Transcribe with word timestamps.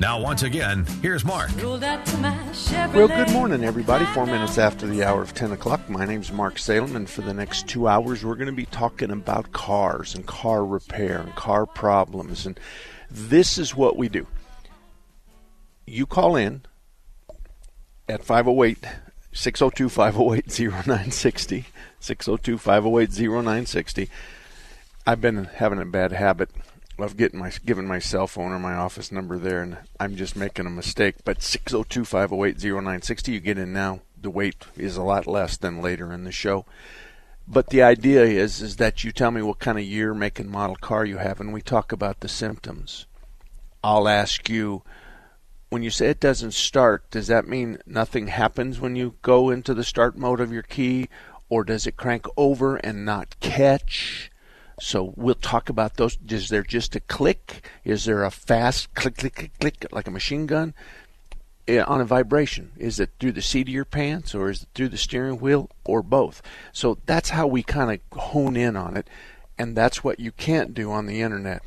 Now, 0.00 0.18
once 0.18 0.42
again, 0.42 0.86
here's 1.02 1.26
Mark. 1.26 1.50
Well, 1.62 1.76
good 3.06 3.30
morning, 3.32 3.64
everybody. 3.64 4.06
Four 4.06 4.24
minutes 4.24 4.56
after 4.56 4.86
the 4.86 5.04
hour 5.04 5.20
of 5.20 5.34
10 5.34 5.52
o'clock. 5.52 5.90
My 5.90 6.06
name's 6.06 6.32
Mark 6.32 6.58
Salem, 6.58 6.96
and 6.96 7.08
for 7.08 7.20
the 7.20 7.34
next 7.34 7.68
two 7.68 7.86
hours, 7.86 8.24
we're 8.24 8.36
going 8.36 8.46
to 8.46 8.52
be 8.52 8.64
talking 8.64 9.10
about 9.10 9.52
cars 9.52 10.14
and 10.14 10.26
car 10.26 10.64
repair 10.64 11.18
and 11.18 11.34
car 11.34 11.66
problems. 11.66 12.46
And 12.46 12.58
this 13.10 13.58
is 13.58 13.76
what 13.76 13.98
we 13.98 14.08
do. 14.08 14.26
You 15.86 16.06
call 16.06 16.34
in 16.34 16.62
at 18.08 18.24
508 18.24 18.78
602 19.32 19.90
508 19.90 20.60
0960. 20.86 21.66
602 22.00 22.56
508 22.56 23.10
0960. 23.10 24.08
I've 25.06 25.20
been 25.20 25.44
having 25.44 25.78
a 25.78 25.84
bad 25.84 26.12
habit 26.12 26.48
of 27.02 27.16
getting 27.16 27.38
my 27.38 27.52
giving 27.64 27.86
my 27.86 27.98
cell 27.98 28.26
phone 28.26 28.52
or 28.52 28.58
my 28.58 28.74
office 28.74 29.10
number 29.12 29.38
there, 29.38 29.62
and 29.62 29.78
I'm 29.98 30.16
just 30.16 30.36
making 30.36 30.66
a 30.66 30.70
mistake. 30.70 31.16
But 31.24 31.38
602-508-0960, 31.38 33.28
you 33.28 33.40
get 33.40 33.58
in 33.58 33.72
now. 33.72 34.00
The 34.20 34.30
wait 34.30 34.66
is 34.76 34.96
a 34.96 35.02
lot 35.02 35.26
less 35.26 35.56
than 35.56 35.80
later 35.80 36.12
in 36.12 36.24
the 36.24 36.32
show. 36.32 36.66
But 37.48 37.70
the 37.70 37.82
idea 37.82 38.22
is 38.24 38.62
is 38.62 38.76
that 38.76 39.02
you 39.02 39.12
tell 39.12 39.30
me 39.30 39.42
what 39.42 39.58
kind 39.58 39.78
of 39.78 39.84
year, 39.84 40.14
make, 40.14 40.38
and 40.38 40.50
model 40.50 40.76
car 40.76 41.04
you 41.04 41.16
have, 41.16 41.40
and 41.40 41.52
we 41.52 41.62
talk 41.62 41.90
about 41.90 42.20
the 42.20 42.28
symptoms. 42.28 43.06
I'll 43.82 44.08
ask 44.08 44.48
you 44.48 44.82
when 45.70 45.82
you 45.82 45.90
say 45.90 46.08
it 46.08 46.20
doesn't 46.20 46.52
start, 46.52 47.10
does 47.10 47.28
that 47.28 47.48
mean 47.48 47.78
nothing 47.86 48.26
happens 48.26 48.80
when 48.80 48.96
you 48.96 49.14
go 49.22 49.50
into 49.50 49.72
the 49.72 49.84
start 49.84 50.18
mode 50.18 50.40
of 50.40 50.52
your 50.52 50.62
key, 50.62 51.08
or 51.48 51.64
does 51.64 51.86
it 51.86 51.96
crank 51.96 52.26
over 52.36 52.76
and 52.76 53.04
not 53.04 53.38
catch? 53.40 54.30
So 54.80 55.12
we'll 55.16 55.34
talk 55.34 55.68
about 55.68 55.96
those. 55.96 56.18
Is 56.28 56.48
there 56.48 56.62
just 56.62 56.96
a 56.96 57.00
click? 57.00 57.68
Is 57.84 58.06
there 58.06 58.24
a 58.24 58.30
fast 58.30 58.94
click, 58.94 59.16
click, 59.16 59.34
click, 59.34 59.58
click, 59.60 59.86
like 59.92 60.08
a 60.08 60.10
machine 60.10 60.46
gun? 60.46 60.74
Eh, 61.68 61.82
on 61.82 62.00
a 62.00 62.04
vibration? 62.04 62.72
Is 62.78 62.98
it 62.98 63.10
through 63.20 63.32
the 63.32 63.42
seat 63.42 63.68
of 63.68 63.74
your 63.74 63.84
pants 63.84 64.34
or 64.34 64.50
is 64.50 64.62
it 64.62 64.68
through 64.74 64.88
the 64.88 64.96
steering 64.96 65.38
wheel 65.38 65.70
or 65.84 66.02
both? 66.02 66.42
So 66.72 66.98
that's 67.06 67.30
how 67.30 67.46
we 67.46 67.62
kind 67.62 67.92
of 67.92 68.18
hone 68.18 68.56
in 68.56 68.74
on 68.74 68.96
it. 68.96 69.08
And 69.58 69.76
that's 69.76 70.02
what 70.02 70.18
you 70.18 70.32
can't 70.32 70.74
do 70.74 70.90
on 70.90 71.06
the 71.06 71.20
internet. 71.20 71.62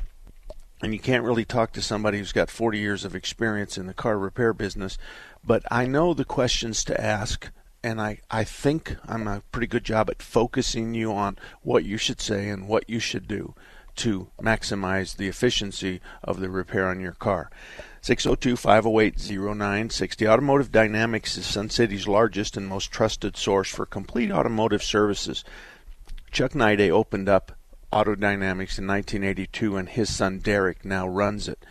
And 0.82 0.92
you 0.92 1.00
can't 1.00 1.24
really 1.24 1.44
talk 1.44 1.72
to 1.72 1.82
somebody 1.82 2.18
who's 2.18 2.32
got 2.32 2.50
40 2.50 2.78
years 2.78 3.04
of 3.04 3.14
experience 3.14 3.78
in 3.78 3.86
the 3.86 3.94
car 3.94 4.18
repair 4.18 4.52
business. 4.52 4.98
But 5.42 5.62
I 5.70 5.86
know 5.86 6.12
the 6.12 6.24
questions 6.24 6.84
to 6.84 7.00
ask 7.00 7.50
and 7.84 8.00
I, 8.00 8.18
I 8.30 8.44
think 8.44 8.96
I'm 9.06 9.28
a 9.28 9.42
pretty 9.52 9.66
good 9.66 9.84
job 9.84 10.08
at 10.08 10.22
focusing 10.22 10.94
you 10.94 11.12
on 11.12 11.36
what 11.60 11.84
you 11.84 11.98
should 11.98 12.18
say 12.18 12.48
and 12.48 12.66
what 12.66 12.88
you 12.88 12.98
should 12.98 13.28
do 13.28 13.54
to 13.96 14.28
maximize 14.40 15.16
the 15.16 15.28
efficiency 15.28 16.00
of 16.22 16.40
the 16.40 16.48
repair 16.48 16.88
on 16.88 16.98
your 16.98 17.12
car. 17.12 17.50
602 18.00 18.56
508 18.56 19.30
0960. 19.30 20.26
Automotive 20.26 20.72
Dynamics 20.72 21.36
is 21.36 21.44
Sun 21.44 21.68
City's 21.68 22.08
largest 22.08 22.56
and 22.56 22.66
most 22.66 22.90
trusted 22.90 23.36
source 23.36 23.68
for 23.68 23.84
complete 23.84 24.32
automotive 24.32 24.82
services. 24.82 25.44
Chuck 26.32 26.54
Nide 26.54 26.90
opened 26.90 27.28
up 27.28 27.52
Auto 27.92 28.14
Dynamics 28.14 28.78
in 28.78 28.86
1982, 28.86 29.76
and 29.76 29.88
his 29.90 30.12
son 30.12 30.38
Derek 30.38 30.86
now 30.86 31.06
runs 31.06 31.48
it. 31.48 31.64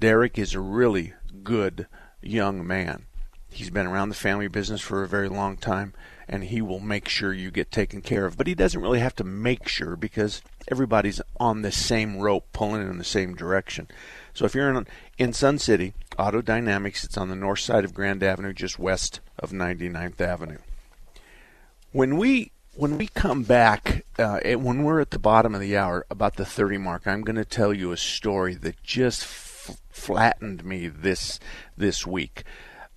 Derek 0.00 0.36
is 0.36 0.52
a 0.52 0.60
really 0.60 1.14
good 1.44 1.86
young 2.20 2.66
man. 2.66 3.06
He's 3.50 3.70
been 3.70 3.86
around 3.86 4.08
the 4.08 4.14
family 4.14 4.48
business 4.48 4.80
for 4.80 5.02
a 5.02 5.08
very 5.08 5.28
long 5.28 5.56
time, 5.56 5.92
and 6.28 6.44
he 6.44 6.62
will 6.62 6.80
make 6.80 7.08
sure 7.08 7.32
you 7.32 7.50
get 7.50 7.72
taken 7.72 8.00
care 8.00 8.24
of. 8.24 8.36
But 8.36 8.46
he 8.46 8.54
doesn't 8.54 8.80
really 8.80 9.00
have 9.00 9.16
to 9.16 9.24
make 9.24 9.68
sure 9.68 9.96
because 9.96 10.40
everybody's 10.68 11.20
on 11.38 11.62
the 11.62 11.72
same 11.72 12.18
rope, 12.18 12.46
pulling 12.52 12.82
in 12.82 12.98
the 12.98 13.04
same 13.04 13.34
direction. 13.34 13.88
So 14.32 14.44
if 14.44 14.54
you're 14.54 14.70
in, 14.70 14.86
in 15.18 15.32
Sun 15.32 15.58
City, 15.58 15.94
Auto 16.18 16.40
Dynamics, 16.40 17.04
it's 17.04 17.18
on 17.18 17.28
the 17.28 17.34
north 17.34 17.58
side 17.58 17.84
of 17.84 17.92
Grand 17.92 18.22
Avenue, 18.22 18.52
just 18.52 18.78
west 18.78 19.20
of 19.38 19.50
99th 19.50 20.20
Avenue. 20.20 20.58
When 21.92 22.16
we 22.16 22.52
when 22.76 22.96
we 22.96 23.08
come 23.08 23.42
back, 23.42 24.04
uh, 24.18 24.38
when 24.40 24.84
we're 24.84 25.00
at 25.00 25.10
the 25.10 25.18
bottom 25.18 25.54
of 25.54 25.60
the 25.60 25.76
hour, 25.76 26.06
about 26.08 26.36
the 26.36 26.44
30 26.44 26.78
mark, 26.78 27.06
I'm 27.06 27.22
going 27.22 27.36
to 27.36 27.44
tell 27.44 27.74
you 27.74 27.90
a 27.90 27.96
story 27.96 28.54
that 28.54 28.82
just 28.82 29.24
f- 29.24 29.80
flattened 29.90 30.64
me 30.64 30.86
this 30.86 31.40
this 31.76 32.06
week. 32.06 32.44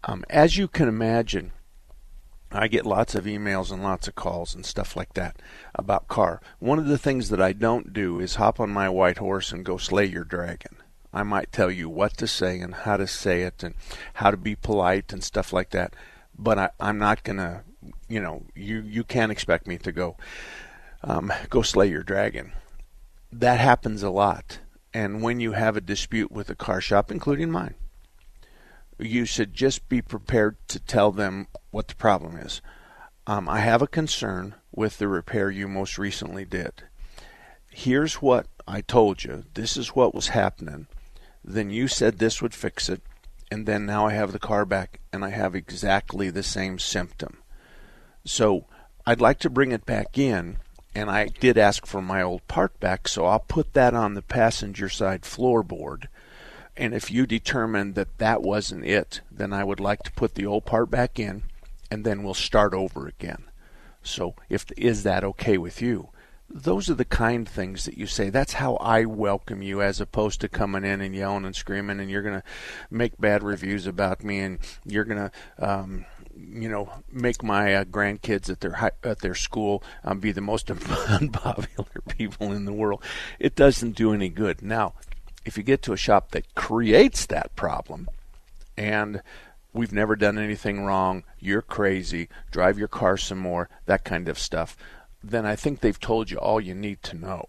Um, 0.06 0.26
as 0.30 0.58
you 0.58 0.68
can 0.68 0.88
imagine, 0.88 1.52
I 2.52 2.68
get 2.68 2.86
lots 2.86 3.16
of 3.16 3.26
emails 3.26 3.72
and 3.72 3.82
lots 3.82 4.08
of 4.08 4.16
calls 4.16 4.54
and 4.54 4.66
stuff 4.66 4.96
like 4.96 5.14
that 5.14 5.42
about 5.74 6.08
car. 6.08 6.42
One 6.60 6.78
of 6.78 6.88
the 6.88 6.98
things 6.98 7.30
that 7.30 7.42
I 7.42 7.54
don't 7.54 7.94
do 7.94 8.20
is 8.20 8.36
hop 8.36 8.60
on 8.60 8.70
my 8.70 8.90
white 8.90 9.18
horse 9.18 9.52
and 9.52 9.66
go 9.66 9.78
slay 9.78 10.06
your 10.06 10.24
dragon. 10.24 10.78
I 11.14 11.24
might 11.24 11.52
tell 11.52 11.72
you 11.72 11.90
what 11.90 12.18
to 12.18 12.28
say 12.28 12.60
and 12.60 12.74
how 12.74 12.98
to 12.98 13.08
say 13.08 13.44
it 13.44 13.64
and 13.64 13.76
how 14.16 14.32
to 14.32 14.38
be 14.38 14.56
polite 14.56 15.14
and 15.14 15.24
stuff 15.24 15.54
like 15.54 15.70
that. 15.70 15.96
But 16.38 16.60
I, 16.60 16.70
I'm 16.80 16.98
not 16.98 17.24
gonna, 17.24 17.64
you 18.10 18.20
know, 18.20 18.44
you 18.56 18.82
you 18.82 19.04
can't 19.04 19.32
expect 19.32 19.68
me 19.68 19.78
to 19.78 19.92
go 19.92 20.18
um, 21.04 21.32
go 21.50 21.62
slay 21.62 21.88
your 21.88 22.04
dragon. 22.04 22.54
That 23.32 23.60
happens 23.60 24.04
a 24.04 24.10
lot. 24.10 24.60
And 24.94 25.22
when 25.22 25.40
you 25.40 25.54
have 25.54 25.78
a 25.78 25.82
dispute 25.82 26.32
with 26.32 26.50
a 26.50 26.56
car 26.56 26.82
shop, 26.82 27.12
including 27.12 27.52
mine, 27.52 27.76
you 29.00 29.26
should 29.26 29.54
just 29.54 29.88
be 29.90 30.02
prepared 30.02 30.58
to 30.68 30.80
tell 30.80 31.12
them 31.12 31.48
what 31.72 31.88
the 31.88 31.96
problem 31.96 32.38
is. 32.38 32.62
Um, 33.26 33.48
I 33.48 33.60
have 33.60 33.82
a 33.82 33.88
concern 33.88 34.56
with 34.72 34.98
the 34.98 35.08
repair 35.08 35.50
you 35.50 35.68
most 35.68 35.98
recently 35.98 36.46
did. 36.46 36.84
Here's 37.70 38.16
what 38.16 38.48
I 38.68 38.82
told 38.82 39.24
you. 39.24 39.46
This 39.54 39.78
is 39.78 39.90
what 39.90 40.14
was 40.14 40.30
happening. 40.30 40.88
Then 41.44 41.70
you 41.70 41.88
said 41.88 42.18
this 42.18 42.42
would 42.42 42.54
fix 42.54 42.90
it. 42.90 43.02
And 43.50 43.66
then 43.66 43.86
now 43.86 44.08
I 44.08 44.14
have 44.14 44.32
the 44.32 44.40
car 44.40 44.66
back 44.66 45.00
and 45.12 45.24
I 45.24 45.30
have 45.30 45.56
exactly 45.56 46.30
the 46.30 46.44
same 46.44 46.80
symptom. 46.80 47.38
So 48.26 48.66
I'd 49.06 49.22
like 49.22 49.40
to 49.40 49.50
bring 49.50 49.72
it 49.72 49.86
back 49.86 50.18
in. 50.18 50.58
And 50.96 51.10
I 51.10 51.28
did 51.28 51.58
ask 51.58 51.86
for 51.86 52.02
my 52.02 52.22
old 52.22 52.48
part 52.48 52.80
back, 52.80 53.08
so 53.08 53.26
I'll 53.26 53.40
put 53.40 53.74
that 53.74 53.96
on 53.96 54.14
the 54.14 54.22
passenger 54.22 54.90
side 54.90 55.24
floorboard 55.24 56.06
and 56.76 56.94
if 56.94 57.12
you 57.12 57.26
determine 57.26 57.94
that 57.94 58.18
that 58.18 58.42
wasn't 58.42 58.86
it, 58.86 59.22
then 59.32 59.54
I 59.54 59.64
would 59.64 59.80
like 59.80 60.04
to 60.04 60.12
put 60.12 60.36
the 60.36 60.46
old 60.46 60.66
part 60.66 60.90
back 60.90 61.20
in 61.20 61.44
and 61.92 62.04
then 62.04 62.24
we'll 62.24 62.34
start 62.34 62.74
over 62.74 63.08
again. 63.08 63.44
So 64.02 64.36
if 64.50 64.66
is 64.76 65.04
that 65.04 65.24
okay 65.24 65.58
with 65.58 65.82
you? 65.82 66.10
Those 66.50 66.90
are 66.90 66.96
the 66.96 67.06
kind 67.06 67.48
things 67.48 67.86
that 67.86 67.98
you 67.98 68.06
say. 68.06 68.30
That's 68.30 68.54
how 68.54 68.76
I 68.76 69.06
welcome 69.06 69.62
you 69.62 69.82
as 69.82 70.02
opposed 70.02 70.42
to 70.42 70.50
coming 70.50 70.84
in 70.84 71.02
and 71.02 71.16
yelling 71.16 71.46
and 71.46 71.56
screaming 71.56 72.00
and 72.00 72.10
you're 72.10 72.22
going 72.22 72.42
to 72.42 72.48
make 72.92 73.18
bad 73.18 73.44
reviews 73.44 73.88
about 73.88 74.24
me 74.24 74.40
and 74.40 74.60
you're 74.86 75.06
going 75.06 75.30
to 75.30 75.32
um, 75.60 76.06
you 76.36 76.70
know, 76.70 76.90
make 77.12 77.44
my 77.44 77.76
uh, 77.76 77.84
grandkids 77.84 78.50
at 78.50 78.60
their 78.60 78.92
at 79.04 79.20
their 79.20 79.36
school 79.36 79.84
um, 80.04 80.20
be 80.20 80.32
the 80.32 80.42
most 80.42 80.72
unpopular 81.08 82.02
people 82.08 82.52
in 82.52 82.66
the 82.66 82.74
world. 82.74 83.04
It 83.40 83.56
doesn't 83.56 83.96
do 83.96 84.14
any 84.14 84.30
good. 84.30 84.62
Now, 84.62 84.94
if 85.46 85.58
you 85.58 85.64
get 85.64 85.82
to 85.84 85.94
a 85.94 85.98
shop 85.98 86.32
that 86.32 86.56
creates 86.56 87.26
that 87.26 87.56
problem 87.56 88.08
and 88.78 89.22
we've 89.74 89.94
never 89.94 90.16
done 90.16 90.38
anything 90.38 90.84
wrong, 90.84 91.24
you're 91.40 91.62
crazy, 91.62 92.30
drive 92.52 92.78
your 92.78 92.88
car 92.88 93.18
some 93.18 93.40
more, 93.40 93.70
that 93.86 94.04
kind 94.04 94.30
of 94.30 94.40
stuff, 94.40 94.78
then 95.24 95.46
I 95.46 95.56
think 95.56 95.80
they've 95.80 96.00
told 96.00 96.30
you 96.32 96.38
all 96.38 96.62
you 96.62 96.76
need 96.76 97.02
to 97.04 97.16
know. 97.16 97.48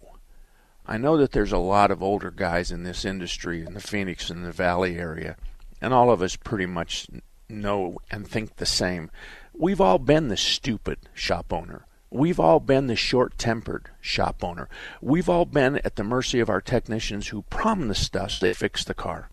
I 0.87 0.97
know 0.97 1.17
that 1.17 1.31
there's 1.31 1.51
a 1.51 1.57
lot 1.57 1.91
of 1.91 2.03
older 2.03 2.31
guys 2.31 2.71
in 2.71 2.83
this 2.83 3.05
industry 3.05 3.61
in 3.65 3.73
the 3.73 3.79
Phoenix 3.79 4.29
and 4.29 4.45
the 4.45 4.51
Valley 4.51 4.97
area, 4.97 5.35
and 5.81 5.93
all 5.93 6.11
of 6.11 6.21
us 6.21 6.35
pretty 6.35 6.67
much 6.67 7.07
know 7.49 7.97
and 8.11 8.27
think 8.27 8.57
the 8.57 8.65
same. 8.65 9.09
We've 9.53 9.81
all 9.81 9.97
been 9.97 10.27
the 10.27 10.37
stupid 10.37 10.99
shop 11.13 11.51
owner 11.51 11.85
We've 12.15 12.39
all 12.39 12.61
been 12.61 12.87
the 12.87 12.95
short 12.95 13.37
tempered 13.37 13.89
shop 13.99 14.41
owner. 14.41 14.69
We've 15.01 15.27
all 15.27 15.43
been 15.43 15.79
at 15.79 15.97
the 15.97 16.03
mercy 16.03 16.39
of 16.39 16.49
our 16.49 16.61
technicians 16.61 17.27
who 17.27 17.41
promised 17.43 18.15
us 18.15 18.39
they 18.39 18.53
fixed 18.53 18.87
the 18.87 18.93
car, 18.93 19.29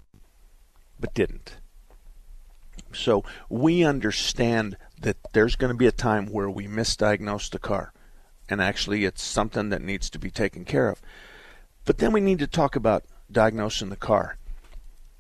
but 0.98 1.14
didn't. 1.14 1.58
So 2.92 3.22
we 3.48 3.84
understand 3.84 4.76
that 5.00 5.16
there's 5.32 5.54
going 5.54 5.72
to 5.72 5.78
be 5.78 5.86
a 5.86 5.92
time 5.92 6.26
where 6.26 6.50
we 6.50 6.66
misdiagnose 6.66 7.50
the 7.50 7.60
car, 7.60 7.92
and 8.48 8.60
actually 8.60 9.04
it's 9.04 9.22
something 9.22 9.68
that 9.68 9.80
needs 9.80 10.10
to 10.10 10.18
be 10.18 10.32
taken 10.32 10.64
care 10.64 10.88
of. 10.88 11.00
But 11.84 11.98
then 11.98 12.10
we 12.10 12.20
need 12.20 12.40
to 12.40 12.48
talk 12.48 12.74
about 12.74 13.04
diagnosing 13.30 13.90
the 13.90 13.96
car. 13.96 14.38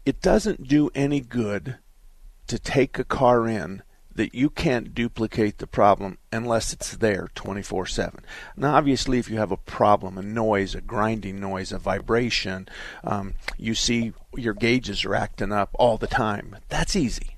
It 0.04 0.20
doesn't 0.20 0.66
do 0.66 0.90
any 0.96 1.20
good 1.20 1.78
to 2.48 2.58
take 2.58 2.98
a 2.98 3.04
car 3.04 3.46
in 3.46 3.84
that 4.14 4.34
you 4.34 4.50
can't 4.50 4.94
duplicate 4.94 5.58
the 5.58 5.66
problem 5.66 6.18
unless 6.30 6.72
it's 6.72 6.96
there 6.96 7.28
24 7.34 7.86
7. 7.86 8.20
Now, 8.56 8.74
obviously, 8.74 9.18
if 9.18 9.30
you 9.30 9.38
have 9.38 9.52
a 9.52 9.56
problem, 9.56 10.18
a 10.18 10.22
noise, 10.22 10.74
a 10.74 10.80
grinding 10.80 11.40
noise, 11.40 11.72
a 11.72 11.78
vibration, 11.78 12.68
um, 13.04 13.34
you 13.56 13.74
see 13.74 14.12
your 14.36 14.54
gauges 14.54 15.04
are 15.04 15.14
acting 15.14 15.52
up 15.52 15.70
all 15.74 15.96
the 15.96 16.06
time, 16.06 16.56
that's 16.68 16.96
easy. 16.96 17.36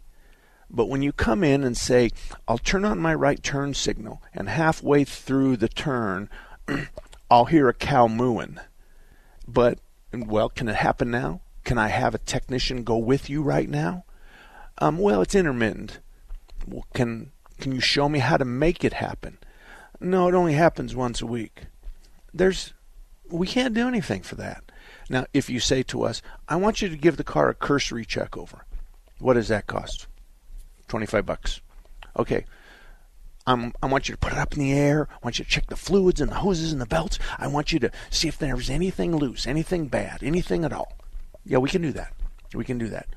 But 0.71 0.87
when 0.87 1.03
you 1.03 1.13
come 1.13 1.45
in 1.45 1.63
and 1.63 1.77
say, 1.77 2.11
I'll 2.49 2.59
turn 2.59 2.85
on 2.85 2.99
my 2.99 3.15
right 3.15 3.43
turn 3.43 3.75
signal, 3.75 4.21
and 4.33 4.49
halfway 4.49 5.05
through 5.05 5.57
the 5.57 5.69
turn, 5.69 6.29
I'll 7.31 7.45
hear 7.45 7.69
a 7.69 7.75
cow 7.75 8.09
mooing. 8.09 8.59
But, 9.47 9.79
well, 10.13 10.49
can 10.49 10.69
it 10.69 10.77
happen 10.77 11.11
now? 11.11 11.41
Can 11.65 11.79
I 11.79 11.89
have 11.89 12.15
a 12.15 12.19
technician 12.19 12.83
go 12.83 12.97
with 12.97 13.31
you 13.31 13.43
right 13.43 13.69
now? 13.69 14.05
Um, 14.79 14.99
well, 14.99 15.23
it's 15.23 15.35
intermittent. 15.35 16.01
Well, 16.67 16.87
can 16.95 17.33
can 17.59 17.73
you 17.73 17.81
show 17.81 18.09
me 18.09 18.19
how 18.19 18.37
to 18.37 18.45
make 18.45 18.85
it 18.85 18.95
happen? 18.95 19.39
No, 20.01 20.29
it 20.29 20.35
only 20.35 20.55
happens 20.55 20.95
once 20.95 21.23
a 21.23 21.27
week. 21.27 21.65
There's 22.33 22.73
we 23.31 23.47
can't 23.47 23.75
do 23.75 23.89
anything 23.89 24.23
for 24.23 24.35
that. 24.37 24.65
Now, 25.09 25.27
if 25.33 25.51
you 25.51 25.61
say 25.61 25.83
to 25.85 26.03
us, 26.03 26.23
I 26.49 26.57
want 26.57 26.81
you 26.81 26.89
to 26.89 26.97
give 26.97 27.17
the 27.17 27.25
car 27.25 27.49
a 27.49 27.55
cursory 27.55 28.05
check 28.05 28.37
over, 28.37 28.65
what 29.19 29.35
does 29.35 29.49
that 29.49 29.67
cost? 29.67 30.07
25 30.89 31.27
bucks. 31.27 31.61
Okay. 32.19 32.45
I'm, 33.47 33.75
I 33.83 33.87
want 33.87 34.09
you 34.09 34.15
to 34.15 34.19
put 34.19 34.33
it 34.33 34.39
up 34.39 34.55
in 34.55 34.61
the 34.61 34.73
air. 34.73 35.07
I 35.11 35.19
want 35.23 35.39
you 35.39 35.45
to 35.45 35.51
check 35.51 35.67
the 35.67 35.77
fluids 35.77 36.21
and 36.21 36.31
the 36.31 36.37
hoses 36.37 36.73
and 36.73 36.81
the 36.81 36.87
belts. 36.87 37.19
I 37.39 37.47
want 37.47 37.73
you 37.73 37.79
to 37.81 37.91
see 38.09 38.27
if 38.29 38.39
there's 38.39 38.71
anything 38.71 39.15
loose, 39.15 39.47
anything 39.47 39.89
bad, 39.89 40.23
anything 40.23 40.65
at 40.65 40.73
all. 40.73 40.97
Yeah, 41.45 41.59
we 41.59 41.69
can 41.69 41.83
do 41.83 41.93
that. 41.93 42.15
We 42.55 42.65
can 42.65 42.79
do 42.79 42.89
that. 42.89 43.09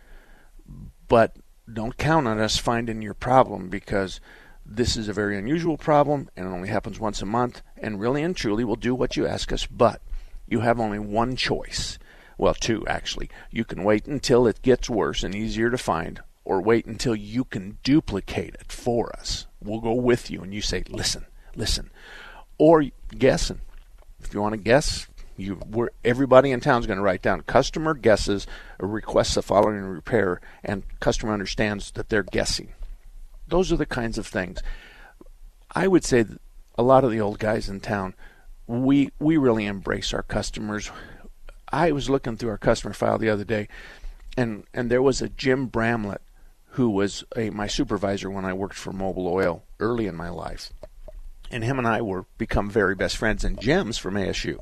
But 1.08 1.38
don't 1.72 1.98
count 1.98 2.28
on 2.28 2.40
us 2.40 2.58
finding 2.58 3.02
your 3.02 3.14
problem 3.14 3.70
because 3.70 4.20
this 4.66 4.98
is 4.98 5.08
a 5.08 5.14
very 5.14 5.38
unusual 5.38 5.78
problem 5.78 6.30
and 6.36 6.46
it 6.46 6.50
only 6.50 6.70
happens 6.70 7.00
once 7.00 7.22
a 7.22 7.26
month. 7.26 7.62
And 7.78 8.00
really 8.00 8.24
and 8.24 8.36
truly, 8.36 8.64
we'll 8.64 8.76
do 8.76 8.96
what 8.96 9.18
you 9.18 9.26
ask 9.28 9.52
us, 9.52 9.66
but 9.66 10.02
you 10.48 10.62
have 10.62 10.80
only 10.80 11.00
one 11.00 11.36
choice. 11.36 12.00
Well, 12.38 12.54
two, 12.54 12.86
actually. 12.88 13.30
You 13.52 13.66
can 13.66 13.84
wait 13.84 14.06
until 14.06 14.48
it 14.48 14.62
gets 14.62 14.90
worse 14.90 15.24
and 15.24 15.34
easier 15.34 15.70
to 15.70 15.78
find, 15.78 16.22
or 16.46 16.62
wait 16.62 16.86
until 16.86 17.16
you 17.16 17.44
can 17.44 17.78
duplicate 17.84 18.56
it 18.56 18.72
for 18.72 19.14
us. 19.18 19.48
We'll 19.62 19.82
go 19.82 19.94
with 19.94 20.30
you 20.30 20.42
and 20.42 20.54
you 20.54 20.62
say, 20.62 20.84
listen, 20.88 21.26
listen. 21.56 21.90
Or 22.58 22.84
guessing. 23.18 23.62
If 24.20 24.34
you 24.34 24.42
want 24.42 24.54
to 24.54 24.58
guess, 24.58 25.08
you 25.38 25.60
we're, 25.70 25.90
everybody 26.04 26.52
in 26.52 26.60
town 26.60 26.82
is 26.82 26.88
going 26.88 26.98
to 26.98 27.04
write 27.04 27.22
down 27.22 27.42
customer 27.42 27.94
guesses 27.94 28.48
or 28.80 28.88
requests 28.88 29.36
the 29.36 29.42
following 29.42 29.82
repair, 29.82 30.42
and 30.64 30.84
customer 31.00 31.34
understands 31.34 31.92
that 31.92 32.10
they're 32.10 32.24
guessing. 32.24 32.74
Those 33.48 33.72
are 33.72 33.78
the 33.78 33.86
kinds 33.86 34.18
of 34.18 34.28
things. 34.28 34.62
I 35.74 35.88
would 35.88 36.04
say 36.04 36.26
a 36.78 36.84
lot 36.84 37.04
of 37.04 37.12
the 37.12 37.22
old 37.22 37.40
guys 37.40 37.70
in 37.70 37.80
town, 37.80 38.16
we 38.66 39.12
we 39.20 39.38
really 39.38 39.66
embrace 39.66 40.14
our 40.14 40.24
customers. 40.24 40.92
I 41.72 41.92
was 41.92 42.10
looking 42.10 42.38
through 42.38 42.50
our 42.50 42.58
customer 42.58 42.94
file 42.94 43.18
the 43.18 43.30
other 43.30 43.46
day, 43.46 43.68
and 44.36 44.64
and 44.74 44.90
there 44.90 45.02
was 45.02 45.22
a 45.22 45.30
Jim 45.30 45.68
Bramlett 45.68 46.22
who 46.72 46.90
was 46.90 47.24
a 47.36 47.50
my 47.52 47.68
supervisor 47.68 48.30
when 48.30 48.46
I 48.46 48.54
worked 48.54 48.76
for 48.76 48.92
Mobil 48.92 49.28
Oil 49.32 49.64
early 49.80 50.08
in 50.08 50.16
my 50.16 50.30
life, 50.30 50.72
and 51.52 51.64
him 51.64 51.78
and 51.78 51.88
I 51.88 52.02
were 52.02 52.26
become 52.38 52.70
very 52.70 52.96
best 52.96 53.18
friends. 53.18 53.44
And 53.44 53.62
Jim's 53.62 53.98
from 53.98 54.16
ASU 54.16 54.60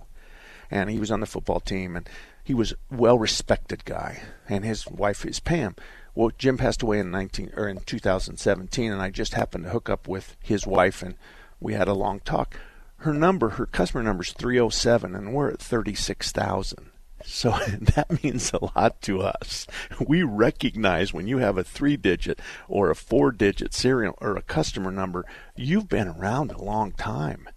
and 0.69 0.89
he 0.89 1.00
was 1.00 1.12
on 1.12 1.19
the 1.19 1.25
football 1.25 1.59
team, 1.59 1.95
and 1.95 2.09
he 2.44 2.53
was 2.53 2.73
well 2.91 3.17
respected 3.17 3.85
guy, 3.85 4.21
and 4.47 4.63
his 4.63 4.88
wife 4.88 5.25
is 5.25 5.39
Pam. 5.39 5.75
Well, 6.13 6.31
Jim 6.38 6.57
passed 6.57 6.81
away 6.81 7.00
in 7.00 7.12
19 7.12 7.51
or 7.57 7.67
in 7.67 7.79
2017, 7.79 8.91
and 8.91 9.01
I 9.01 9.09
just 9.09 9.33
happened 9.33 9.65
to 9.65 9.71
hook 9.71 9.89
up 9.89 10.07
with 10.07 10.38
his 10.41 10.65
wife, 10.65 11.01
and 11.01 11.15
we 11.59 11.73
had 11.73 11.88
a 11.88 11.94
long 11.94 12.21
talk. 12.21 12.56
Her 12.97 13.13
number, 13.13 13.50
her 13.50 13.65
customer 13.65 14.03
number 14.03 14.23
is 14.23 14.31
307, 14.31 15.15
and 15.15 15.33
we're 15.33 15.51
at 15.51 15.59
36,000. 15.59 16.91
So 17.25 17.50
that 17.95 18.23
means 18.23 18.51
a 18.53 18.63
lot 18.75 19.01
to 19.03 19.21
us. 19.21 19.68
We 20.06 20.23
recognize 20.23 21.13
when 21.13 21.27
you 21.27 21.39
have 21.39 21.57
a 21.57 21.63
three 21.63 21.97
digit 21.97 22.39
or 22.68 22.89
a 22.89 22.95
four 22.95 23.31
digit 23.31 23.73
serial 23.73 24.18
or 24.21 24.38
a 24.38 24.41
customer 24.41 24.91
number, 24.91 25.25
you've 25.56 25.89
been 25.89 26.07
around 26.07 26.51
a 26.51 26.63
long 26.63 26.91
time. 26.91 27.50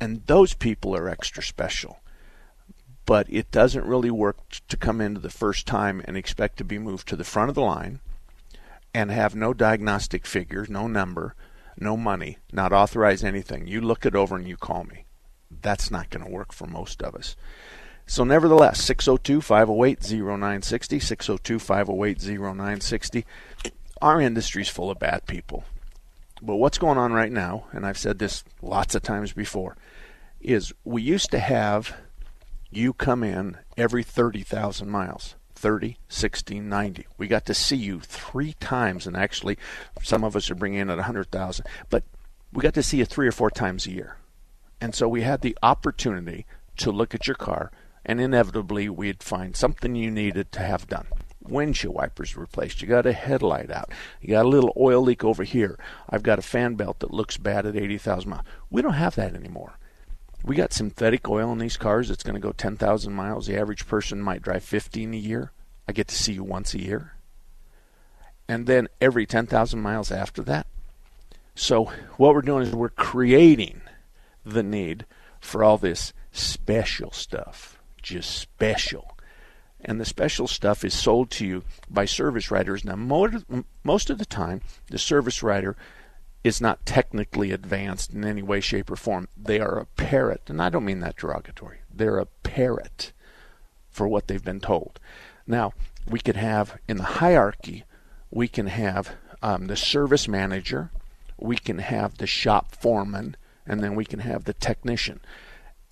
And 0.00 0.24
those 0.26 0.54
people 0.54 0.96
are 0.96 1.08
extra 1.08 1.42
special 1.42 1.99
but 3.10 3.26
it 3.28 3.50
doesn't 3.50 3.86
really 3.86 4.08
work 4.08 4.36
to 4.68 4.76
come 4.76 5.00
into 5.00 5.18
the 5.18 5.28
first 5.28 5.66
time 5.66 6.00
and 6.04 6.16
expect 6.16 6.56
to 6.56 6.62
be 6.62 6.78
moved 6.78 7.08
to 7.08 7.16
the 7.16 7.24
front 7.24 7.48
of 7.48 7.56
the 7.56 7.60
line 7.60 7.98
and 8.94 9.10
have 9.10 9.34
no 9.34 9.52
diagnostic 9.52 10.24
figures, 10.24 10.70
no 10.70 10.86
number, 10.86 11.34
no 11.76 11.96
money, 11.96 12.38
not 12.52 12.72
authorize 12.72 13.24
anything. 13.24 13.66
You 13.66 13.80
look 13.80 14.06
it 14.06 14.14
over 14.14 14.36
and 14.36 14.46
you 14.46 14.56
call 14.56 14.84
me. 14.84 15.06
That's 15.50 15.90
not 15.90 16.08
going 16.08 16.24
to 16.24 16.30
work 16.30 16.52
for 16.52 16.68
most 16.68 17.02
of 17.02 17.16
us. 17.16 17.34
So, 18.06 18.22
nevertheless, 18.22 18.80
602 18.80 19.40
508 19.40 20.12
0960, 20.12 21.00
602 21.00 21.58
508 21.58 22.38
0960. 22.38 23.26
Our 24.00 24.20
industry's 24.20 24.68
full 24.68 24.88
of 24.88 25.00
bad 25.00 25.26
people. 25.26 25.64
But 26.40 26.58
what's 26.58 26.78
going 26.78 26.96
on 26.96 27.12
right 27.12 27.32
now, 27.32 27.64
and 27.72 27.84
I've 27.84 27.98
said 27.98 28.20
this 28.20 28.44
lots 28.62 28.94
of 28.94 29.02
times 29.02 29.32
before, 29.32 29.76
is 30.40 30.72
we 30.84 31.02
used 31.02 31.32
to 31.32 31.40
have 31.40 31.92
you 32.70 32.92
come 32.92 33.22
in 33.22 33.58
every 33.76 34.02
30,000 34.02 34.88
miles. 34.88 35.36
30, 35.60 35.98
60, 36.08 36.60
90. 36.60 37.06
We 37.18 37.26
got 37.26 37.44
to 37.44 37.52
see 37.52 37.76
you 37.76 38.00
three 38.00 38.54
times, 38.60 39.06
and 39.06 39.14
actually, 39.14 39.58
some 40.02 40.24
of 40.24 40.34
us 40.34 40.50
are 40.50 40.54
bringing 40.54 40.80
in 40.80 40.88
at 40.88 40.96
100,000, 40.96 41.66
but 41.90 42.02
we 42.50 42.62
got 42.62 42.72
to 42.74 42.82
see 42.82 42.96
you 42.96 43.04
three 43.04 43.28
or 43.28 43.32
four 43.32 43.50
times 43.50 43.86
a 43.86 43.90
year. 43.90 44.16
And 44.80 44.94
so 44.94 45.06
we 45.06 45.20
had 45.20 45.42
the 45.42 45.58
opportunity 45.62 46.46
to 46.78 46.90
look 46.90 47.14
at 47.14 47.26
your 47.26 47.36
car, 47.36 47.70
and 48.06 48.22
inevitably 48.22 48.88
we'd 48.88 49.22
find 49.22 49.54
something 49.54 49.94
you 49.94 50.10
needed 50.10 50.50
to 50.52 50.60
have 50.60 50.88
done. 50.88 51.06
Windshield 51.42 51.94
wipers 51.94 52.38
replaced. 52.38 52.80
You 52.80 52.88
got 52.88 53.04
a 53.04 53.12
headlight 53.12 53.70
out. 53.70 53.90
You 54.22 54.30
got 54.30 54.46
a 54.46 54.48
little 54.48 54.72
oil 54.78 55.02
leak 55.02 55.24
over 55.24 55.44
here. 55.44 55.78
I've 56.08 56.22
got 56.22 56.38
a 56.38 56.42
fan 56.42 56.74
belt 56.74 57.00
that 57.00 57.12
looks 57.12 57.36
bad 57.36 57.66
at 57.66 57.76
80,000 57.76 58.30
miles. 58.30 58.46
We 58.70 58.80
don't 58.80 58.94
have 58.94 59.16
that 59.16 59.34
anymore. 59.34 59.78
We 60.42 60.56
got 60.56 60.72
synthetic 60.72 61.28
oil 61.28 61.52
in 61.52 61.58
these 61.58 61.76
cars 61.76 62.10
It's 62.10 62.22
going 62.22 62.34
to 62.34 62.40
go 62.40 62.52
10,000 62.52 63.12
miles. 63.12 63.46
The 63.46 63.58
average 63.58 63.86
person 63.86 64.20
might 64.20 64.42
drive 64.42 64.64
15 64.64 65.12
a 65.12 65.16
year. 65.16 65.52
I 65.86 65.92
get 65.92 66.08
to 66.08 66.14
see 66.14 66.32
you 66.32 66.44
once 66.44 66.74
a 66.74 66.80
year. 66.80 67.14
And 68.48 68.66
then 68.66 68.88
every 69.00 69.26
10,000 69.26 69.80
miles 69.80 70.10
after 70.10 70.42
that. 70.42 70.66
So 71.54 71.92
what 72.16 72.34
we're 72.34 72.42
doing 72.42 72.62
is 72.62 72.74
we're 72.74 72.88
creating 72.88 73.82
the 74.44 74.62
need 74.62 75.04
for 75.40 75.62
all 75.62 75.78
this 75.78 76.12
special 76.32 77.12
stuff. 77.12 77.78
Just 78.02 78.30
special. 78.30 79.16
And 79.82 80.00
the 80.00 80.04
special 80.04 80.46
stuff 80.46 80.84
is 80.84 80.94
sold 80.94 81.30
to 81.32 81.46
you 81.46 81.64
by 81.88 82.04
service 82.04 82.50
writers. 82.50 82.84
Now, 82.84 82.96
most 82.96 84.10
of 84.10 84.18
the 84.18 84.26
time, 84.26 84.62
the 84.88 84.98
service 84.98 85.42
writer 85.42 85.76
is 86.42 86.60
not 86.60 86.86
technically 86.86 87.52
advanced 87.52 88.12
in 88.12 88.24
any 88.24 88.42
way, 88.42 88.60
shape, 88.60 88.90
or 88.90 88.96
form. 88.96 89.28
They 89.36 89.60
are 89.60 89.78
a 89.78 89.86
parrot, 89.86 90.42
and 90.48 90.60
I 90.60 90.70
don't 90.70 90.84
mean 90.84 91.00
that 91.00 91.16
derogatory. 91.16 91.80
They're 91.92 92.18
a 92.18 92.26
parrot 92.26 93.12
for 93.90 94.08
what 94.08 94.26
they've 94.26 94.44
been 94.44 94.60
told. 94.60 94.98
Now, 95.46 95.72
we 96.06 96.20
could 96.20 96.36
have 96.36 96.78
in 96.88 96.96
the 96.96 97.02
hierarchy, 97.02 97.84
we 98.30 98.48
can 98.48 98.68
have 98.68 99.16
um, 99.42 99.66
the 99.66 99.76
service 99.76 100.28
manager, 100.28 100.90
we 101.36 101.56
can 101.56 101.78
have 101.78 102.18
the 102.18 102.26
shop 102.26 102.74
foreman, 102.74 103.36
and 103.66 103.82
then 103.82 103.94
we 103.94 104.04
can 104.04 104.20
have 104.20 104.44
the 104.44 104.54
technician. 104.54 105.20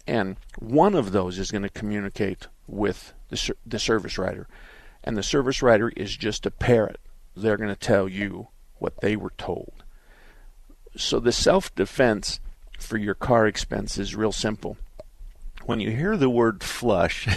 And 0.06 0.36
one 0.58 0.94
of 0.94 1.12
those 1.12 1.38
is 1.38 1.50
going 1.50 1.62
to 1.62 1.68
communicate 1.68 2.46
with 2.66 3.12
the, 3.28 3.54
the 3.66 3.78
service 3.78 4.16
writer. 4.16 4.48
And 5.04 5.16
the 5.16 5.22
service 5.22 5.62
writer 5.62 5.90
is 5.90 6.16
just 6.16 6.46
a 6.46 6.50
parrot. 6.50 6.98
They're 7.36 7.56
going 7.56 7.68
to 7.68 7.76
tell 7.76 8.08
you 8.08 8.48
what 8.78 9.00
they 9.00 9.16
were 9.16 9.32
told. 9.36 9.77
So 10.96 11.20
the 11.20 11.32
self 11.32 11.74
defense 11.74 12.40
for 12.78 12.96
your 12.96 13.14
car 13.14 13.46
expense 13.46 13.98
is 13.98 14.14
real 14.14 14.32
simple. 14.32 14.76
When 15.64 15.80
you 15.80 15.90
hear 15.90 16.16
the 16.16 16.30
word 16.30 16.62
flush, 16.62 17.28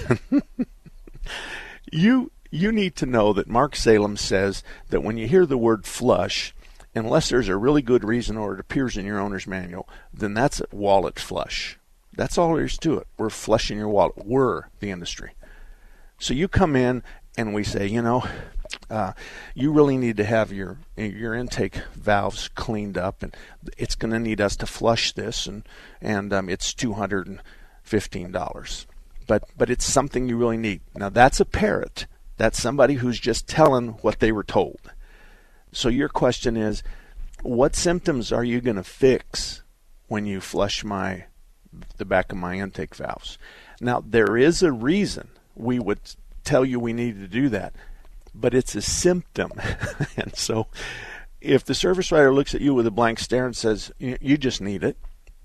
you 1.92 2.32
you 2.50 2.72
need 2.72 2.96
to 2.98 3.06
know 3.06 3.34
that 3.34 3.48
Mark 3.48 3.76
Salem 3.76 4.18
says 4.18 4.64
that 4.90 5.04
when 5.04 5.18
you 5.18 5.28
hear 5.28 5.46
the 5.46 5.58
word 5.58 5.86
flush, 5.86 6.54
unless 6.94 7.30
there's 7.30 7.48
a 7.48 7.56
really 7.56 7.82
good 7.82 8.04
reason 8.04 8.38
or 8.38 8.54
it 8.54 8.60
appears 8.60 8.98
in 8.98 9.06
your 9.06 9.20
owner's 9.20 9.48
manual, 9.48 9.88
then 10.14 10.34
that's 10.34 10.60
a 10.60 10.66
wallet 10.72 11.18
flush. 11.18 11.80
That's 12.14 12.38
all 12.38 12.56
there 12.56 12.66
is 12.66 12.78
to 12.80 12.98
it. 12.98 13.08
We're 13.18 13.30
flushing 13.30 13.78
your 13.78 13.88
wallet. 13.88 14.26
We're 14.26 14.64
the 14.80 14.92
industry. 14.92 15.32
So 16.20 16.34
you 16.34 16.48
come 16.48 16.76
in 16.76 17.04
and 17.38 17.54
we 17.54 17.64
say, 17.64 17.88
you 17.88 18.02
know, 18.02 18.24
uh, 18.90 19.14
you 19.54 19.72
really 19.72 19.98
need 19.98 20.18
to 20.18 20.24
have 20.24 20.52
your 20.52 20.78
your 20.96 21.34
intake 21.34 21.76
valves 21.94 22.50
cleaned 22.50 22.98
up, 22.98 23.24
and 23.24 23.36
it's 23.78 23.96
going 23.96 24.12
to 24.12 24.20
need 24.20 24.42
us 24.42 24.56
to 24.58 24.66
flush 24.66 25.14
this, 25.14 25.48
and 25.48 25.64
and 26.02 26.34
um, 26.34 26.50
it's 26.50 26.74
two 26.74 26.94
hundred 26.94 27.28
and 27.28 27.42
fifteen 27.84 28.32
dollars. 28.32 28.88
But 29.28 29.44
but 29.58 29.70
it's 29.70 29.86
something 29.86 30.28
you 30.28 30.38
really 30.38 30.58
need. 30.58 30.82
Now 30.96 31.10
that's 31.10 31.40
a 31.40 31.46
parrot. 31.46 32.06
That's 32.38 32.62
somebody 32.62 32.96
who's 32.96 33.20
just 33.20 33.48
telling 33.48 33.90
what 34.02 34.20
they 34.20 34.32
were 34.32 34.44
told. 34.44 34.92
So 35.72 35.90
your 35.90 36.10
question 36.10 36.58
is, 36.58 36.84
what 37.44 37.76
symptoms 37.76 38.32
are 38.32 38.44
you 38.44 38.62
going 38.62 38.78
to 38.78 38.84
fix 38.84 39.64
when 40.08 40.26
you 40.26 40.42
flush 40.42 40.84
my 40.84 41.26
the 41.98 42.06
back 42.06 42.32
of 42.32 42.38
my 42.38 42.56
intake 42.56 42.96
valves? 42.96 43.38
Now 43.80 44.04
there 44.06 44.36
is 44.38 44.64
a 44.64 44.72
reason 44.72 45.30
we 45.56 45.80
would 45.80 46.00
tell 46.44 46.66
you 46.66 46.80
we 46.80 46.94
need 46.94 47.20
to 47.20 47.28
do 47.28 47.50
that 47.50 47.74
but 48.34 48.54
it's 48.54 48.76
a 48.76 48.82
symptom. 48.82 49.52
and 50.18 50.36
so 50.36 50.68
if 51.40 51.66
the 51.66 51.76
service 51.76 52.12
writer 52.12 52.34
looks 52.34 52.54
at 52.54 52.62
you 52.62 52.74
with 52.74 52.88
a 52.88 52.92
blank 52.92 53.20
stare 53.20 53.46
and 53.46 53.56
says, 53.56 53.92
you 54.00 54.38
just 54.38 54.62
need 54.62 54.84
it, 54.84 54.98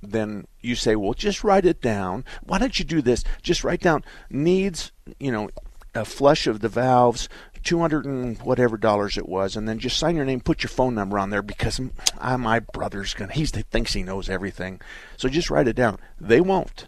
then 0.03 0.47
you 0.61 0.75
say, 0.75 0.95
well, 0.95 1.15
just 1.15 1.43
write 1.43 1.65
it 1.65 1.81
down. 1.81 2.25
Why 2.43 2.59
don't 2.59 2.79
you 2.79 2.85
do 2.85 3.03
this? 3.03 3.25
Just 3.43 3.65
write 3.65 3.81
down 3.81 4.05
needs, 4.31 4.93
you 5.19 5.33
know, 5.33 5.51
a 5.95 6.05
flush 6.05 6.47
of 6.47 6.61
the 6.61 6.69
valves, 6.69 7.29
200 7.63 8.05
and 8.05 8.39
whatever 8.43 8.77
dollars 8.77 9.17
it 9.17 9.29
was, 9.29 9.57
and 9.57 9.69
then 9.69 9.79
just 9.79 9.99
sign 9.99 10.15
your 10.15 10.25
name, 10.25 10.41
put 10.41 10.63
your 10.63 10.69
phone 10.69 10.95
number 10.95 11.19
on 11.19 11.31
there 11.31 11.43
because 11.43 11.81
I, 12.19 12.37
my 12.37 12.61
brother's 12.61 13.15
going 13.15 13.31
to, 13.31 13.35
he 13.35 13.47
thinks 13.47 13.95
he 13.95 14.03
knows 14.03 14.29
everything. 14.29 14.81
So 15.17 15.29
just 15.29 15.51
write 15.51 15.67
it 15.67 15.77
down. 15.77 15.99
They 16.21 16.41
won't. 16.41 16.87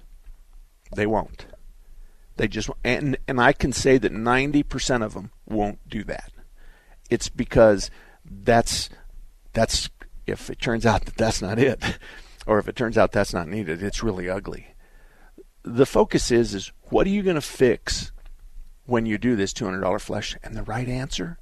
They 0.95 1.07
won't. 1.07 1.47
They 2.39 2.49
just 2.49 2.71
and 2.85 3.19
and 3.27 3.41
I 3.41 3.53
can 3.53 3.73
say 3.73 3.99
that 3.99 4.13
90% 4.13 5.05
of 5.05 5.13
them 5.13 5.33
won't 5.45 5.87
do 5.89 6.05
that. 6.05 6.31
It's 7.11 7.29
because 7.29 7.91
that's 8.25 8.89
that's 9.53 9.91
if 10.27 10.49
it 10.49 10.61
turns 10.61 10.87
out 10.87 11.05
that 11.05 11.17
that's 11.17 11.43
not 11.43 11.59
it 11.59 11.83
or 12.47 12.59
if 12.59 12.69
it 12.69 12.77
turns 12.77 12.97
out 12.97 13.13
that's 13.13 13.35
not 13.35 13.49
needed, 13.49 13.83
it's 13.83 14.05
really 14.05 14.29
ugly. 14.29 14.75
The 15.65 15.87
focus 15.87 16.31
is 16.31 16.55
is 16.55 16.73
what 16.85 17.07
are 17.09 17.11
you 17.11 17.25
going 17.25 17.35
to 17.35 17.41
fix 17.41 18.13
when 18.87 19.05
you 19.05 19.19
do 19.19 19.35
this 19.35 19.53
$200 19.53 20.01
flush? 20.01 20.37
And 20.43 20.55
the 20.55 20.63
right 20.63 20.89
answer 20.89 21.39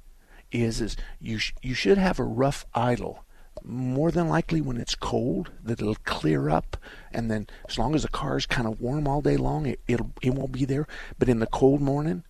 is 0.51 0.81
is 0.81 0.97
you 1.19 1.37
sh- 1.37 1.53
you 1.61 1.75
should 1.75 1.99
have 1.99 2.19
a 2.19 2.23
rough 2.23 2.65
idle 2.73 3.23
more 3.67 4.11
than 4.11 4.29
likely 4.29 4.61
when 4.61 4.77
it's 4.77 4.95
cold 4.95 5.51
that 5.63 5.81
it'll 5.81 5.95
clear 6.05 6.49
up 6.49 6.77
and 7.11 7.29
then 7.29 7.47
as 7.67 7.77
long 7.77 7.93
as 7.95 8.03
the 8.03 8.07
car 8.07 8.37
is 8.37 8.45
kind 8.45 8.67
of 8.67 8.79
warm 8.79 9.07
all 9.07 9.21
day 9.21 9.35
long 9.35 9.65
it, 9.65 9.79
it'll 9.87 10.11
it 10.21 10.33
won't 10.33 10.53
be 10.53 10.65
there. 10.65 10.87
But 11.19 11.29
in 11.29 11.39
the 11.39 11.47
cold 11.47 11.81
morning 11.81 12.23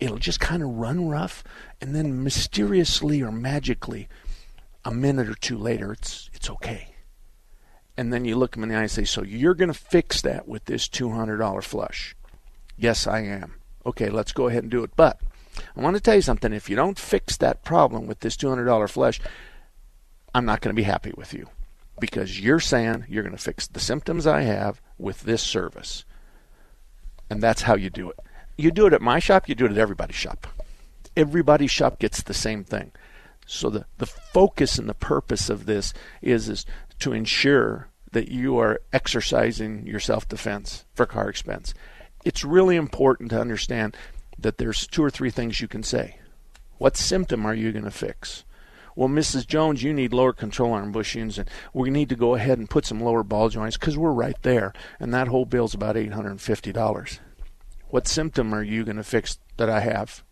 it'll 0.00 0.18
just 0.18 0.40
kind 0.40 0.62
of 0.62 0.68
run 0.68 1.08
rough 1.08 1.44
and 1.80 1.94
then 1.94 2.24
mysteriously 2.24 3.22
or 3.22 3.30
magically 3.30 4.08
a 4.84 4.90
minute 4.90 5.28
or 5.28 5.34
two 5.34 5.56
later 5.56 5.92
it's 5.92 6.28
it's 6.34 6.50
okay. 6.50 6.94
And 7.96 8.12
then 8.12 8.24
you 8.24 8.34
look 8.34 8.52
them 8.52 8.62
in 8.62 8.70
the 8.70 8.76
eye 8.76 8.82
and 8.82 8.90
say 8.90 9.04
so 9.04 9.22
you're 9.22 9.54
going 9.54 9.72
to 9.72 9.78
fix 9.78 10.20
that 10.22 10.48
with 10.48 10.64
this 10.64 10.88
$200 10.88 11.62
flush? 11.62 12.16
Yes 12.76 13.06
i 13.06 13.20
am. 13.20 13.54
Okay 13.86 14.08
let's 14.08 14.32
go 14.32 14.48
ahead 14.48 14.64
and 14.64 14.72
do 14.72 14.82
it. 14.82 14.90
But 14.96 15.20
i 15.76 15.80
want 15.80 15.94
to 15.94 16.02
tell 16.02 16.16
you 16.16 16.22
something. 16.22 16.52
If 16.52 16.68
you 16.68 16.74
don't 16.74 16.98
fix 16.98 17.36
that 17.36 17.64
problem 17.64 18.06
with 18.06 18.20
this 18.20 18.36
$200 18.36 18.90
flush 18.90 19.20
I'm 20.34 20.44
not 20.44 20.60
going 20.60 20.74
to 20.74 20.80
be 20.80 20.84
happy 20.84 21.12
with 21.16 21.34
you 21.34 21.48
because 21.98 22.40
you're 22.40 22.60
saying 22.60 23.04
you're 23.08 23.22
going 23.22 23.36
to 23.36 23.42
fix 23.42 23.66
the 23.66 23.80
symptoms 23.80 24.26
I 24.26 24.42
have 24.42 24.80
with 24.98 25.22
this 25.22 25.42
service. 25.42 26.04
And 27.28 27.42
that's 27.42 27.62
how 27.62 27.76
you 27.76 27.90
do 27.90 28.10
it. 28.10 28.18
You 28.56 28.70
do 28.70 28.86
it 28.86 28.92
at 28.92 29.02
my 29.02 29.18
shop, 29.18 29.48
you 29.48 29.54
do 29.54 29.66
it 29.66 29.72
at 29.72 29.78
everybody's 29.78 30.16
shop. 30.16 30.46
Everybody's 31.16 31.70
shop 31.70 31.98
gets 31.98 32.22
the 32.22 32.34
same 32.34 32.64
thing. 32.64 32.92
So 33.46 33.70
the, 33.70 33.86
the 33.98 34.06
focus 34.06 34.78
and 34.78 34.88
the 34.88 34.94
purpose 34.94 35.50
of 35.50 35.66
this 35.66 35.92
is, 36.22 36.48
is 36.48 36.66
to 37.00 37.12
ensure 37.12 37.88
that 38.12 38.28
you 38.28 38.58
are 38.58 38.80
exercising 38.92 39.86
your 39.86 40.00
self 40.00 40.28
defense 40.28 40.84
for 40.94 41.06
car 41.06 41.28
expense. 41.28 41.74
It's 42.24 42.44
really 42.44 42.76
important 42.76 43.30
to 43.30 43.40
understand 43.40 43.96
that 44.38 44.58
there's 44.58 44.86
two 44.86 45.02
or 45.02 45.10
three 45.10 45.30
things 45.30 45.60
you 45.60 45.68
can 45.68 45.82
say. 45.82 46.16
What 46.78 46.96
symptom 46.96 47.46
are 47.46 47.54
you 47.54 47.72
going 47.72 47.84
to 47.84 47.90
fix? 47.90 48.44
Well, 48.96 49.08
Mrs. 49.08 49.46
Jones, 49.46 49.82
you 49.82 49.92
need 49.92 50.12
lower 50.12 50.32
control 50.32 50.72
arm 50.72 50.92
bushings, 50.92 51.38
and 51.38 51.48
we 51.72 51.90
need 51.90 52.08
to 52.08 52.16
go 52.16 52.34
ahead 52.34 52.58
and 52.58 52.68
put 52.68 52.86
some 52.86 53.00
lower 53.00 53.22
ball 53.22 53.48
joints 53.48 53.76
because 53.76 53.96
we're 53.96 54.12
right 54.12 54.36
there, 54.42 54.72
and 54.98 55.14
that 55.14 55.28
whole 55.28 55.44
bill's 55.44 55.74
about 55.74 55.96
eight 55.96 56.12
hundred 56.12 56.30
and 56.30 56.40
fifty 56.40 56.72
dollars. 56.72 57.20
What 57.88 58.06
symptom 58.06 58.54
are 58.54 58.62
you 58.62 58.84
going 58.84 58.96
to 58.96 59.02
fix 59.02 59.38
that 59.56 59.68
I 59.68 59.80
have? 59.80 60.22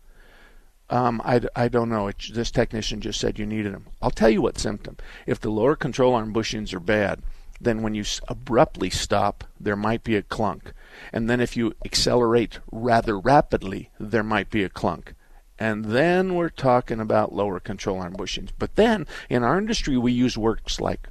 Um, 0.91 1.21
I, 1.25 1.41
I 1.55 1.69
don't 1.69 1.91
know. 1.91 2.09
It, 2.09 2.17
this 2.33 2.51
technician 2.51 3.01
just 3.01 3.21
said 3.21 3.39
you 3.39 3.47
needed 3.47 3.75
them. 3.75 3.87
I'll 4.01 4.11
tell 4.11 4.31
you 4.31 4.41
what 4.41 4.59
symptom. 4.59 4.97
If 5.27 5.41
the 5.41 5.51
lower 5.51 5.77
control 5.77 6.15
arm 6.15 6.33
bushings 6.33 6.73
are 6.73 6.81
bad, 6.81 7.23
then 7.61 7.83
when 7.83 7.95
you 7.95 8.05
abruptly 8.29 8.89
stop, 8.89 9.45
there 9.61 9.77
might 9.77 10.05
be 10.05 10.17
a 10.17 10.23
clunk. 10.23 10.73
And 11.13 11.29
then 11.29 11.41
if 11.41 11.57
you 11.57 11.75
accelerate 11.85 12.61
rather 12.71 13.19
rapidly, 13.19 13.91
there 13.99 14.23
might 14.23 14.51
be 14.51 14.65
a 14.65 14.69
clunk 14.71 15.15
and 15.59 15.87
then 15.87 16.35
we're 16.35 16.49
talking 16.49 17.01
about 17.01 17.35
lower 17.35 17.61
control 17.61 18.01
arm 18.01 18.15
bushings. 18.15 18.51
But 18.59 18.77
then 18.77 19.07
in 19.29 19.43
our 19.43 19.59
industry, 19.59 19.97
we 19.97 20.13
use 20.13 20.39
words 20.39 20.81
like 20.81 21.09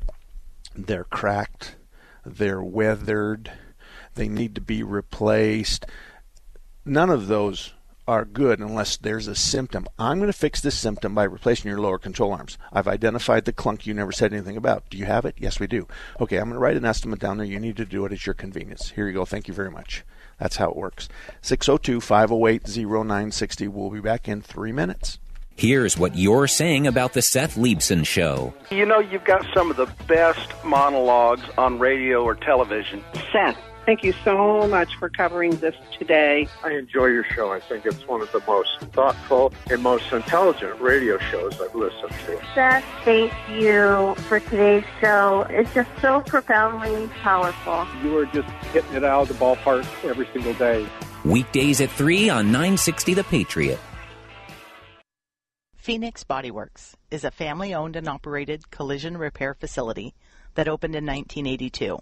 they're 0.75 1.03
cracked, 1.03 1.75
they're 2.25 2.63
weathered, 2.63 3.51
they 4.15 4.27
need 4.27 4.55
to 4.55 4.61
be 4.61 4.83
replaced. 4.83 5.85
None 6.85 7.09
of 7.09 7.27
those 7.27 7.73
are 8.07 8.23
good 8.23 8.59
unless 8.59 8.95
there's 8.95 9.27
a 9.27 9.35
symptom. 9.35 9.85
I'm 9.99 10.17
going 10.19 10.31
to 10.31 10.37
fix 10.37 10.61
this 10.61 10.79
symptom 10.79 11.13
by 11.13 11.25
replacing 11.25 11.69
your 11.69 11.81
lower 11.81 11.99
control 11.99 12.31
arms. 12.31 12.57
I've 12.71 12.87
identified 12.87 13.43
the 13.43 13.51
clunk 13.51 13.85
you 13.85 13.93
never 13.93 14.13
said 14.13 14.31
anything 14.31 14.55
about. 14.55 14.89
Do 14.89 14.97
you 14.97 15.05
have 15.05 15.25
it? 15.25 15.35
Yes, 15.37 15.59
we 15.59 15.67
do. 15.67 15.87
Okay, 16.21 16.37
I'm 16.37 16.45
going 16.45 16.53
to 16.53 16.59
write 16.59 16.77
an 16.77 16.85
estimate 16.85 17.19
down 17.19 17.37
there. 17.37 17.45
You 17.45 17.59
need 17.59 17.75
to 17.77 17.85
do 17.85 18.05
it 18.05 18.13
at 18.13 18.25
your 18.25 18.33
convenience. 18.33 18.91
Here 18.91 19.07
you 19.07 19.13
go. 19.13 19.25
Thank 19.25 19.49
you 19.49 19.53
very 19.53 19.71
much. 19.71 20.05
That's 20.39 20.57
how 20.57 20.69
it 20.69 20.75
works. 20.75 21.09
602 21.41 22.01
508 22.01 22.67
0960. 22.67 23.67
We'll 23.67 23.89
be 23.89 23.99
back 23.99 24.27
in 24.27 24.41
three 24.41 24.71
minutes. 24.71 25.19
Here's 25.55 25.97
what 25.97 26.15
you're 26.15 26.45
saying 26.45 26.85
about 26.85 27.13
the 27.13 27.23
Seth 27.23 27.55
Leibsohn 27.55 28.05
Show. 28.05 28.53
You 28.69 28.85
know, 28.85 28.99
you've 28.99 29.23
got 29.23 29.43
some 29.55 29.71
of 29.71 29.77
the 29.77 29.87
best 30.07 30.53
monologues 30.63 31.41
on 31.57 31.79
radio 31.79 32.23
or 32.23 32.35
television. 32.35 33.03
Seth 33.31 33.57
Thank 33.87 34.03
you 34.03 34.13
so 34.25 34.67
much 34.67 34.97
for 34.97 35.07
covering 35.07 35.51
this 35.59 35.73
today. 35.97 36.49
I 36.61 36.71
enjoy 36.71 37.05
your 37.05 37.23
show. 37.23 37.53
I 37.53 37.61
think 37.61 37.85
it's 37.85 38.05
one 38.05 38.21
of 38.21 38.29
the 38.33 38.41
most 38.45 38.81
thoughtful 38.91 39.53
and 39.71 39.81
most 39.81 40.11
intelligent 40.11 40.81
radio 40.81 41.17
shows 41.17 41.61
I've 41.61 41.73
listened 41.73 42.11
to. 42.25 42.37
Seth, 42.53 42.83
thank 43.05 43.31
you 43.49 44.13
for 44.27 44.41
today's 44.41 44.83
show. 44.99 45.47
It's 45.49 45.73
just 45.73 45.89
so 46.01 46.19
profoundly 46.19 47.07
powerful. 47.23 47.87
You 48.03 48.17
are 48.17 48.25
just 48.25 48.49
hitting 48.73 48.93
it 48.93 49.05
out 49.05 49.21
of 49.21 49.27
the 49.29 49.35
ballpark 49.35 49.87
every 50.03 50.27
single 50.33 50.53
day. 50.55 50.85
Weekdays 51.23 51.79
at 51.79 51.89
3 51.89 52.29
on 52.29 52.47
960 52.47 53.13
The 53.13 53.23
Patriot. 53.23 53.79
Phoenix 55.77 56.25
Bodyworks 56.25 56.95
is 57.09 57.23
a 57.23 57.31
family 57.31 57.73
owned 57.73 57.95
and 57.95 58.09
operated 58.09 58.69
collision 58.69 59.15
repair 59.15 59.53
facility 59.53 60.13
that 60.55 60.67
opened 60.67 60.93
in 60.93 61.05
1982. 61.05 62.01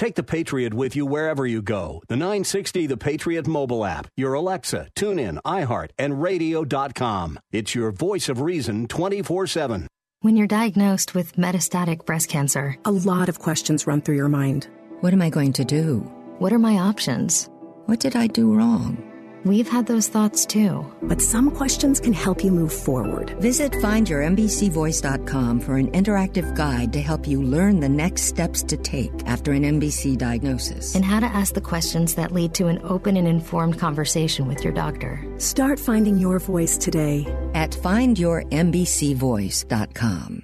Take 0.00 0.14
the 0.14 0.22
Patriot 0.22 0.72
with 0.72 0.96
you 0.96 1.04
wherever 1.04 1.46
you 1.46 1.60
go. 1.60 2.02
The 2.08 2.16
960 2.16 2.86
The 2.86 2.96
Patriot 2.96 3.46
mobile 3.46 3.84
app, 3.84 4.06
your 4.16 4.32
Alexa, 4.32 4.88
TuneIn, 4.96 5.42
iHeart, 5.44 5.90
and 5.98 6.22
radio.com. 6.22 7.38
It's 7.52 7.74
your 7.74 7.92
voice 7.92 8.30
of 8.30 8.40
reason 8.40 8.88
24 8.88 9.46
7. 9.46 9.86
When 10.22 10.38
you're 10.38 10.46
diagnosed 10.46 11.14
with 11.14 11.36
metastatic 11.36 12.06
breast 12.06 12.30
cancer, 12.30 12.78
a 12.86 12.90
lot 12.90 13.28
of 13.28 13.40
questions 13.40 13.86
run 13.86 14.00
through 14.00 14.16
your 14.16 14.30
mind. 14.30 14.70
What 15.00 15.12
am 15.12 15.20
I 15.20 15.28
going 15.28 15.52
to 15.52 15.66
do? 15.66 15.98
What 16.38 16.54
are 16.54 16.58
my 16.58 16.78
options? 16.78 17.50
What 17.84 18.00
did 18.00 18.16
I 18.16 18.26
do 18.26 18.54
wrong? 18.54 19.09
We've 19.44 19.68
had 19.68 19.86
those 19.86 20.08
thoughts 20.08 20.44
too. 20.44 20.84
But 21.02 21.22
some 21.22 21.50
questions 21.50 22.00
can 22.00 22.12
help 22.12 22.44
you 22.44 22.50
move 22.50 22.72
forward. 22.72 23.30
Visit 23.40 23.72
findyourmbcvoice.com 23.72 25.60
for 25.60 25.76
an 25.76 25.90
interactive 25.92 26.54
guide 26.54 26.92
to 26.92 27.00
help 27.00 27.26
you 27.26 27.42
learn 27.42 27.80
the 27.80 27.88
next 27.88 28.22
steps 28.22 28.62
to 28.64 28.76
take 28.76 29.12
after 29.26 29.52
an 29.52 29.62
MBC 29.62 30.18
diagnosis. 30.18 30.94
And 30.94 31.04
how 31.04 31.20
to 31.20 31.26
ask 31.26 31.54
the 31.54 31.60
questions 31.60 32.14
that 32.16 32.32
lead 32.32 32.54
to 32.54 32.66
an 32.66 32.80
open 32.84 33.16
and 33.16 33.28
informed 33.28 33.78
conversation 33.78 34.46
with 34.46 34.64
your 34.64 34.72
doctor. 34.72 35.24
Start 35.38 35.78
finding 35.78 36.18
your 36.18 36.38
voice 36.38 36.76
today 36.76 37.26
at 37.54 37.70
findyourmbcvoice.com. 37.70 40.42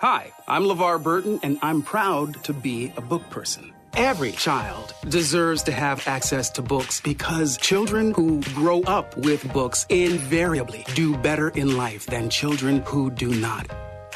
Hi, 0.00 0.30
I'm 0.46 0.64
LeVar 0.64 1.02
Burton, 1.02 1.40
and 1.42 1.58
I'm 1.62 1.80
proud 1.80 2.44
to 2.44 2.52
be 2.52 2.92
a 2.98 3.00
book 3.00 3.22
person. 3.30 3.72
Every 3.96 4.32
child 4.32 4.92
deserves 5.08 5.62
to 5.62 5.72
have 5.72 6.06
access 6.06 6.50
to 6.50 6.62
books 6.62 7.00
because 7.00 7.56
children 7.56 8.12
who 8.12 8.42
grow 8.54 8.82
up 8.82 9.16
with 9.16 9.50
books 9.54 9.86
invariably 9.88 10.84
do 10.94 11.16
better 11.16 11.48
in 11.48 11.78
life 11.78 12.04
than 12.04 12.28
children 12.28 12.82
who 12.84 13.08
do 13.08 13.28
not. 13.34 13.74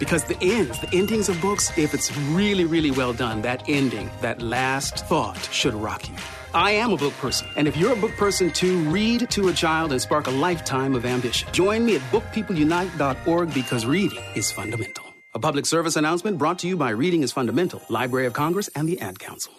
Because 0.00 0.24
the 0.24 0.36
ends, 0.40 0.80
the 0.80 0.92
endings 0.92 1.28
of 1.28 1.40
books, 1.40 1.70
if 1.78 1.94
it's 1.94 2.16
really, 2.30 2.64
really 2.64 2.90
well 2.90 3.12
done, 3.12 3.42
that 3.42 3.62
ending, 3.68 4.10
that 4.22 4.42
last 4.42 5.06
thought 5.06 5.38
should 5.52 5.74
rock 5.74 6.08
you. 6.08 6.16
I 6.52 6.72
am 6.72 6.92
a 6.92 6.96
book 6.96 7.12
person, 7.18 7.46
and 7.54 7.68
if 7.68 7.76
you're 7.76 7.92
a 7.92 7.96
book 7.96 8.16
person 8.16 8.50
too, 8.50 8.80
read 8.90 9.30
to 9.30 9.48
a 9.48 9.52
child 9.52 9.92
and 9.92 10.02
spark 10.02 10.26
a 10.26 10.30
lifetime 10.30 10.96
of 10.96 11.04
ambition. 11.04 11.52
Join 11.52 11.84
me 11.84 11.94
at 11.94 12.02
bookpeopleunite.org 12.10 13.54
because 13.54 13.86
reading 13.86 14.24
is 14.34 14.50
fundamental. 14.50 15.04
A 15.34 15.38
public 15.38 15.66
service 15.66 15.94
announcement 15.94 16.38
brought 16.38 16.58
to 16.60 16.66
you 16.66 16.76
by 16.76 16.90
Reading 16.90 17.22
is 17.22 17.30
Fundamental, 17.30 17.80
Library 17.88 18.26
of 18.26 18.32
Congress, 18.32 18.68
and 18.74 18.88
the 18.88 19.00
Ad 19.00 19.20
Council. 19.20 19.52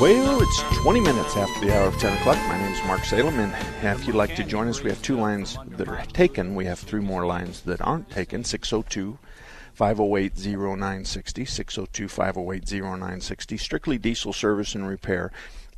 Well, 0.00 0.40
it's 0.40 0.62
20 0.82 0.98
minutes 1.00 1.36
after 1.36 1.60
the 1.60 1.76
hour 1.76 1.86
of 1.86 1.98
10 1.98 2.16
o'clock. 2.16 2.38
My 2.48 2.56
name 2.56 2.72
is 2.72 2.82
Mark 2.84 3.04
Salem, 3.04 3.38
and 3.38 3.54
if 3.84 4.06
you'd 4.06 4.16
like 4.16 4.34
to 4.36 4.44
join 4.44 4.66
us, 4.66 4.82
we 4.82 4.88
have 4.88 5.02
two 5.02 5.20
lines 5.20 5.58
that 5.76 5.88
are 5.88 6.02
taken. 6.14 6.54
We 6.54 6.64
have 6.64 6.78
three 6.78 7.02
more 7.02 7.26
lines 7.26 7.60
that 7.62 7.82
aren't 7.82 8.08
taken 8.08 8.42
602 8.42 9.18
508 9.74 10.46
0960. 10.56 11.44
602 11.44 12.08
508 12.08 12.82
0960. 12.82 13.56
Strictly 13.58 13.98
Diesel 13.98 14.32
Service 14.32 14.74
and 14.74 14.88
Repair 14.88 15.32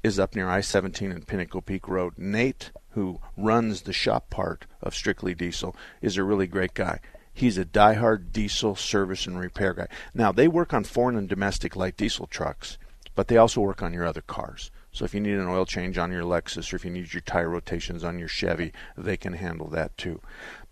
is 0.05 0.21
up 0.21 0.37
near 0.37 0.49
I 0.49 0.61
17 0.61 1.11
and 1.11 1.27
Pinnacle 1.27 1.61
Peak 1.61 1.89
Road. 1.89 2.13
Nate, 2.17 2.71
who 2.91 3.19
runs 3.37 3.83
the 3.83 3.93
shop 3.93 4.31
part 4.31 4.67
of 4.81 4.95
Strictly 4.95 5.35
Diesel, 5.35 5.75
is 6.01 6.17
a 6.17 6.23
really 6.23 6.47
great 6.47 6.75
guy. 6.75 7.01
He's 7.35 7.59
a 7.59 7.65
die-hard 7.65 8.33
diesel 8.33 8.77
service 8.77 9.27
and 9.27 9.41
repair 9.41 9.75
guy. 9.75 9.89
Now, 10.15 10.31
they 10.31 10.47
work 10.47 10.73
on 10.73 10.85
foreign 10.85 11.17
and 11.17 11.29
domestic 11.29 11.75
light 11.75 11.97
diesel 11.97 12.29
trucks 12.29 12.79
but 13.15 13.29
they 13.29 13.37
also 13.37 13.61
work 13.61 13.83
on 13.83 13.93
your 13.93 14.07
other 14.07 14.23
cars. 14.23 14.71
So 14.93 15.05
if 15.05 15.15
you 15.15 15.21
need 15.21 15.39
an 15.39 15.49
oil 15.49 15.65
change 15.65 15.97
on 15.97 16.13
your 16.13 16.23
Lexus 16.23 16.73
or 16.73 16.77
if 16.77 16.85
you 16.85 16.91
need 16.91 17.13
your 17.13 17.23
tire 17.23 17.49
rotations 17.49 18.05
on 18.05 18.19
your 18.19 18.29
Chevy, 18.29 18.73
they 18.97 19.17
can 19.17 19.33
handle 19.33 19.69
that 19.69 19.97
too. 19.97 20.21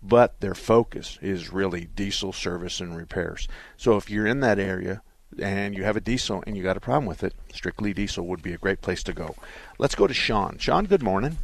But 0.01 0.39
their 0.41 0.53
focus 0.53 1.17
is 1.21 1.51
really 1.51 1.85
diesel 1.85 2.31
service 2.31 2.79
and 2.79 2.95
repairs. 2.95 3.47
So 3.77 3.97
if 3.97 4.09
you're 4.09 4.27
in 4.27 4.39
that 4.41 4.59
area 4.59 5.01
and 5.41 5.75
you 5.75 5.83
have 5.83 5.97
a 5.97 6.01
diesel 6.01 6.43
and 6.45 6.55
you 6.55 6.63
got 6.63 6.77
a 6.77 6.81
problem 6.81 7.05
with 7.05 7.23
it, 7.23 7.33
Strictly 7.53 7.93
Diesel 7.93 8.25
would 8.27 8.43
be 8.43 8.53
a 8.53 8.57
great 8.57 8.81
place 8.81 9.01
to 9.03 9.13
go. 9.13 9.35
Let's 9.79 9.95
go 9.95 10.07
to 10.07 10.13
Sean. 10.13 10.57
Sean, 10.57 10.85
good 10.85 11.03
morning. 11.03 11.37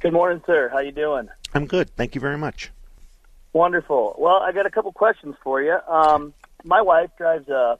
Good 0.00 0.12
morning, 0.12 0.42
sir. 0.46 0.68
How 0.72 0.78
you 0.78 0.92
doing? 0.92 1.28
I'm 1.54 1.66
good. 1.66 1.90
Thank 1.96 2.14
you 2.14 2.20
very 2.20 2.38
much. 2.38 2.70
Wonderful. 3.52 4.14
Well, 4.18 4.36
I 4.36 4.52
got 4.52 4.66
a 4.66 4.70
couple 4.70 4.92
questions 4.92 5.34
for 5.42 5.62
you. 5.62 5.78
Um, 5.88 6.34
my 6.64 6.82
wife 6.82 7.10
drives 7.16 7.48
a 7.48 7.78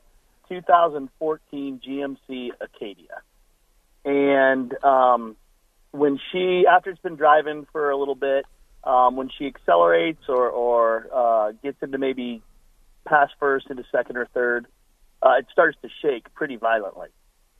2014 0.49 1.81
GMC 1.87 2.51
Acadia. 2.61 3.23
And 4.05 4.73
um, 4.85 5.37
when 5.91 6.19
she, 6.31 6.65
after 6.67 6.91
it's 6.91 7.01
been 7.01 7.17
driving 7.17 7.67
for 7.73 7.91
a 7.91 7.97
little 7.97 8.15
bit, 8.15 8.47
um, 8.85 9.17
when 9.17 9.31
she 9.37 9.47
accelerates 9.47 10.23
or, 10.29 10.49
or 10.49 11.09
uh, 11.13 11.53
gets 11.63 11.83
into 11.83 11.99
maybe 11.99 12.43
past 13.07 13.33
first 13.41 13.67
into 13.69 13.85
second 13.91 14.17
or 14.17 14.27
third, 14.27 14.67
uh, 15.23 15.35
it 15.39 15.47
starts 15.51 15.77
to 15.83 15.89
shake 16.03 16.33
pretty 16.35 16.57
violently. 16.57 17.09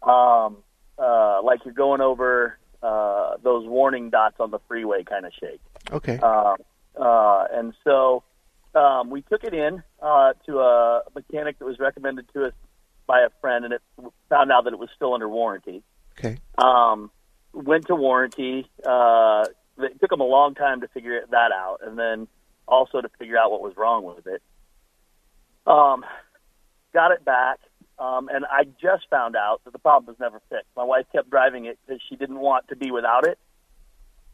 Um, 0.03 0.59
uh, 0.99 1.43
like 1.43 1.65
you're 1.65 1.75
going 1.75 2.01
over 2.01 2.59
uh, 2.83 3.37
those 3.43 3.67
warning 3.67 4.11
dots 4.11 4.37
on 4.39 4.51
the 4.51 4.61
freeway 4.69 5.03
kind 5.03 5.27
of 5.27 5.33
shake. 5.41 5.61
Okay. 5.91 6.19
Uh, 6.23 6.55
uh, 7.01 7.47
and 7.53 7.75
so 7.83 8.23
um, 8.75 9.11
we 9.11 9.23
took 9.23 9.43
it 9.45 9.55
in 9.55 9.83
uh, 10.01 10.33
to 10.47 10.61
a 10.61 11.03
mechanic 11.15 11.59
that 11.59 11.65
was 11.65 11.79
recommended 11.79 12.27
to 12.35 12.45
us 12.47 12.53
by 13.07 13.21
a 13.21 13.29
friend, 13.41 13.65
and 13.65 13.75
it 13.75 13.83
found 14.29 14.51
out 14.51 14.65
that 14.65 14.73
it 14.73 14.79
was 14.79 14.89
still 14.95 15.15
under 15.15 15.29
warranty. 15.29 15.83
Okay. 16.19 16.39
Um, 16.59 17.11
went 17.53 17.87
to 17.87 17.95
warranty. 17.95 18.69
Uh, 18.85 19.47
it 19.79 20.01
took 20.01 20.11
them 20.11 20.21
a 20.21 20.25
long 20.25 20.55
time 20.55 20.81
to 20.81 20.89
figure 20.89 21.21
that 21.31 21.51
out, 21.53 21.79
and 21.85 21.99
then 21.99 22.29
also 22.67 23.01
to 23.01 23.09
figure 23.19 23.39
out 23.39 23.51
what 23.51 23.63
was 23.63 23.75
wrong 23.77 24.05
with 24.05 24.27
it. 24.27 24.43
Um, 25.67 26.05
got 26.93 27.13
it 27.13 27.25
back, 27.25 27.59
um, 27.99 28.29
and 28.33 28.45
I 28.45 28.65
just 28.65 29.09
found 29.11 29.37
out 29.37 29.61
that 29.65 29.73
the 29.73 29.79
problem 29.79 30.07
was 30.07 30.17
never 30.21 30.41
fixed. 30.49 30.69
My 30.77 30.85
wife 30.85 31.07
kept 31.13 31.31
driving 31.31 31.67
it 31.67 31.79
because 31.87 32.01
she 32.09 32.17
didn't 32.17 32.39
want 32.39 32.69
to 32.69 32.77
be 32.77 32.91
without 32.91 33.27
it. 33.27 33.39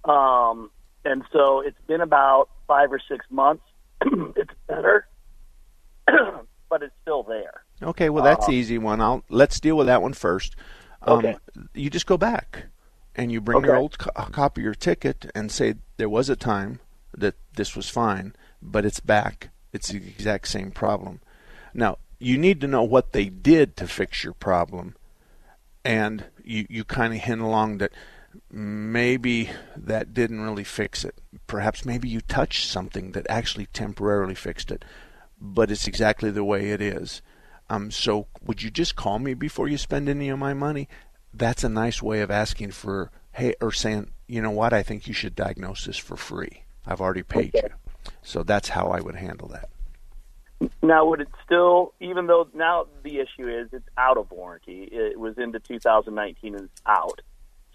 Um, 0.04 0.70
and 1.04 1.22
so 1.32 1.60
it's 1.60 1.80
been 1.86 2.00
about 2.00 2.48
five 2.66 2.92
or 2.92 3.00
six 3.08 3.24
months. 3.30 3.64
it's 4.36 4.52
better, 4.66 5.06
but 6.06 6.82
it's 6.82 6.94
still 7.02 7.22
there. 7.22 7.64
Okay, 7.82 8.08
well 8.08 8.24
that's 8.24 8.48
Uh, 8.48 8.52
easy 8.52 8.78
one. 8.78 9.00
I'll 9.00 9.24
let's 9.28 9.60
deal 9.60 9.76
with 9.76 9.86
that 9.86 10.02
one 10.02 10.12
first. 10.12 10.54
Um, 11.02 11.18
Okay. 11.18 11.36
You 11.74 11.90
just 11.90 12.06
go 12.06 12.16
back 12.16 12.66
and 13.16 13.32
you 13.32 13.40
bring 13.40 13.64
your 13.64 13.76
old 13.76 13.98
co- 13.98 14.10
copy 14.30 14.60
of 14.60 14.64
your 14.64 14.74
ticket 14.74 15.30
and 15.34 15.50
say 15.50 15.74
there 15.96 16.08
was 16.08 16.28
a 16.28 16.36
time 16.36 16.80
that 17.16 17.34
this 17.56 17.74
was 17.76 17.88
fine, 17.88 18.34
but 18.62 18.84
it's 18.84 19.00
back. 19.00 19.50
It's 19.72 19.88
the 19.88 19.98
exact 19.98 20.48
same 20.48 20.70
problem. 20.70 21.20
Now 21.74 21.98
you 22.18 22.38
need 22.38 22.60
to 22.60 22.68
know 22.68 22.82
what 22.84 23.12
they 23.12 23.26
did 23.28 23.76
to 23.78 23.88
fix 23.88 24.22
your 24.22 24.34
problem, 24.34 24.94
and 25.84 26.24
you 26.44 26.66
you 26.70 26.84
kind 26.84 27.12
of 27.12 27.20
hint 27.20 27.40
along 27.40 27.78
that 27.78 27.92
maybe 28.50 29.50
that 29.76 30.14
didn't 30.14 30.40
really 30.40 30.64
fix 30.64 31.04
it. 31.04 31.16
Perhaps 31.46 31.84
maybe 31.84 32.08
you 32.08 32.20
touched 32.20 32.68
something 32.68 33.12
that 33.12 33.26
actually 33.28 33.66
temporarily 33.66 34.34
fixed 34.34 34.70
it, 34.70 34.84
but 35.40 35.70
it's 35.70 35.86
exactly 35.88 36.30
the 36.30 36.44
way 36.44 36.70
it 36.70 36.80
is. 36.80 37.20
Um, 37.72 37.90
so 37.90 38.26
would 38.44 38.62
you 38.62 38.70
just 38.70 38.96
call 38.96 39.18
me 39.18 39.32
before 39.32 39.66
you 39.66 39.78
spend 39.78 40.06
any 40.06 40.28
of 40.28 40.38
my 40.38 40.52
money? 40.52 40.90
That's 41.32 41.64
a 41.64 41.70
nice 41.70 42.02
way 42.02 42.20
of 42.20 42.30
asking 42.30 42.72
for 42.72 43.10
hey 43.32 43.54
or 43.62 43.72
saying, 43.72 44.10
you 44.26 44.42
know 44.42 44.50
what, 44.50 44.74
I 44.74 44.82
think 44.82 45.06
you 45.06 45.14
should 45.14 45.34
diagnose 45.34 45.86
this 45.86 45.96
for 45.96 46.18
free. 46.18 46.64
I've 46.86 47.00
already 47.00 47.22
paid 47.22 47.54
you. 47.54 47.70
So 48.20 48.42
that's 48.42 48.68
how 48.68 48.88
I 48.88 49.00
would 49.00 49.14
handle 49.14 49.48
that. 49.48 49.70
Now, 50.82 51.06
would 51.06 51.22
it 51.22 51.28
still, 51.46 51.94
even 51.98 52.26
though 52.26 52.46
now 52.52 52.88
the 53.04 53.20
issue 53.20 53.48
is 53.48 53.68
it's 53.72 53.88
out 53.96 54.18
of 54.18 54.30
warranty, 54.30 54.90
it 54.92 55.18
was 55.18 55.38
into 55.38 55.58
2019 55.58 56.54
and 56.54 56.64
it's 56.64 56.82
out. 56.84 57.22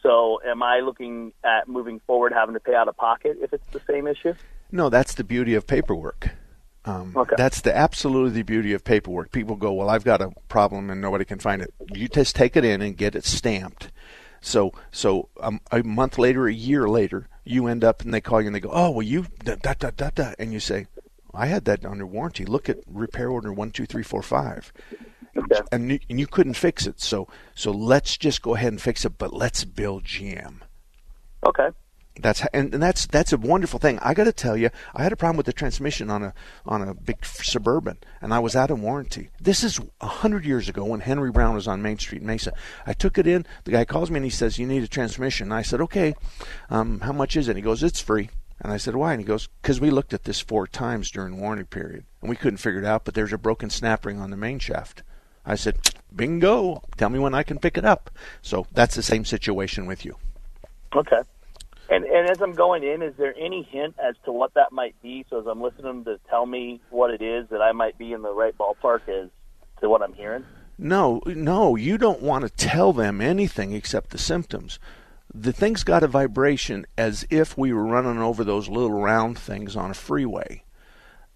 So, 0.04 0.40
am 0.46 0.62
I 0.62 0.82
looking 0.82 1.34
at 1.44 1.68
moving 1.68 2.02
forward 2.06 2.34
having 2.34 2.54
to 2.54 2.60
pay 2.60 2.76
out 2.76 2.88
of 2.88 2.96
pocket 2.96 3.40
if 3.42 3.52
it's 3.52 3.68
the 3.72 3.82
same 3.90 4.06
issue? 4.06 4.36
No, 4.72 4.90
that's 4.90 5.16
the 5.16 5.24
beauty 5.24 5.56
of 5.56 5.66
paperwork. 5.66 6.30
Um, 6.88 7.14
Okay. 7.16 7.36
That's 7.38 7.62
the 7.62 7.76
absolutely 7.76 8.32
the 8.32 8.44
beauty 8.44 8.74
of 8.74 8.84
paperwork. 8.84 9.32
People 9.32 9.56
go, 9.56 9.74
well, 9.74 9.90
I've 9.90 10.04
got 10.04 10.22
a 10.22 10.32
problem 10.48 10.90
and 10.90 11.02
nobody 11.02 11.26
can 11.26 11.40
find 11.40 11.62
it. 11.62 11.74
You 11.94 12.08
just 12.08 12.36
take 12.36 12.56
it 12.56 12.64
in 12.64 12.82
and 12.82 12.96
get 12.96 13.16
it 13.16 13.26
stamped. 13.26 13.92
So, 14.40 14.72
so 14.92 15.30
um, 15.42 15.60
a 15.72 15.84
month 15.84 16.18
later, 16.18 16.48
a 16.48 16.54
year 16.54 16.88
later, 16.88 17.28
you 17.44 17.68
end 17.68 17.84
up 17.84 18.02
and 18.02 18.14
they 18.14 18.22
call 18.22 18.42
you 18.42 18.48
and 18.48 18.56
they 18.56 18.60
go, 18.60 18.72
oh, 18.72 18.92
well, 18.92 19.02
you 19.02 19.26
da 19.44 19.56
da 19.56 19.74
da 19.74 19.92
da, 19.96 20.10
da. 20.14 20.34
and 20.40 20.54
you 20.54 20.60
say, 20.60 20.88
I 21.34 21.48
had 21.48 21.66
that 21.66 21.86
under 21.86 22.06
warranty. 22.06 22.46
Look 22.46 22.70
at 22.70 22.78
repair 22.88 23.30
order 23.30 23.52
one 23.52 23.72
two 23.72 23.86
three 23.86 24.04
four 24.04 24.22
five. 24.22 24.72
okay. 25.36 25.62
and, 25.72 25.92
you, 25.92 26.00
and 26.10 26.20
you 26.20 26.28
couldn't 26.28 26.54
fix 26.54 26.88
it. 26.88 27.02
So 27.02 27.28
so 27.56 27.72
let's 27.72 28.18
just 28.18 28.42
go 28.42 28.56
ahead 28.56 28.72
and 28.72 28.82
fix 28.82 29.06
it, 29.06 29.18
but 29.18 29.34
let's 29.34 29.64
bill 29.66 30.02
GM. 30.02 30.62
Okay. 31.46 31.70
That's 32.22 32.46
and, 32.54 32.74
and 32.74 32.82
that's 32.82 33.06
that's 33.06 33.34
a 33.34 33.38
wonderful 33.38 33.80
thing. 33.80 34.00
I 34.00 34.14
got 34.14 34.26
to 34.26 34.34
tell 34.34 34.58
you, 34.58 34.70
I 34.96 35.04
had 35.04 35.14
a 35.14 35.16
problem 35.16 35.38
with 35.38 35.46
the 35.46 35.54
transmission 35.54 36.10
on 36.10 36.24
a 36.24 36.34
on 36.66 36.82
a 36.82 36.94
big 36.94 37.26
suburban, 37.26 37.98
and 38.22 38.34
I 38.34 38.40
was 38.40 38.56
out 38.56 38.72
of 38.72 38.80
warranty. 38.80 39.30
This 39.40 39.64
is 39.64 39.80
hundred 40.02 40.46
years 40.46 40.70
ago 40.70 40.86
when 40.86 41.02
Henry 41.02 41.32
Brown 41.32 41.56
was 41.56 41.68
on 41.68 41.82
Main 41.82 42.00
Street, 42.00 42.22
Mesa. 42.22 42.54
I 42.86 42.94
took 42.94 43.18
it 43.18 43.28
in. 43.28 43.46
The 43.64 43.72
guy 43.72 43.86
calls 43.86 44.12
me 44.12 44.18
and 44.18 44.26
he 44.26 44.30
says, 44.30 44.60
"You 44.60 44.68
need 44.68 44.84
a 44.84 44.88
transmission." 44.88 45.48
And 45.48 45.54
I 45.54 45.62
said, 45.62 45.82
"Okay, 45.82 46.16
um, 46.70 47.02
how 47.02 47.14
much 47.14 47.36
is 47.36 47.48
it?" 47.48 47.52
And 47.52 47.58
he 47.58 47.64
goes, 47.64 47.84
"It's 47.84 48.02
free." 48.02 48.30
And 48.60 48.72
I 48.72 48.78
said, 48.78 48.96
"Why?" 48.96 49.14
And 49.14 49.22
he 49.22 49.26
goes, 49.26 49.48
"Because 49.62 49.80
we 49.80 49.92
looked 49.92 50.14
at 50.14 50.24
this 50.24 50.40
four 50.40 50.68
times 50.68 51.12
during 51.12 51.40
warranty 51.40 51.66
period, 51.66 52.06
and 52.22 52.30
we 52.30 52.36
couldn't 52.36 52.58
figure 52.58 52.80
it 52.80 52.86
out. 52.86 53.06
But 53.06 53.14
there's 53.14 53.34
a 53.34 53.38
broken 53.38 53.70
snap 53.70 54.06
ring 54.06 54.20
on 54.20 54.32
the 54.32 54.38
main 54.38 54.60
shaft." 54.60 55.04
I 55.46 55.56
said, 55.56 55.78
"Bingo! 56.14 56.82
Tell 56.98 57.10
me 57.10 57.20
when 57.20 57.34
I 57.34 57.44
can 57.44 57.60
pick 57.60 57.78
it 57.78 57.86
up." 57.86 58.10
So 58.42 58.68
that's 58.74 58.96
the 58.96 59.04
same 59.04 59.26
situation 59.26 59.86
with 59.86 60.04
you. 60.04 60.18
Okay. 60.96 61.22
And 61.90 62.04
and 62.06 62.30
as 62.30 62.42
I'm 62.42 62.54
going 62.54 62.84
in, 62.84 63.02
is 63.02 63.16
there 63.18 63.34
any 63.38 63.64
hint 63.64 63.96
as 64.04 64.16
to 64.26 64.32
what 64.32 64.54
that 64.56 64.72
might 64.72 65.02
be? 65.02 65.26
So 65.30 65.40
as 65.40 65.48
I'm 65.48 65.62
listening 65.62 66.04
to 66.06 66.20
tell 66.30 66.46
me 66.46 66.82
what 66.90 67.12
it 67.12 67.22
is, 67.22 67.48
that 67.50 67.62
I 67.62 67.72
might 67.72 67.98
be 67.98 68.12
in 68.12 68.22
the 68.22 68.34
right 68.34 68.58
ballpark 68.58 69.08
as 69.08 69.30
to 69.82 69.90
what 69.90 70.02
I'm 70.02 70.14
hearing. 70.14 70.44
No, 70.78 71.22
no, 71.26 71.76
you 71.76 71.98
don't 71.98 72.22
want 72.22 72.44
to 72.44 72.50
tell 72.50 72.94
them 72.94 73.20
anything 73.20 73.74
except 73.74 74.12
the 74.12 74.18
symptoms. 74.18 74.80
The 75.34 75.54
thing's 75.54 75.84
got 75.84 76.04
a 76.04 76.08
vibration 76.08 76.86
as 76.98 77.26
if 77.30 77.58
we 77.58 77.74
were 77.74 77.86
running 77.86 78.20
over 78.20 78.44
those 78.44 78.70
little 78.70 78.92
round 78.94 79.40
things 79.40 79.76
on 79.76 79.92
a 79.92 79.96
freeway. 79.96 80.64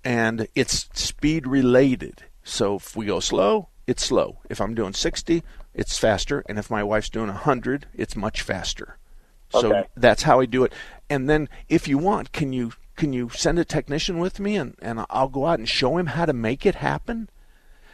And 0.03 0.47
it's 0.55 0.89
speed 0.93 1.47
related. 1.47 2.23
So 2.43 2.75
if 2.75 2.95
we 2.95 3.05
go 3.05 3.19
slow, 3.19 3.69
it's 3.87 4.05
slow. 4.05 4.39
If 4.49 4.61
I'm 4.61 4.75
doing 4.75 4.93
60, 4.93 5.43
it's 5.73 5.97
faster. 5.97 6.43
And 6.47 6.59
if 6.59 6.69
my 6.69 6.83
wife's 6.83 7.09
doing 7.09 7.27
100, 7.27 7.87
it's 7.93 8.15
much 8.15 8.41
faster. 8.41 8.97
So 9.51 9.73
okay. 9.73 9.87
that's 9.95 10.23
how 10.23 10.39
I 10.39 10.45
do 10.45 10.63
it. 10.63 10.73
And 11.09 11.29
then 11.29 11.49
if 11.67 11.87
you 11.87 11.97
want, 11.97 12.31
can 12.31 12.53
you 12.53 12.71
can 12.95 13.13
you 13.13 13.29
send 13.29 13.59
a 13.59 13.65
technician 13.65 14.19
with 14.19 14.39
me 14.39 14.55
and, 14.55 14.75
and 14.81 15.05
I'll 15.09 15.27
go 15.27 15.45
out 15.45 15.59
and 15.59 15.67
show 15.67 15.97
him 15.97 16.07
how 16.07 16.25
to 16.25 16.33
make 16.33 16.65
it 16.65 16.75
happen? 16.75 17.29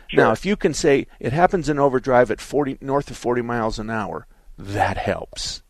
Sure. 0.08 0.24
Now, 0.24 0.32
if 0.32 0.46
you 0.46 0.56
can 0.56 0.74
say 0.74 1.08
it 1.20 1.34
happens 1.34 1.70
in 1.70 1.80
overdrive 1.80 2.32
at 2.32 2.41
40 2.41 2.78
north 2.82 3.10
of 3.10 3.17
40 3.17 3.41
miles 3.41 3.80
an 3.80 3.89
hour, 3.89 4.28
that 4.58 4.98
helps. 4.98 5.63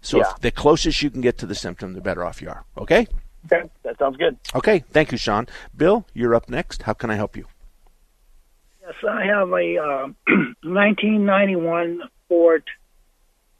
So 0.00 0.18
yeah. 0.18 0.30
if 0.30 0.40
the 0.40 0.50
closest 0.50 1.02
you 1.02 1.10
can 1.10 1.20
get 1.20 1.38
to 1.38 1.46
the 1.46 1.54
symptom, 1.54 1.94
the 1.94 2.00
better 2.00 2.24
off 2.24 2.42
you 2.42 2.48
are. 2.48 2.64
Okay? 2.76 3.06
Okay, 3.46 3.68
that 3.82 3.98
sounds 3.98 4.16
good. 4.16 4.38
Okay, 4.54 4.84
thank 4.90 5.12
you, 5.12 5.18
Sean. 5.18 5.46
Bill, 5.76 6.06
you're 6.14 6.34
up 6.34 6.48
next. 6.48 6.82
How 6.82 6.94
can 6.94 7.10
I 7.10 7.14
help 7.14 7.36
you? 7.36 7.46
Yes, 8.82 8.94
I 9.08 9.24
have 9.24 9.48
a 9.50 9.78
uh, 9.78 10.06
1991 10.62 12.02
Ford 12.28 12.64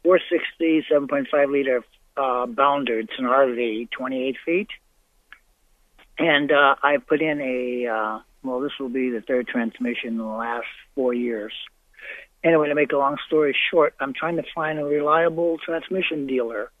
460 0.05 0.85
7.5 0.91 1.51
liter 1.51 1.83
uh, 2.15 2.45
bounder. 2.45 2.99
It's 2.99 3.13
an 3.17 3.25
RV, 3.25 3.89
28 3.89 4.35
feet. 4.45 4.67
And 6.19 6.51
uh, 6.51 6.75
I 6.81 6.97
put 6.97 7.21
in 7.21 7.41
a, 7.41 7.87
uh, 7.87 8.19
well, 8.43 8.59
this 8.59 8.71
will 8.79 8.89
be 8.89 9.09
the 9.09 9.21
third 9.21 9.47
transmission 9.47 10.09
in 10.09 10.17
the 10.17 10.23
last 10.23 10.67
four 10.93 11.13
years. 11.13 11.53
Anyway, 12.43 12.69
to 12.69 12.75
make 12.75 12.91
a 12.91 12.97
long 12.97 13.17
story 13.25 13.57
short, 13.71 13.95
I'm 13.99 14.13
trying 14.13 14.35
to 14.35 14.43
find 14.53 14.77
a 14.77 14.85
reliable 14.85 15.57
transmission 15.57 16.27
dealer 16.27 16.71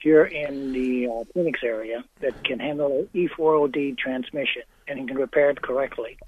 here 0.00 0.24
in 0.24 0.72
the 0.72 1.06
uh, 1.06 1.24
Phoenix 1.32 1.60
area 1.62 2.04
that 2.20 2.42
can 2.42 2.58
handle 2.58 2.98
an 2.98 3.08
E4OD 3.14 3.96
transmission 3.96 4.62
and 4.88 5.06
can 5.06 5.16
repair 5.16 5.50
it 5.50 5.62
correctly. 5.62 6.18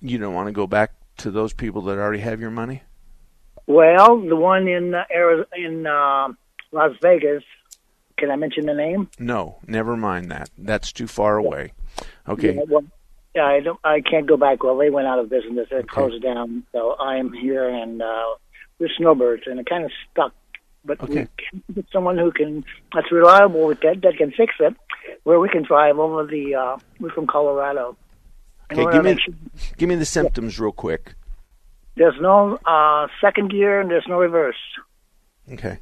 You 0.00 0.18
don't 0.18 0.34
want 0.34 0.46
to 0.46 0.52
go 0.52 0.68
back 0.68 0.92
to 1.18 1.32
those 1.32 1.52
people 1.52 1.82
that 1.82 1.98
already 1.98 2.20
have 2.20 2.40
your 2.40 2.52
money? 2.52 2.82
Well, 3.68 4.18
the 4.18 4.34
one 4.34 4.66
in 4.66 4.94
uh, 4.94 5.04
Arizona, 5.14 5.46
in 5.54 5.86
uh, 5.86 6.28
Las 6.72 6.96
Vegas. 7.02 7.44
Can 8.16 8.30
I 8.30 8.36
mention 8.36 8.66
the 8.66 8.74
name? 8.74 9.10
No, 9.18 9.58
never 9.66 9.96
mind 9.96 10.30
that. 10.32 10.50
That's 10.58 10.90
too 10.90 11.06
far 11.06 11.36
away. 11.36 11.74
Okay. 12.26 12.54
Yeah, 12.54 12.62
well, 12.66 12.84
yeah, 13.36 13.44
I 13.44 13.60
don't. 13.60 13.78
I 13.84 14.00
can't 14.00 14.26
go 14.26 14.38
back. 14.38 14.64
Well, 14.64 14.76
they 14.76 14.90
went 14.90 15.06
out 15.06 15.18
of 15.18 15.28
business. 15.28 15.68
They 15.70 15.76
okay. 15.76 15.86
closed 15.86 16.22
down. 16.22 16.64
So 16.72 16.96
I'm 16.98 17.32
here, 17.34 17.68
and 17.68 18.02
uh, 18.02 18.24
we're 18.78 18.88
snowbirds, 18.96 19.42
and 19.46 19.58
I'm 19.58 19.66
kind 19.66 19.84
of 19.84 19.92
stuck. 20.10 20.32
But 20.84 21.02
okay. 21.02 21.28
we 21.68 21.74
get 21.74 21.86
someone 21.92 22.16
who 22.16 22.32
can 22.32 22.64
that's 22.94 23.12
reliable 23.12 23.68
that 23.68 24.00
that 24.02 24.14
can 24.16 24.32
fix 24.32 24.54
it, 24.60 24.74
where 25.24 25.38
we 25.38 25.50
can 25.50 25.62
drive 25.62 25.98
over 25.98 26.26
the. 26.26 26.54
Uh, 26.54 26.78
we're 26.98 27.12
from 27.12 27.26
Colorado. 27.26 27.98
Okay, 28.72 28.90
give 28.90 29.04
me 29.04 29.18
sure, 29.22 29.34
give 29.76 29.88
me 29.90 29.94
the 29.94 30.06
symptoms 30.06 30.58
yeah. 30.58 30.64
real 30.64 30.72
quick. 30.72 31.14
There's 31.98 32.20
no 32.20 32.58
uh, 32.64 33.08
second 33.20 33.50
gear 33.50 33.80
and 33.80 33.90
there's 33.90 34.06
no 34.08 34.18
reverse. 34.18 34.56
Okay. 35.52 35.78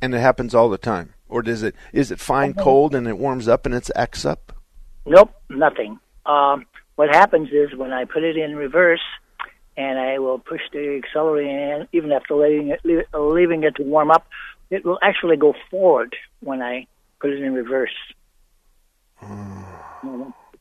And 0.00 0.14
it 0.14 0.20
happens 0.20 0.54
all 0.54 0.70
the 0.70 0.78
time, 0.78 1.12
or 1.28 1.42
does 1.42 1.62
it? 1.62 1.74
Is 1.92 2.10
it 2.10 2.20
fine 2.20 2.54
cold 2.54 2.94
and 2.94 3.06
it 3.06 3.18
warms 3.18 3.48
up 3.48 3.66
and 3.66 3.74
it's 3.74 3.90
X 3.94 4.24
up? 4.24 4.52
Nope, 5.04 5.34
nothing. 5.50 5.98
Um, 6.24 6.66
what 6.94 7.10
happens 7.10 7.50
is 7.50 7.74
when 7.76 7.92
I 7.92 8.04
put 8.04 8.22
it 8.22 8.36
in 8.36 8.56
reverse, 8.56 9.02
and 9.76 9.98
I 9.98 10.18
will 10.18 10.38
push 10.38 10.60
the 10.72 11.00
accelerator 11.04 11.80
in, 11.80 11.88
even 11.92 12.12
after 12.12 12.34
leaving 12.34 12.68
it, 12.68 12.80
leaving 13.12 13.64
it 13.64 13.74
to 13.76 13.82
warm 13.82 14.10
up, 14.10 14.28
it 14.70 14.84
will 14.84 14.98
actually 15.02 15.36
go 15.36 15.54
forward 15.70 16.14
when 16.40 16.62
I 16.62 16.86
put 17.20 17.30
it 17.30 17.42
in 17.42 17.54
reverse. 17.54 17.96
Uh, 19.20 19.64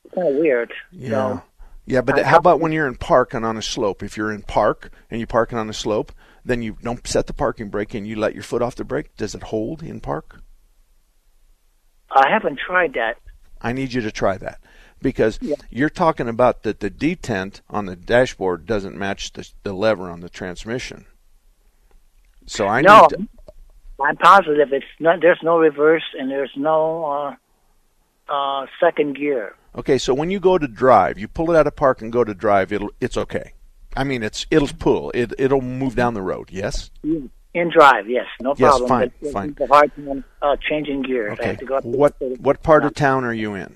it's 0.04 0.16
kind 0.16 0.28
of 0.28 0.36
weird. 0.36 0.74
Yeah. 0.92 1.10
So, 1.10 1.44
yeah, 1.90 2.02
but 2.02 2.24
how 2.24 2.38
about 2.38 2.60
when 2.60 2.72
you're 2.72 2.88
in 2.88 2.96
park 2.96 3.34
and 3.34 3.44
on 3.44 3.58
a 3.58 3.64
slope? 3.64 4.04
If 4.04 4.16
you're 4.16 4.32
in 4.32 4.44
park 4.44 4.92
and 5.10 5.20
you're 5.20 5.28
parking 5.28 5.58
on 5.58 5.70
a 5.72 5.74
slope, 5.74 6.12
then 6.46 6.62
you 6.62 6.78
don't 6.84 7.06
set 7.08 7.26
the 7.26 7.34
parking 7.34 7.70
brake 7.70 7.96
and 7.96 8.06
you 8.06 8.16
let 8.16 8.36
your 8.36 8.44
foot 8.44 8.62
off 8.62 8.76
the 8.76 8.84
brake. 8.84 9.18
Does 9.18 9.34
it 9.34 9.42
hold 9.42 9.82
in 9.82 10.00
park? 10.00 10.42
I 12.12 12.30
haven't 12.30 12.60
tried 12.60 12.94
that. 12.94 13.18
I 13.60 13.74
need 13.74 13.92
you 13.94 14.02
to 14.02 14.12
try 14.12 14.38
that 14.38 14.60
because 15.02 15.40
yeah. 15.42 15.56
you're 15.72 15.90
talking 15.90 16.28
about 16.28 16.62
that 16.62 16.80
the 16.80 16.92
detent 16.92 17.62
on 17.72 17.88
the 17.88 17.96
dashboard 17.96 18.68
doesn't 18.68 18.96
match 18.96 19.34
the, 19.34 19.50
the 19.64 19.74
lever 19.74 20.12
on 20.12 20.20
the 20.20 20.30
transmission. 20.30 21.06
So 22.46 22.68
I 22.68 22.82
no, 22.82 23.02
need 23.02 23.10
to. 23.10 23.28
I'm 24.04 24.18
positive 24.18 24.72
it's 24.74 24.86
not. 25.00 25.22
There's 25.22 25.42
no 25.42 25.58
reverse 25.58 26.06
and 26.18 26.30
there's 26.30 26.54
no 26.56 27.36
uh, 28.30 28.32
uh, 28.32 28.68
second 28.80 29.16
gear. 29.16 29.56
Okay, 29.76 29.98
so 29.98 30.14
when 30.14 30.30
you 30.32 30.40
go 30.40 30.58
to 30.58 30.68
drive, 30.68 31.18
you 31.20 31.28
pull 31.28 31.52
it 31.52 31.58
out 31.58 31.68
of 31.68 31.76
park 31.76 32.02
and 32.02 32.12
go 32.12 32.24
to 32.24 32.34
drive. 32.34 32.72
It'll 32.72 32.90
it's 33.00 33.18
okay. 33.18 33.54
I 33.96 34.04
mean, 34.04 34.24
it's 34.24 34.46
it'll 34.52 34.68
pull. 34.68 35.12
It 35.12 35.34
it'll 35.38 35.62
move 35.62 35.96
down 35.96 36.14
the 36.14 36.22
road. 36.22 36.50
Yes. 36.52 36.90
In 37.04 37.72
drive, 37.72 38.08
yes, 38.10 38.26
no 38.42 38.54
yes, 38.58 38.78
problem. 38.78 38.88
fine, 38.90 39.32
fine. 39.32 39.56
It's 39.60 39.70
hard 39.72 39.92
time 39.96 40.24
uh, 40.42 40.56
changing 40.70 41.02
gears. 41.04 41.32
I 41.32 41.34
Okay. 41.34 41.48
have 41.48 41.58
to 41.60 41.66
go 41.66 41.76
up 41.78 41.86
What 41.86 42.20
the- 42.20 42.38
what 42.40 42.62
part 42.62 42.86
of 42.86 42.94
town 42.94 43.24
are 43.26 43.34
you 43.34 43.56
in? 43.56 43.76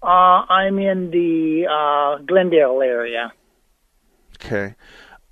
Uh, 0.00 0.06
I'm 0.48 0.78
in 0.78 1.10
the 1.10 1.66
uh, 1.68 2.22
Glendale 2.24 2.80
area. 2.82 3.32
Okay. 4.36 4.76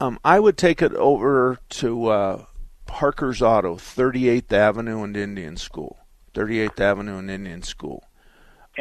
Um, 0.01 0.19
I 0.25 0.41
would 0.41 0.57
take 0.59 0.83
it 0.83 0.93
over 0.95 1.59
to 1.71 2.07
uh, 2.09 2.45
Parker's 2.87 3.41
Auto, 3.41 3.77
38th 3.77 4.53
Avenue 4.53 5.05
and 5.05 5.17
Indian 5.17 5.57
School. 5.57 5.99
38th 6.35 6.81
Avenue 6.81 7.19
and 7.19 7.31
Indian 7.31 7.63
School. 7.63 8.03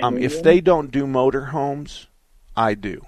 Um, 0.02 0.18
if 0.18 0.44
they 0.44 0.62
don't 0.62 0.92
do 0.92 1.06
motorhomes, 1.06 2.08
I 2.56 2.74
do. 2.74 3.06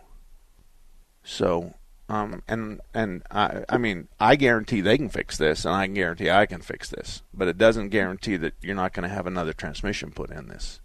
So, 1.23 1.73
um, 2.07 2.41
and 2.47 2.79
and 2.93 3.23
I, 3.29 3.65
I 3.67 3.77
mean, 3.77 4.07
I 4.19 4.37
guarantee 4.37 4.79
they 4.81 4.97
can 4.97 5.09
fix 5.09 5.37
this, 5.37 5.65
and 5.65 5.75
I 5.75 5.85
can 5.85 5.95
guarantee 5.95 6.29
I 6.29 6.45
can 6.45 6.61
fix 6.61 6.89
this. 6.89 7.21
But 7.33 7.49
it 7.49 7.57
doesn't 7.57 7.89
guarantee 7.89 8.37
that 8.37 8.53
you're 8.61 8.75
not 8.75 8.93
going 8.93 9.07
to 9.07 9.13
have 9.13 9.27
another 9.27 9.53
transmission 9.53 10.11
put 10.11 10.31
in 10.31 10.47
this. 10.47 10.79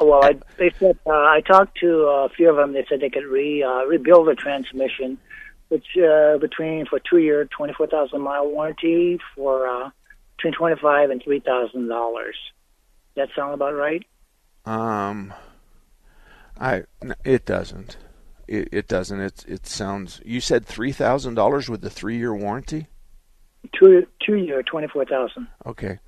Oh, 0.00 0.06
Well, 0.06 0.24
I, 0.24 0.36
they 0.58 0.72
said 0.78 0.98
uh, 1.06 1.10
I 1.10 1.42
talked 1.46 1.78
to 1.78 2.02
a 2.02 2.28
few 2.28 2.50
of 2.50 2.56
them. 2.56 2.72
They 2.72 2.84
said 2.88 3.00
they 3.00 3.10
could 3.10 3.24
re 3.24 3.62
uh, 3.62 3.84
rebuild 3.84 4.26
the 4.26 4.34
transmission, 4.34 5.18
which 5.68 5.86
uh, 5.96 6.38
between 6.38 6.86
for 6.86 6.98
two 6.98 7.18
year, 7.18 7.44
twenty 7.44 7.72
four 7.72 7.86
thousand 7.86 8.20
mile 8.20 8.48
warranty 8.48 9.20
for 9.36 9.68
uh, 9.68 9.90
between 10.36 10.54
twenty 10.54 10.76
five 10.80 11.10
and 11.10 11.22
three 11.22 11.40
thousand 11.40 11.88
dollars. 11.88 12.36
That 13.14 13.28
sound 13.36 13.54
about 13.54 13.74
right? 13.74 14.04
Um, 14.68 15.32
I 16.60 16.82
it 17.24 17.46
doesn't. 17.46 17.96
It, 18.46 18.68
it 18.70 18.88
doesn't. 18.88 19.20
It 19.20 19.44
it 19.48 19.66
sounds. 19.66 20.20
You 20.26 20.40
said 20.40 20.66
three 20.66 20.92
thousand 20.92 21.34
dollars 21.34 21.70
with 21.70 21.80
the 21.80 21.88
three 21.88 22.18
year 22.18 22.34
warranty. 22.34 22.88
Two 23.72 24.06
two 24.20 24.36
year, 24.36 24.62
twenty 24.62 24.88
four 24.88 25.06
thousand. 25.06 25.48
Okay. 25.64 26.00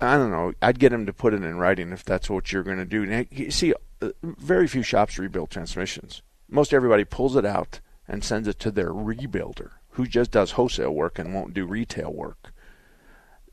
I 0.00 0.16
don't 0.16 0.30
know. 0.30 0.54
I'd 0.62 0.78
get 0.78 0.94
him 0.94 1.04
to 1.04 1.12
put 1.12 1.34
it 1.34 1.42
in 1.42 1.58
writing 1.58 1.92
if 1.92 2.02
that's 2.02 2.30
what 2.30 2.50
you're 2.50 2.62
going 2.62 2.78
to 2.78 2.86
do. 2.86 3.04
Now, 3.04 3.24
you 3.30 3.50
see, 3.50 3.74
uh, 4.00 4.12
very 4.22 4.66
few 4.66 4.82
shops 4.82 5.18
rebuild 5.18 5.50
transmissions. 5.50 6.22
Most 6.48 6.72
everybody 6.72 7.04
pulls 7.04 7.36
it 7.36 7.44
out 7.44 7.80
and 8.08 8.24
sends 8.24 8.48
it 8.48 8.58
to 8.60 8.70
their 8.70 8.94
rebuilder, 8.94 9.72
who 9.90 10.06
just 10.06 10.30
does 10.30 10.52
wholesale 10.52 10.92
work 10.92 11.18
and 11.18 11.34
won't 11.34 11.52
do 11.52 11.66
retail 11.66 12.10
work. 12.10 12.54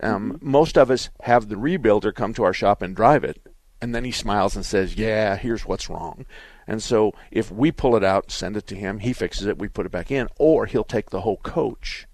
Um, 0.02 0.40
Most 0.42 0.78
of 0.78 0.90
us 0.90 1.10
have 1.24 1.50
the 1.50 1.56
rebuilder 1.56 2.16
come 2.16 2.34
to 2.36 2.46
our 2.46 2.54
shop 2.54 2.82
and 2.82 2.96
drive 2.96 3.26
it, 3.26 3.46
And 3.82 3.94
then 3.94 4.04
he 4.04 4.12
smiles 4.12 4.56
and 4.56 4.66
says, 4.66 4.96
Yeah, 4.96 5.36
here's 5.36 5.66
what's 5.66 5.90
wrong. 5.90 6.26
And 6.68 6.84
so 6.84 7.14
if 7.32 7.52
we 7.52 7.72
pull 7.72 7.96
it 7.96 8.04
out, 8.04 8.32
send 8.32 8.58
it 8.58 8.68
to 8.68 8.76
him, 8.76 9.00
he 9.00 9.14
fixes 9.14 9.46
it, 9.46 9.58
we 9.58 9.68
put 9.68 9.86
it 9.86 9.92
back 9.92 10.12
in, 10.12 10.28
or 10.38 10.66
he'll 10.66 10.84
take 10.84 11.10
the 11.10 11.22
whole 11.22 11.38
coach. 11.38 12.08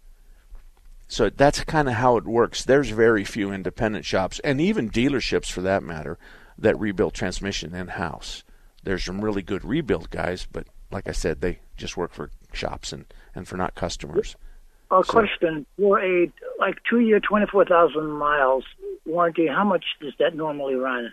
So 1.08 1.30
that's 1.30 1.64
kind 1.64 1.88
of 1.88 1.96
how 1.96 2.18
it 2.18 2.26
works. 2.26 2.64
There's 2.64 2.90
very 2.90 3.24
few 3.24 3.52
independent 3.52 4.06
shops, 4.06 4.40
and 4.40 4.60
even 4.60 4.90
dealerships 4.90 5.52
for 5.52 5.62
that 5.62 5.84
matter, 5.84 6.18
that 6.58 6.80
rebuild 6.80 7.14
transmission 7.14 7.76
in 7.76 7.90
house. 7.90 8.44
There's 8.84 9.04
some 9.04 9.24
really 9.24 9.42
good 9.42 9.64
rebuild 9.64 10.10
guys, 10.10 10.48
but 10.52 10.68
like 10.92 11.08
I 11.08 11.12
said, 11.12 11.42
they 11.42 11.60
just 11.78 11.98
work 11.98 12.14
for 12.14 12.30
shops 12.52 12.94
and, 12.94 13.06
and 13.34 13.48
for 13.48 13.58
not 13.58 13.76
customers. 13.76 14.36
A 14.92 15.04
so, 15.04 15.12
question 15.12 15.66
for 15.78 16.00
a 16.00 16.32
like 16.60 16.78
two 16.88 17.00
year, 17.00 17.20
twenty 17.20 17.48
four 17.48 17.66
thousand 17.66 18.12
miles 18.12 18.64
warranty. 19.06 19.48
How 19.48 19.64
much 19.64 19.86
does 20.00 20.14
that 20.20 20.36
normally 20.36 20.76
run? 20.76 21.12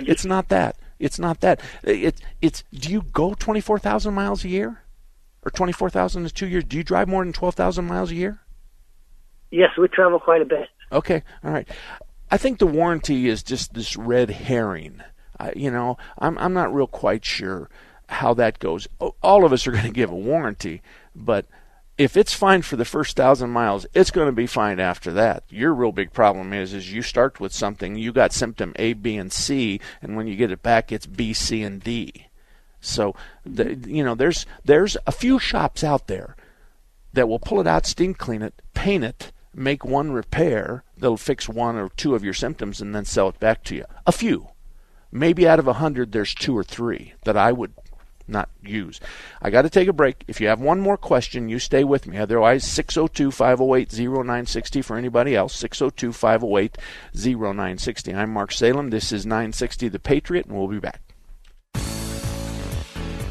It's 0.00 0.24
not 0.24 0.48
that. 0.48 0.76
It's 0.98 1.18
not 1.18 1.40
that. 1.40 1.60
It, 1.82 2.20
it's. 2.40 2.64
Do 2.72 2.90
you 2.90 3.02
go 3.12 3.34
twenty 3.34 3.60
four 3.60 3.78
thousand 3.78 4.14
miles 4.14 4.44
a 4.44 4.48
year, 4.48 4.82
or 5.44 5.50
twenty 5.50 5.72
four 5.72 5.90
thousand 5.90 6.24
is 6.24 6.32
two 6.32 6.46
years? 6.46 6.64
Do 6.64 6.76
you 6.76 6.84
drive 6.84 7.08
more 7.08 7.24
than 7.24 7.32
twelve 7.32 7.54
thousand 7.54 7.86
miles 7.86 8.10
a 8.10 8.14
year? 8.14 8.40
Yes, 9.50 9.70
we 9.76 9.88
travel 9.88 10.18
quite 10.18 10.42
a 10.42 10.46
bit. 10.46 10.68
Okay, 10.90 11.22
all 11.44 11.50
right. 11.50 11.68
I 12.30 12.38
think 12.38 12.58
the 12.58 12.66
warranty 12.66 13.28
is 13.28 13.42
just 13.42 13.74
this 13.74 13.96
red 13.96 14.30
herring. 14.30 15.02
I, 15.38 15.52
you 15.56 15.70
know, 15.70 15.98
I'm 16.18 16.38
I'm 16.38 16.54
not 16.54 16.72
real 16.72 16.86
quite 16.86 17.24
sure 17.24 17.68
how 18.08 18.34
that 18.34 18.58
goes. 18.58 18.86
All 19.22 19.44
of 19.44 19.52
us 19.52 19.66
are 19.66 19.72
going 19.72 19.84
to 19.84 19.90
give 19.90 20.10
a 20.10 20.16
warranty, 20.16 20.82
but 21.16 21.46
if 21.98 22.16
it's 22.16 22.32
fine 22.32 22.62
for 22.62 22.76
the 22.76 22.84
first 22.84 23.16
thousand 23.16 23.50
miles, 23.50 23.86
it's 23.94 24.10
going 24.10 24.26
to 24.26 24.32
be 24.32 24.46
fine 24.46 24.80
after 24.80 25.12
that. 25.12 25.44
Your 25.50 25.74
real 25.74 25.92
big 25.92 26.12
problem 26.12 26.52
is 26.52 26.72
is 26.72 26.92
you 26.92 27.02
start 27.02 27.38
with 27.38 27.52
something, 27.52 27.96
you 27.96 28.12
got 28.12 28.32
symptom 28.32 28.72
A, 28.76 28.94
B, 28.94 29.16
and 29.16 29.32
C, 29.32 29.80
and 30.00 30.16
when 30.16 30.26
you 30.26 30.36
get 30.36 30.50
it 30.50 30.62
back, 30.62 30.90
it's 30.90 31.06
B, 31.06 31.32
C, 31.32 31.62
and 31.62 31.82
D. 31.82 32.28
So, 32.80 33.14
the, 33.44 33.76
you 33.86 34.02
know, 34.02 34.14
there's 34.14 34.46
there's 34.64 34.96
a 35.06 35.12
few 35.12 35.38
shops 35.38 35.84
out 35.84 36.08
there 36.08 36.36
that 37.12 37.28
will 37.28 37.38
pull 37.38 37.60
it 37.60 37.66
out, 37.66 37.86
steam 37.86 38.14
clean 38.14 38.42
it, 38.42 38.60
paint 38.74 39.04
it, 39.04 39.30
make 39.54 39.84
one 39.84 40.12
repair. 40.12 40.82
They'll 40.96 41.16
fix 41.16 41.48
one 41.48 41.76
or 41.76 41.90
two 41.90 42.14
of 42.14 42.24
your 42.24 42.34
symptoms 42.34 42.80
and 42.80 42.94
then 42.94 43.04
sell 43.04 43.28
it 43.28 43.38
back 43.38 43.62
to 43.64 43.76
you. 43.76 43.84
A 44.06 44.12
few, 44.12 44.48
maybe 45.12 45.46
out 45.46 45.58
of 45.58 45.68
a 45.68 45.74
hundred, 45.74 46.12
there's 46.12 46.34
two 46.34 46.56
or 46.56 46.64
three 46.64 47.12
that 47.24 47.36
I 47.36 47.52
would 47.52 47.74
not 48.26 48.48
use. 48.62 49.00
I 49.40 49.50
got 49.50 49.62
to 49.62 49.70
take 49.70 49.88
a 49.88 49.92
break. 49.92 50.24
If 50.28 50.40
you 50.40 50.48
have 50.48 50.60
one 50.60 50.80
more 50.80 50.96
question, 50.96 51.48
you 51.48 51.58
stay 51.58 51.84
with 51.84 52.06
me. 52.06 52.18
Otherwise, 52.18 52.64
602 52.64 53.30
508 53.30 53.92
0960 53.92 54.82
for 54.82 54.96
anybody 54.96 55.36
else. 55.36 55.54
602 55.56 56.12
508 56.12 56.78
0960. 57.14 58.14
I'm 58.14 58.30
Mark 58.30 58.52
Salem. 58.52 58.90
This 58.90 59.12
is 59.12 59.26
960 59.26 59.88
The 59.88 59.98
Patriot, 59.98 60.46
and 60.46 60.56
we'll 60.56 60.68
be 60.68 60.78
back. 60.78 61.11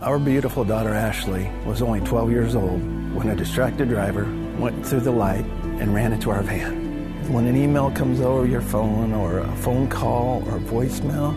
Our 0.00 0.20
beautiful 0.20 0.64
daughter 0.64 0.94
Ashley 0.94 1.50
was 1.66 1.82
only 1.82 2.00
12 2.02 2.30
years 2.30 2.54
old 2.54 2.80
when 3.12 3.30
a 3.30 3.34
distracted 3.34 3.88
driver 3.88 4.32
went 4.56 4.86
through 4.86 5.00
the 5.00 5.10
light 5.10 5.44
and 5.80 5.92
ran 5.92 6.12
into 6.12 6.30
our 6.30 6.40
van. 6.40 7.32
When 7.32 7.48
an 7.48 7.56
email 7.56 7.90
comes 7.90 8.20
over 8.20 8.46
your 8.46 8.60
phone, 8.60 9.12
or 9.12 9.38
a 9.38 9.56
phone 9.56 9.88
call, 9.88 10.48
or 10.48 10.60
voicemail, 10.60 11.34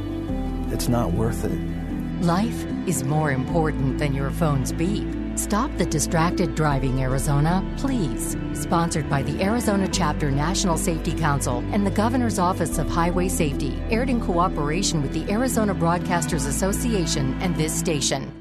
it's 0.72 0.88
not 0.88 1.12
worth 1.12 1.44
it. 1.44 1.58
Life 2.24 2.64
is 2.86 3.04
more 3.04 3.32
important 3.32 3.98
than 3.98 4.14
your 4.14 4.30
phone's 4.30 4.72
beep. 4.72 5.08
Stop 5.36 5.76
the 5.78 5.86
Distracted 5.88 6.54
Driving 6.54 7.02
Arizona, 7.02 7.68
please. 7.78 8.38
Sponsored 8.54 9.10
by 9.10 9.24
the 9.24 9.42
Arizona 9.44 9.88
Chapter 9.88 10.30
National 10.30 10.78
Safety 10.78 11.14
Council 11.14 11.64
and 11.72 11.84
the 11.84 11.92
Governor's 11.92 12.38
Office 12.38 12.78
of 12.78 12.88
Highway 12.88 13.28
Safety, 13.28 13.82
aired 13.90 14.12
in 14.12 14.22
cooperation 14.22 15.02
with 15.02 15.14
the 15.14 15.28
Arizona 15.32 15.74
Broadcasters 15.74 16.48
Association 16.48 17.34
and 17.42 17.56
this 17.56 17.74
station. 17.74 18.41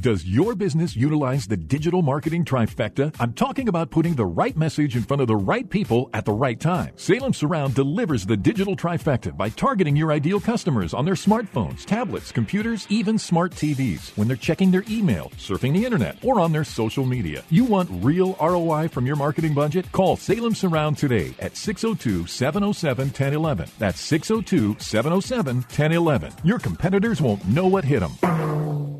Does 0.00 0.24
your 0.24 0.54
business 0.54 0.96
utilize 0.96 1.46
the 1.46 1.58
digital 1.58 2.00
marketing 2.00 2.46
trifecta? 2.46 3.14
I'm 3.20 3.34
talking 3.34 3.68
about 3.68 3.90
putting 3.90 4.14
the 4.14 4.24
right 4.24 4.56
message 4.56 4.96
in 4.96 5.02
front 5.02 5.20
of 5.20 5.28
the 5.28 5.36
right 5.36 5.68
people 5.68 6.08
at 6.14 6.24
the 6.24 6.32
right 6.32 6.58
time. 6.58 6.94
Salem 6.96 7.34
Surround 7.34 7.74
delivers 7.74 8.24
the 8.24 8.36
digital 8.36 8.74
trifecta 8.74 9.36
by 9.36 9.50
targeting 9.50 9.96
your 9.96 10.10
ideal 10.10 10.40
customers 10.40 10.94
on 10.94 11.04
their 11.04 11.14
smartphones, 11.14 11.84
tablets, 11.84 12.32
computers, 12.32 12.86
even 12.88 13.18
smart 13.18 13.52
TVs 13.52 14.16
when 14.16 14.26
they're 14.26 14.38
checking 14.38 14.70
their 14.70 14.84
email, 14.88 15.28
surfing 15.36 15.74
the 15.74 15.84
internet, 15.84 16.16
or 16.24 16.40
on 16.40 16.50
their 16.50 16.64
social 16.64 17.04
media. 17.04 17.44
You 17.50 17.64
want 17.64 17.90
real 18.02 18.38
ROI 18.40 18.88
from 18.88 19.04
your 19.04 19.16
marketing 19.16 19.52
budget? 19.52 19.92
Call 19.92 20.16
Salem 20.16 20.54
Surround 20.54 20.96
today 20.96 21.34
at 21.40 21.58
602 21.58 22.26
707 22.26 23.08
1011. 23.08 23.68
That's 23.78 24.00
602 24.00 24.76
707 24.80 25.56
1011. 25.56 26.32
Your 26.42 26.58
competitors 26.58 27.20
won't 27.20 27.46
know 27.46 27.66
what 27.66 27.84
hit 27.84 28.00
them. 28.00 28.99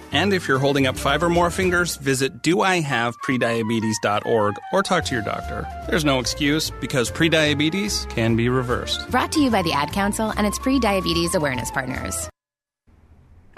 And 0.11 0.33
if 0.33 0.47
you're 0.47 0.59
holding 0.59 0.87
up 0.87 0.97
five 0.97 1.23
or 1.23 1.29
more 1.29 1.49
fingers, 1.49 1.95
visit 1.95 2.43
doihaveprediabetes.org 2.43 4.55
or 4.73 4.83
talk 4.83 5.05
to 5.05 5.15
your 5.15 5.23
doctor. 5.23 5.67
There's 5.89 6.05
no 6.05 6.19
excuse 6.19 6.69
because 6.69 7.09
prediabetes 7.09 8.09
can 8.09 8.35
be 8.35 8.49
reversed. 8.49 9.09
Brought 9.09 9.31
to 9.33 9.39
you 9.39 9.49
by 9.49 9.61
the 9.61 9.73
Ad 9.73 9.91
Council 9.91 10.33
and 10.35 10.45
its 10.45 10.59
pre 10.59 10.79
diabetes 10.79 11.35
awareness 11.35 11.71
partners. 11.71 12.29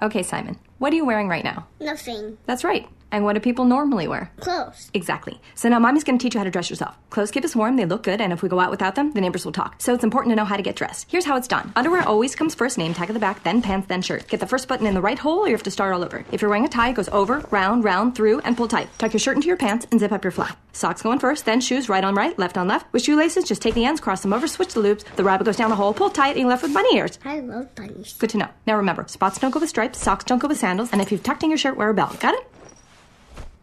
Okay, 0.01 0.23
Simon, 0.23 0.57
What 0.79 0.91
are 0.91 0.95
you 0.97 1.05
wearing 1.05 1.29
right 1.29 1.43
now? 1.43 1.65
Nothing. 1.79 2.37
That's 2.45 2.63
right. 2.63 2.87
And 3.13 3.23
what 3.23 3.34
do 3.34 3.39
people 3.39 3.63
normally 3.65 4.08
wear? 4.08 4.32
Clothes. 4.39 4.89
Exactly. 4.95 5.39
So 5.54 5.69
now 5.69 5.78
mommy's 5.78 6.04
going 6.04 6.17
to 6.17 6.23
teach 6.23 6.34
you 6.34 6.39
how 6.39 6.43
to 6.43 6.49
dress 6.52 6.69
yourself. 6.69 6.97
Clothes 7.12 7.30
keep 7.30 7.45
us 7.45 7.56
warm, 7.56 7.76
they 7.76 7.86
look 7.86 8.02
good, 8.02 8.19
and 8.19 8.34
if 8.34 8.41
we 8.41 8.49
go 8.49 8.60
out 8.60 8.71
without 8.71 8.95
them, 8.95 9.12
the 9.12 9.21
neighbors 9.21 9.45
will 9.45 9.52
talk. 9.52 9.76
So 9.80 9.93
it's 9.93 10.04
important 10.04 10.32
to 10.32 10.36
know 10.36 10.45
how 10.45 10.58
to 10.58 10.63
get 10.63 10.76
dressed. 10.76 11.06
Here's 11.12 11.23
how 11.23 11.38
it's 11.38 11.47
done. 11.47 11.71
Underwear 11.76 12.02
always 12.08 12.36
comes 12.36 12.56
first, 12.56 12.80
name 12.80 12.95
tag 12.95 13.12
at 13.12 13.13
the 13.13 13.19
back, 13.19 13.43
then 13.43 13.62
pants, 13.62 13.88
then 13.88 14.02
shirt. 14.02 14.28
Get 14.28 14.39
the 14.39 14.47
first 14.47 14.67
button 14.67 14.88
in 14.88 14.95
the 14.95 15.02
right 15.02 15.19
hole 15.19 15.41
or 15.41 15.47
you 15.47 15.54
have 15.54 15.62
to 15.63 15.71
start 15.71 15.93
all 15.93 16.04
over. 16.04 16.26
If 16.32 16.41
you're 16.41 16.49
wearing 16.49 16.65
a 16.65 16.69
tie, 16.69 16.89
it 16.89 16.95
goes 16.95 17.08
over, 17.10 17.45
round, 17.52 17.84
round, 17.84 18.15
through, 18.15 18.39
and 18.39 18.58
pull 18.58 18.67
tight. 18.67 18.89
Tuck 18.97 19.13
your 19.13 19.19
shirt 19.19 19.36
into 19.36 19.47
your 19.47 19.58
pants 19.58 19.86
and 19.91 19.99
zip 19.99 20.12
up 20.12 20.23
your 20.23 20.32
flap. 20.32 20.58
Socks 20.71 21.04
going 21.04 21.19
first, 21.19 21.45
then 21.45 21.62
shoes 21.62 21.88
right 21.88 22.04
on 22.04 22.15
right, 22.15 22.38
left 22.39 22.58
on 22.58 22.67
left. 22.67 22.91
With 22.93 23.04
shoelaces, 23.04 23.43
just 23.43 23.62
take 23.62 23.76
the 23.76 23.86
ends, 23.86 24.02
cross 24.02 24.23
them 24.23 24.34
over, 24.34 24.47
switch 24.47 24.73
the 24.73 24.80
loops. 24.80 25.06
The 25.17 25.23
rabbit 25.23 25.43
goes 25.45 25.58
down 25.58 25.69
the 25.69 25.76
hole, 25.76 25.93
pull 25.93 26.10
tight, 26.10 26.32
and 26.32 26.39
you're 26.39 26.49
left 26.49 26.63
with 26.63 26.73
bunny 26.73 26.97
ears. 26.97 27.19
I 27.23 27.41
love 27.41 27.76
bunnies. 27.76 28.15
Good 28.17 28.32
to 28.32 28.38
know. 28.38 28.49
Now 28.65 28.78
remember, 28.78 29.06
spots 29.08 29.38
don't 29.38 29.52
go 29.52 29.60
with 29.60 29.69
stripes, 29.69 29.99
socks 29.99 30.23
don't 30.23 30.39
go 30.39 30.47
with 30.47 30.58
sandals, 30.58 30.89
and 30.91 30.99
if 30.99 31.12
you've 31.12 31.21
tucked 31.21 31.43
in 31.43 31.52
your 31.52 31.60
shirt, 31.60 31.78
wear 31.78 31.89
a 31.89 31.93
belt. 31.93 32.19
Got 32.19 32.34
it? 32.34 32.52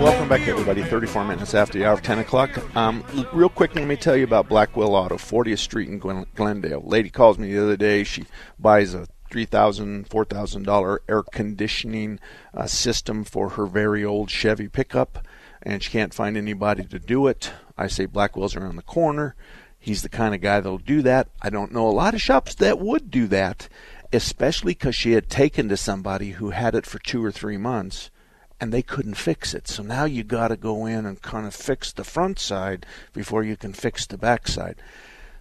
Welcome 0.00 0.28
back, 0.28 0.48
everybody. 0.48 0.82
34 0.82 1.24
minutes 1.24 1.54
after 1.54 1.78
the 1.78 1.84
hour 1.84 1.92
of 1.92 2.02
10 2.02 2.18
o'clock. 2.18 2.50
Um, 2.74 3.04
real 3.32 3.50
quick, 3.50 3.74
let 3.74 3.86
me 3.86 3.94
tell 3.94 4.16
you 4.16 4.24
about 4.24 4.48
Blackwell 4.48 4.94
Auto, 4.94 5.16
40th 5.16 5.58
Street 5.58 5.88
in 5.88 5.98
Glen- 5.98 6.26
Glendale. 6.34 6.82
Lady 6.82 7.10
calls 7.10 7.38
me 7.38 7.52
the 7.52 7.62
other 7.62 7.76
day. 7.76 8.02
She 8.02 8.24
buys 8.58 8.94
a 8.94 9.06
$3,000, 9.30 10.08
$4,000 10.08 10.98
air 11.08 11.22
conditioning 11.22 12.18
uh, 12.54 12.66
system 12.66 13.22
for 13.22 13.50
her 13.50 13.66
very 13.66 14.02
old 14.04 14.30
Chevy 14.30 14.66
pickup, 14.66 15.26
and 15.62 15.82
she 15.82 15.90
can't 15.90 16.14
find 16.14 16.36
anybody 16.36 16.84
to 16.84 16.98
do 16.98 17.26
it. 17.26 17.52
I 17.76 17.86
say 17.86 18.06
Blackwell's 18.06 18.56
around 18.56 18.76
the 18.76 18.82
corner. 18.82 19.36
He's 19.78 20.02
the 20.02 20.08
kind 20.08 20.34
of 20.34 20.40
guy 20.40 20.58
that'll 20.58 20.78
do 20.78 21.02
that. 21.02 21.28
I 21.42 21.50
don't 21.50 21.72
know 21.72 21.86
a 21.86 21.90
lot 21.90 22.14
of 22.14 22.22
shops 22.22 22.54
that 22.56 22.78
would 22.78 23.10
do 23.10 23.26
that, 23.28 23.68
especially 24.12 24.72
because 24.72 24.96
she 24.96 25.12
had 25.12 25.28
taken 25.28 25.68
to 25.68 25.76
somebody 25.76 26.30
who 26.30 26.50
had 26.50 26.74
it 26.74 26.86
for 26.86 26.98
two 26.98 27.22
or 27.22 27.30
three 27.30 27.58
months 27.58 28.10
and 28.62 28.72
they 28.72 28.80
couldn't 28.80 29.14
fix 29.14 29.54
it. 29.54 29.66
So 29.66 29.82
now 29.82 30.04
you 30.04 30.22
got 30.22 30.48
to 30.48 30.56
go 30.56 30.86
in 30.86 31.04
and 31.04 31.20
kind 31.20 31.48
of 31.48 31.54
fix 31.54 31.90
the 31.90 32.04
front 32.04 32.38
side 32.38 32.86
before 33.12 33.42
you 33.42 33.56
can 33.56 33.72
fix 33.72 34.06
the 34.06 34.16
back 34.16 34.46
side. 34.46 34.76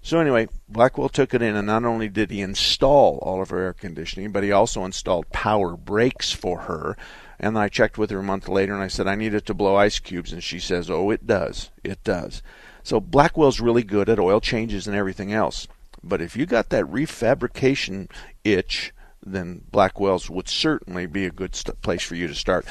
So 0.02 0.20
anyway, 0.20 0.48
Blackwell 0.68 1.08
took 1.08 1.36
it 1.36 1.42
in, 1.44 1.56
and 1.56 1.68
not 1.68 1.86
only 1.86 2.10
did 2.10 2.32
he 2.32 2.42
install 2.42 3.20
all 3.20 3.40
of 3.40 3.52
her 3.52 3.60
air 3.60 3.74
conditioning, 3.74 4.32
but 4.32 4.42
he 4.42 4.52
also 4.52 4.86
installed 4.86 5.30
power 5.30 5.78
brakes 5.78 6.32
for 6.32 6.62
her. 6.62 6.98
And 7.40 7.60
I 7.60 7.70
checked 7.70 8.00
with 8.00 8.10
her 8.10 8.18
a 8.18 8.24
month 8.24 8.50
later, 8.50 8.74
and 8.74 8.82
I 8.82 8.88
said 8.88 9.06
I 9.06 9.14
need 9.14 9.36
it 9.36 9.46
to 9.46 9.54
blow 9.54 9.76
ice 9.76 10.00
cubes, 10.00 10.34
and 10.34 10.44
she 10.44 10.60
says, 10.60 10.90
"Oh, 10.90 11.12
it 11.12 11.28
does, 11.28 11.70
it 11.84 12.04
does." 12.04 12.42
So 12.82 13.00
Blackwell's 13.00 13.60
really 13.60 13.84
good 13.84 14.10
at 14.10 14.20
oil 14.20 14.42
changes 14.42 14.88
and 14.88 14.96
everything 14.96 15.32
else. 15.32 15.68
But 16.04 16.22
if 16.22 16.36
you 16.36 16.48
got 16.48 16.70
that 16.70 16.86
refabrication 16.86 18.10
itch, 18.44 18.94
then 19.24 19.64
Blackwell's 19.72 20.30
would 20.30 20.50
certainly 20.50 21.06
be 21.06 21.26
a 21.26 21.32
good 21.32 21.56
st- 21.56 21.82
place 21.82 22.04
for 22.04 22.16
you 22.16 22.28
to 22.28 22.36
start. 22.36 22.66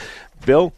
Bill, 0.45 0.73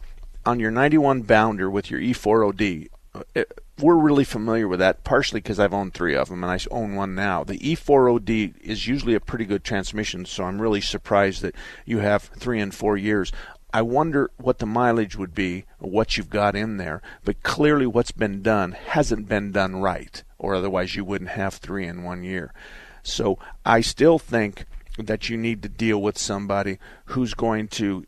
on 0.45 0.59
your 0.59 0.71
91 0.71 1.21
Bounder 1.23 1.69
with 1.69 1.89
your 1.89 1.99
E4OD, 1.99 2.89
uh, 3.35 3.43
we're 3.79 3.95
really 3.95 4.23
familiar 4.23 4.67
with 4.67 4.79
that, 4.79 5.03
partially 5.03 5.39
because 5.39 5.59
I've 5.59 5.73
owned 5.73 5.93
three 5.93 6.15
of 6.15 6.29
them 6.29 6.43
and 6.43 6.51
I 6.51 6.59
own 6.69 6.95
one 6.95 7.15
now. 7.15 7.43
The 7.43 7.57
E4OD 7.57 8.61
is 8.61 8.87
usually 8.87 9.15
a 9.15 9.19
pretty 9.19 9.45
good 9.45 9.63
transmission, 9.63 10.25
so 10.25 10.43
I'm 10.43 10.61
really 10.61 10.81
surprised 10.81 11.41
that 11.41 11.55
you 11.85 11.99
have 11.99 12.23
three 12.23 12.59
and 12.59 12.73
four 12.73 12.97
years. 12.97 13.31
I 13.73 13.81
wonder 13.81 14.29
what 14.37 14.59
the 14.59 14.67
mileage 14.67 15.15
would 15.15 15.33
be, 15.33 15.65
what 15.79 16.15
you've 16.15 16.29
got 16.29 16.55
in 16.55 16.77
there, 16.77 17.01
but 17.23 17.41
clearly 17.41 17.87
what's 17.87 18.11
been 18.11 18.43
done 18.43 18.73
hasn't 18.73 19.27
been 19.27 19.51
done 19.51 19.77
right, 19.77 20.23
or 20.37 20.53
otherwise 20.53 20.95
you 20.95 21.03
wouldn't 21.03 21.31
have 21.31 21.55
three 21.55 21.87
in 21.87 22.03
one 22.03 22.23
year. 22.23 22.53
So 23.01 23.39
I 23.65 23.81
still 23.81 24.19
think 24.19 24.65
that 24.97 25.29
you 25.29 25.37
need 25.37 25.63
to 25.63 25.69
deal 25.69 26.01
with 26.01 26.17
somebody 26.17 26.77
who's 27.05 27.33
going 27.33 27.67
to 27.67 28.05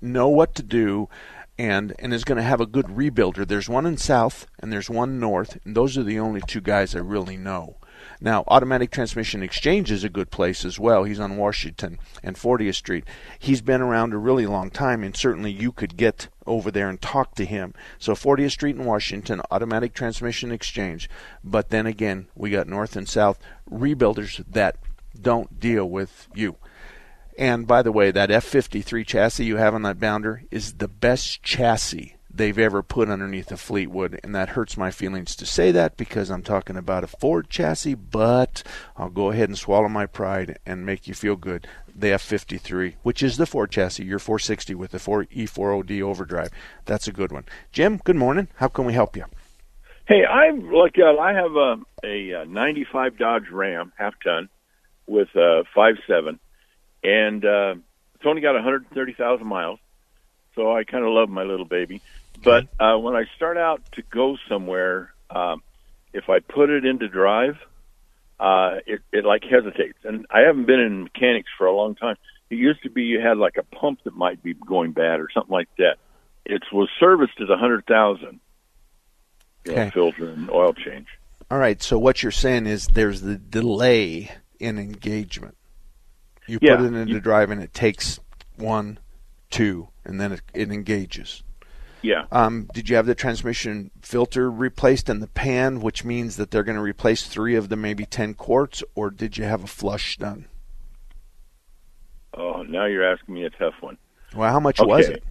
know 0.00 0.28
what 0.28 0.54
to 0.56 0.62
do 0.62 1.08
and 1.58 1.94
and 1.98 2.12
is 2.12 2.24
going 2.24 2.36
to 2.36 2.42
have 2.42 2.60
a 2.60 2.66
good 2.66 2.86
rebuilder. 2.86 3.46
There's 3.46 3.68
one 3.68 3.86
in 3.86 3.96
south 3.96 4.46
and 4.58 4.72
there's 4.72 4.90
one 4.90 5.20
north, 5.20 5.58
and 5.64 5.76
those 5.76 5.96
are 5.96 6.02
the 6.02 6.18
only 6.18 6.40
two 6.46 6.60
guys 6.60 6.94
I 6.94 7.00
really 7.00 7.36
know. 7.36 7.76
Now, 8.20 8.44
Automatic 8.48 8.90
Transmission 8.90 9.42
Exchange 9.42 9.90
is 9.90 10.04
a 10.04 10.08
good 10.08 10.30
place 10.30 10.64
as 10.64 10.78
well. 10.78 11.04
He's 11.04 11.20
on 11.20 11.36
Washington 11.36 11.98
and 12.22 12.36
40th 12.36 12.74
Street. 12.74 13.04
He's 13.38 13.60
been 13.60 13.80
around 13.80 14.12
a 14.12 14.18
really 14.18 14.46
long 14.46 14.70
time, 14.70 15.04
and 15.04 15.16
certainly 15.16 15.52
you 15.52 15.72
could 15.72 15.96
get 15.96 16.28
over 16.46 16.70
there 16.70 16.88
and 16.88 17.00
talk 17.00 17.34
to 17.36 17.44
him. 17.44 17.74
So 17.98 18.14
40th 18.14 18.52
Street 18.52 18.76
in 18.76 18.84
Washington, 18.84 19.40
Automatic 19.50 19.94
Transmission 19.94 20.50
Exchange. 20.50 21.08
But 21.44 21.70
then 21.70 21.86
again, 21.86 22.26
we 22.34 22.50
got 22.50 22.66
north 22.66 22.96
and 22.96 23.08
south 23.08 23.38
rebuilders 23.70 24.44
that 24.50 24.76
don't 25.20 25.60
deal 25.60 25.88
with 25.88 26.28
you. 26.34 26.56
And 27.38 27.66
by 27.66 27.82
the 27.82 27.92
way, 27.92 28.10
that 28.10 28.30
F 28.30 28.44
53 28.44 29.04
chassis 29.04 29.44
you 29.44 29.56
have 29.56 29.74
on 29.74 29.82
that 29.82 29.98
bounder 29.98 30.42
is 30.50 30.74
the 30.74 30.88
best 30.88 31.42
chassis 31.42 32.16
they've 32.34 32.58
ever 32.58 32.82
put 32.82 33.08
underneath 33.08 33.52
a 33.52 33.56
Fleetwood. 33.56 34.18
And 34.22 34.34
that 34.34 34.50
hurts 34.50 34.76
my 34.76 34.90
feelings 34.90 35.36
to 35.36 35.46
say 35.46 35.70
that 35.72 35.96
because 35.96 36.30
I'm 36.30 36.42
talking 36.42 36.76
about 36.76 37.04
a 37.04 37.08
Ford 37.08 37.50
chassis, 37.50 37.94
but 37.94 38.62
I'll 38.96 39.10
go 39.10 39.30
ahead 39.30 39.48
and 39.48 39.58
swallow 39.58 39.88
my 39.88 40.06
pride 40.06 40.58
and 40.64 40.86
make 40.86 41.06
you 41.06 41.14
feel 41.14 41.36
good. 41.36 41.66
The 41.94 42.12
F 42.12 42.22
53, 42.22 42.96
which 43.02 43.22
is 43.22 43.36
the 43.36 43.46
Ford 43.46 43.70
chassis, 43.70 44.04
your 44.04 44.18
460 44.18 44.74
with 44.74 44.92
the 44.92 44.98
4 44.98 45.26
E4OD 45.26 46.02
overdrive. 46.02 46.50
That's 46.86 47.08
a 47.08 47.12
good 47.12 47.32
one. 47.32 47.44
Jim, 47.70 47.98
good 47.98 48.16
morning. 48.16 48.48
How 48.56 48.68
can 48.68 48.86
we 48.86 48.94
help 48.94 49.16
you? 49.16 49.24
Hey, 50.06 50.24
I'm 50.24 50.72
look. 50.72 50.92
Uh, 50.98 51.16
I 51.18 51.32
have 51.32 51.52
a, 51.54 51.76
a, 52.04 52.44
95 52.46 53.18
Dodge 53.18 53.50
Ram 53.52 53.92
half 53.96 54.14
ton 54.24 54.48
with 55.06 55.28
a 55.34 55.64
five 55.74 55.96
seven, 56.06 56.38
and 57.02 57.44
uh, 57.44 57.74
it's 58.14 58.26
only 58.26 58.40
got 58.40 58.54
130,000 58.54 59.46
miles. 59.46 59.80
So 60.54 60.76
I 60.76 60.84
kind 60.84 61.04
of 61.04 61.10
love 61.10 61.28
my 61.28 61.42
little 61.42 61.64
baby. 61.64 62.02
But 62.44 62.68
uh, 62.78 62.96
when 62.98 63.16
I 63.16 63.24
start 63.36 63.56
out 63.56 63.82
to 63.92 64.02
go 64.02 64.36
somewhere, 64.48 65.12
um, 65.30 65.62
if 66.12 66.28
I 66.28 66.40
put 66.40 66.70
it 66.70 66.84
into 66.84 67.08
drive, 67.08 67.56
uh, 68.38 68.76
it, 68.86 69.00
it 69.12 69.24
like 69.24 69.44
hesitates. 69.44 69.98
And 70.04 70.26
I 70.30 70.40
haven't 70.40 70.66
been 70.66 70.80
in 70.80 71.04
mechanics 71.04 71.48
for 71.56 71.66
a 71.66 71.74
long 71.74 71.94
time. 71.94 72.16
It 72.50 72.56
used 72.56 72.82
to 72.82 72.90
be 72.90 73.02
you 73.02 73.20
had 73.20 73.38
like 73.38 73.56
a 73.56 73.62
pump 73.62 74.00
that 74.04 74.14
might 74.14 74.42
be 74.42 74.54
going 74.54 74.92
bad 74.92 75.20
or 75.20 75.28
something 75.32 75.52
like 75.52 75.68
that. 75.78 75.96
It 76.44 76.62
was 76.72 76.88
serviced 77.00 77.40
at 77.40 77.50
a 77.50 77.56
hundred 77.56 77.86
thousand. 77.86 78.40
Okay. 79.66 79.90
filter 79.90 80.28
and 80.28 80.50
oil 80.50 80.72
change. 80.72 81.06
All 81.50 81.58
right. 81.58 81.80
So 81.80 81.98
what 81.98 82.22
you're 82.22 82.32
saying 82.32 82.66
is 82.66 82.88
there's 82.88 83.20
the 83.20 83.36
delay 83.36 84.32
in 84.62 84.78
engagement. 84.78 85.56
You 86.46 86.58
Yeah. 86.62 86.76
put 86.76 86.86
it 86.86 86.94
into 86.94 87.20
drive 87.20 87.50
and 87.50 87.62
it 87.62 87.74
takes 87.74 88.20
one, 88.56 88.98
two, 89.50 89.88
and 90.04 90.20
then 90.20 90.32
it, 90.32 90.42
it 90.54 90.70
engages. 90.70 91.42
Yeah. 92.00 92.24
Um, 92.32 92.68
did 92.74 92.88
you 92.88 92.96
have 92.96 93.06
the 93.06 93.14
transmission 93.14 93.90
filter 94.00 94.50
replaced 94.50 95.08
in 95.08 95.20
the 95.20 95.28
pan, 95.28 95.80
which 95.80 96.04
means 96.04 96.36
that 96.36 96.50
they're 96.50 96.64
going 96.64 96.76
to 96.76 96.82
replace 96.82 97.26
three 97.26 97.54
of 97.54 97.68
the 97.68 97.76
maybe 97.76 98.04
ten 98.04 98.34
quarts, 98.34 98.82
or 98.94 99.10
did 99.10 99.38
you 99.38 99.44
have 99.44 99.62
a 99.62 99.68
flush 99.68 100.16
done? 100.16 100.46
Oh, 102.34 102.62
now 102.62 102.86
you're 102.86 103.04
asking 103.04 103.34
me 103.34 103.44
a 103.44 103.50
tough 103.50 103.74
one. 103.80 103.98
Well, 104.34 104.50
how 104.50 104.58
much 104.58 104.80
was 104.80 105.08
it? 105.08 105.22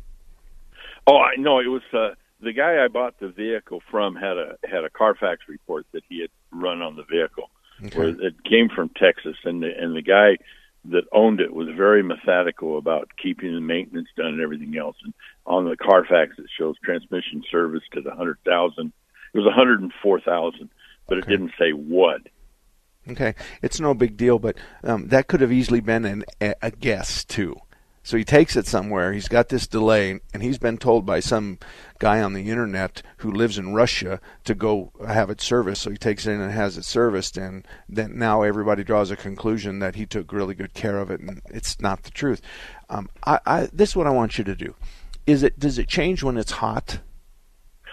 Oh, 1.07 1.17
I 1.17 1.35
no, 1.37 1.59
it 1.59 1.67
was 1.67 1.81
uh, 1.91 2.15
the 2.39 2.53
guy 2.53 2.83
I 2.83 2.87
bought 2.87 3.19
the 3.19 3.29
vehicle 3.29 3.81
from 3.89 4.15
had 4.15 4.37
a 4.37 4.55
had 4.63 4.85
a 4.85 4.89
Carfax 4.89 5.41
report 5.49 5.85
that 5.93 6.03
he 6.07 6.21
had 6.21 6.29
run 6.51 6.81
on 6.81 6.95
the 6.95 7.03
vehicle. 7.03 7.49
Okay. 7.85 7.97
Where 7.97 8.09
it 8.09 8.43
came 8.43 8.69
from 8.69 8.89
Texas, 8.89 9.35
and 9.43 9.61
the 9.61 9.71
and 9.77 9.95
the 9.95 10.01
guy 10.01 10.37
that 10.85 11.03
owned 11.11 11.39
it 11.39 11.53
was 11.53 11.67
very 11.75 12.01
methodical 12.03 12.77
about 12.77 13.09
keeping 13.21 13.53
the 13.53 13.61
maintenance 13.61 14.07
done 14.17 14.27
and 14.27 14.41
everything 14.41 14.75
else. 14.77 14.95
And 15.03 15.13
on 15.45 15.65
the 15.65 15.77
Carfax, 15.77 16.37
it 16.39 16.45
shows 16.57 16.75
transmission 16.83 17.43
service 17.51 17.83
to 17.93 18.01
the 18.01 18.11
hundred 18.11 18.37
thousand. 18.45 18.93
It 19.33 19.37
was 19.37 19.47
a 19.47 19.55
hundred 19.55 19.81
and 19.81 19.93
four 20.01 20.19
thousand, 20.19 20.69
but 21.07 21.17
it 21.17 21.27
didn't 21.27 21.51
say 21.57 21.71
what. 21.71 22.21
Okay, 23.09 23.33
it's 23.63 23.79
no 23.79 23.93
big 23.93 24.15
deal, 24.15 24.37
but 24.37 24.57
um, 24.83 25.07
that 25.07 25.27
could 25.27 25.41
have 25.41 25.51
easily 25.51 25.79
been 25.79 26.05
an, 26.05 26.23
a, 26.39 26.53
a 26.61 26.71
guess 26.71 27.23
too. 27.23 27.55
So 28.03 28.17
he 28.17 28.23
takes 28.23 28.55
it 28.55 28.65
somewhere. 28.65 29.13
He's 29.13 29.27
got 29.27 29.49
this 29.49 29.67
delay, 29.67 30.19
and 30.33 30.41
he's 30.41 30.57
been 30.57 30.77
told 30.77 31.05
by 31.05 31.19
some 31.19 31.59
guy 31.99 32.21
on 32.21 32.33
the 32.33 32.49
internet 32.49 33.03
who 33.17 33.31
lives 33.31 33.59
in 33.59 33.73
Russia 33.73 34.19
to 34.43 34.55
go 34.55 34.91
have 35.07 35.29
it 35.29 35.39
serviced. 35.39 35.83
So 35.83 35.91
he 35.91 35.97
takes 35.97 36.25
it 36.25 36.31
in 36.31 36.41
and 36.41 36.51
has 36.51 36.77
it 36.77 36.85
serviced, 36.85 37.37
and 37.37 37.65
then 37.87 38.17
now 38.17 38.41
everybody 38.41 38.83
draws 38.83 39.11
a 39.11 39.15
conclusion 39.15 39.79
that 39.79 39.95
he 39.95 40.07
took 40.07 40.33
really 40.33 40.55
good 40.55 40.73
care 40.73 40.97
of 40.97 41.11
it, 41.11 41.19
and 41.19 41.41
it's 41.51 41.79
not 41.79 42.03
the 42.03 42.11
truth. 42.11 42.41
Um, 42.89 43.07
I, 43.25 43.39
I, 43.45 43.69
this 43.71 43.89
is 43.89 43.95
what 43.95 44.07
I 44.07 44.11
want 44.11 44.37
you 44.37 44.43
to 44.45 44.55
do. 44.55 44.73
is 45.27 45.43
it 45.43 45.59
does 45.59 45.77
it 45.77 45.87
change 45.87 46.23
when 46.23 46.37
it's 46.37 46.51
hot? 46.53 46.99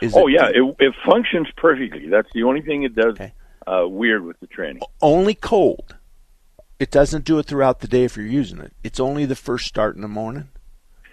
Is 0.00 0.14
oh 0.16 0.28
it, 0.28 0.32
yeah, 0.32 0.48
it, 0.48 0.76
it 0.78 0.94
functions 1.06 1.48
perfectly. 1.56 2.08
That's 2.08 2.28
the 2.32 2.44
only 2.44 2.62
thing 2.62 2.84
it 2.84 2.94
does 2.94 3.18
uh, 3.66 3.86
weird 3.86 4.24
with 4.24 4.38
the 4.40 4.46
tranny. 4.46 4.80
only 5.02 5.34
cold. 5.34 5.96
It 6.78 6.90
doesn't 6.90 7.24
do 7.24 7.38
it 7.38 7.46
throughout 7.46 7.80
the 7.80 7.88
day 7.88 8.04
if 8.04 8.16
you're 8.16 8.26
using 8.26 8.58
it. 8.60 8.72
It's 8.84 9.00
only 9.00 9.24
the 9.24 9.34
first 9.34 9.66
start 9.66 9.96
in 9.96 10.02
the 10.02 10.08
morning. 10.08 10.48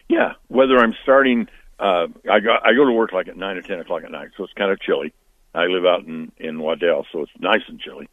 Yeah, 0.08 0.34
whether 0.48 0.78
I'm 0.78 0.94
starting, 1.02 1.48
uh, 1.80 2.08
I 2.32 2.40
go 2.40 2.56
I 2.64 2.74
go 2.74 2.86
to 2.86 2.92
work 2.92 3.12
like 3.12 3.28
at 3.28 3.38
nine 3.38 3.58
or 3.58 3.62
ten 3.62 3.80
o'clock 3.80 4.04
at 4.04 4.12
night, 4.12 4.30
so 4.38 4.44
it's 4.44 4.54
kind 4.54 4.72
of 4.72 4.80
chilly. 4.80 5.14
I 5.56 5.66
live 5.66 5.86
out 5.86 6.06
in 6.06 6.32
in 6.38 6.60
Waddell, 6.60 7.08
so 7.12 7.22
it's 7.22 7.32
nice 7.40 7.64
and 7.68 7.80
chilly. 7.80 8.10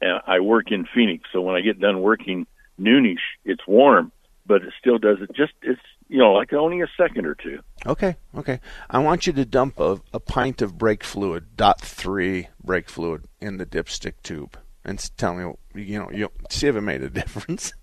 And 0.00 0.20
I 0.26 0.40
work 0.40 0.72
in 0.72 0.86
Phoenix, 0.92 1.28
so 1.32 1.40
when 1.40 1.54
I 1.54 1.60
get 1.60 1.80
done 1.80 2.02
working 2.02 2.46
noonish, 2.78 3.22
it's 3.44 3.66
warm, 3.66 4.12
but 4.44 4.62
it 4.62 4.72
still 4.78 4.98
does 4.98 5.18
it. 5.20 5.32
Just 5.34 5.52
it's 5.62 5.80
you 6.08 6.18
know 6.18 6.32
like 6.32 6.52
only 6.52 6.80
a 6.80 6.88
second 6.96 7.26
or 7.26 7.36
two. 7.36 7.60
Okay, 7.86 8.16
okay. 8.36 8.60
I 8.90 8.98
want 8.98 9.28
you 9.28 9.32
to 9.34 9.44
dump 9.44 9.78
a, 9.78 10.00
a 10.12 10.18
pint 10.18 10.60
of 10.60 10.76
brake 10.76 11.04
fluid, 11.04 11.56
dot 11.56 11.80
three 11.80 12.48
brake 12.62 12.88
fluid, 12.88 13.26
in 13.40 13.58
the 13.58 13.66
dipstick 13.66 14.14
tube, 14.24 14.58
and 14.86 15.10
tell 15.16 15.34
me, 15.34 15.52
you 15.74 15.98
know, 15.98 16.10
you 16.12 16.30
see 16.48 16.68
if 16.68 16.76
it 16.76 16.80
made 16.80 17.02
a 17.02 17.10
difference. 17.22 17.74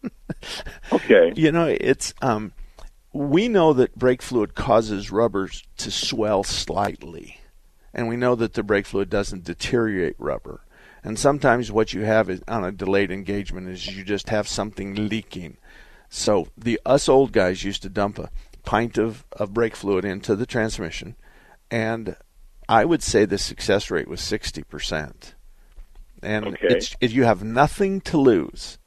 okay. 0.91 1.33
You 1.35 1.51
know, 1.51 1.67
it's 1.67 2.13
um, 2.21 2.53
we 3.11 3.47
know 3.47 3.73
that 3.73 3.95
brake 3.95 4.23
fluid 4.23 4.55
causes 4.55 5.11
rubbers 5.11 5.63
to 5.77 5.91
swell 5.91 6.43
slightly, 6.43 7.39
and 7.93 8.07
we 8.07 8.15
know 8.15 8.35
that 8.35 8.53
the 8.53 8.63
brake 8.63 8.87
fluid 8.87 9.09
doesn't 9.09 9.43
deteriorate 9.43 10.15
rubber. 10.17 10.61
And 11.03 11.19
sometimes 11.19 11.69
what 11.69 11.91
you 11.93 12.01
have 12.05 12.29
is 12.29 12.41
on 12.47 12.63
a 12.63 12.71
delayed 12.71 13.11
engagement 13.11 13.67
is 13.67 13.85
you 13.85 14.05
just 14.05 14.29
have 14.29 14.47
something 14.47 15.09
leaking. 15.09 15.57
So 16.07 16.47
the 16.57 16.79
us 16.85 17.09
old 17.09 17.33
guys 17.33 17.65
used 17.65 17.81
to 17.81 17.89
dump 17.89 18.17
a 18.17 18.31
pint 18.63 18.97
of, 18.97 19.25
of 19.33 19.53
brake 19.53 19.75
fluid 19.75 20.05
into 20.05 20.37
the 20.37 20.45
transmission, 20.45 21.17
and 21.69 22.15
I 22.69 22.85
would 22.85 23.03
say 23.03 23.25
the 23.25 23.37
success 23.37 23.91
rate 23.91 24.07
was 24.07 24.21
sixty 24.21 24.63
percent. 24.63 25.35
And 26.23 26.47
Okay. 26.47 26.67
it's 26.69 26.95
it, 26.99 27.11
you 27.11 27.23
have 27.25 27.43
nothing 27.43 28.01
to 28.01 28.17
lose. 28.17 28.77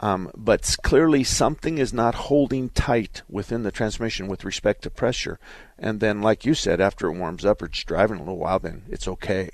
Um, 0.00 0.32
but 0.36 0.76
clearly 0.82 1.22
something 1.22 1.78
is 1.78 1.92
not 1.92 2.16
holding 2.16 2.70
tight 2.70 3.22
within 3.28 3.62
the 3.62 3.70
transmission 3.70 4.26
with 4.26 4.44
respect 4.44 4.82
to 4.82 4.90
pressure. 4.90 5.38
And 5.78 6.00
then, 6.00 6.20
like 6.20 6.44
you 6.44 6.54
said, 6.54 6.80
after 6.80 7.06
it 7.06 7.16
warms 7.16 7.44
up 7.44 7.62
or 7.62 7.66
it's 7.66 7.84
driving 7.84 8.16
a 8.16 8.20
little 8.20 8.38
while, 8.38 8.58
then 8.58 8.82
it's 8.88 9.06
okay. 9.06 9.50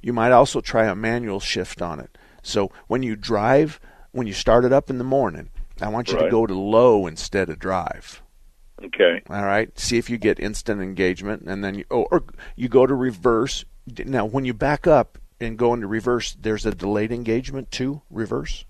You 0.00 0.14
might 0.14 0.32
also 0.32 0.62
try 0.62 0.86
a 0.86 0.94
manual 0.94 1.38
shift 1.38 1.82
on 1.82 2.00
it. 2.00 2.16
So 2.42 2.72
when 2.86 3.02
you 3.02 3.14
drive, 3.14 3.78
when 4.12 4.26
you 4.26 4.32
start 4.32 4.64
it 4.64 4.72
up 4.72 4.88
in 4.88 4.96
the 4.96 5.04
morning, 5.04 5.50
I 5.82 5.88
want 5.88 6.10
you 6.10 6.16
to 6.16 6.30
go 6.30 6.46
to 6.46 6.54
low 6.54 7.06
instead 7.06 7.50
of 7.50 7.58
drive. 7.58 8.22
Okay. 8.82 9.20
All 9.28 9.44
right. 9.44 9.78
See 9.78 9.98
if 9.98 10.08
you 10.08 10.16
get 10.16 10.40
instant 10.40 10.80
engagement, 10.80 11.42
and 11.42 11.62
then 11.62 11.74
you 11.74 11.84
oh, 11.90 12.06
or 12.10 12.24
you 12.56 12.68
go 12.68 12.86
to 12.86 12.94
reverse. 12.94 13.66
Now, 14.06 14.24
when 14.24 14.46
you 14.46 14.54
back 14.54 14.86
up 14.86 15.18
and 15.40 15.56
go 15.58 15.74
into 15.74 15.86
reverse, 15.86 16.36
there's 16.40 16.66
a 16.66 16.72
delayed 16.72 17.12
engagement 17.12 17.70
too. 17.70 18.02
Reverse. 18.10 18.64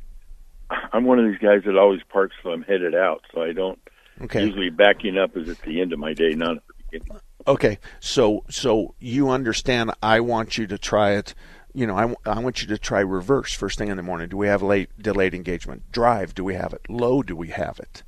I'm 0.93 1.05
one 1.05 1.19
of 1.19 1.27
these 1.27 1.39
guys 1.39 1.63
that 1.67 1.77
always 1.77 2.01
parks 2.09 2.37
so 2.43 2.51
I'm 2.51 2.63
headed 2.63 2.95
out, 2.95 3.23
so 3.35 3.43
I 3.43 3.53
don't. 3.53 3.79
Okay. 4.23 4.45
Usually 4.45 4.71
backing 4.71 5.19
up 5.19 5.37
is 5.37 5.49
at 5.49 5.61
the 5.63 5.81
end 5.81 5.93
of 5.93 5.99
my 5.99 6.13
day, 6.13 6.35
not 6.35 6.57
at 6.57 6.63
the 6.67 6.75
beginning. 6.91 7.21
Okay, 7.47 7.79
so 8.01 8.45
so 8.51 8.95
you 9.01 9.31
understand? 9.31 9.93
I 10.03 10.21
want 10.21 10.59
you 10.59 10.67
to 10.69 10.79
try 10.79 11.13
it. 11.13 11.35
You 11.73 11.87
know, 11.87 11.97
I, 11.97 12.31
I 12.31 12.41
want 12.41 12.61
you 12.63 12.69
to 12.69 12.79
try 12.79 13.01
reverse 13.01 13.53
first 13.55 13.79
thing 13.79 13.89
in 13.89 13.97
the 13.97 14.03
morning. 14.03 14.29
Do 14.29 14.37
we 14.37 14.49
have 14.49 14.63
late 14.63 14.91
delayed 15.01 15.35
engagement? 15.35 15.91
Drive, 15.91 16.35
do 16.35 16.45
we 16.45 16.55
have 16.55 16.73
it? 16.73 16.83
Low, 16.89 17.23
do 17.23 17.35
we 17.35 17.49
have 17.49 17.79
it? 17.79 18.03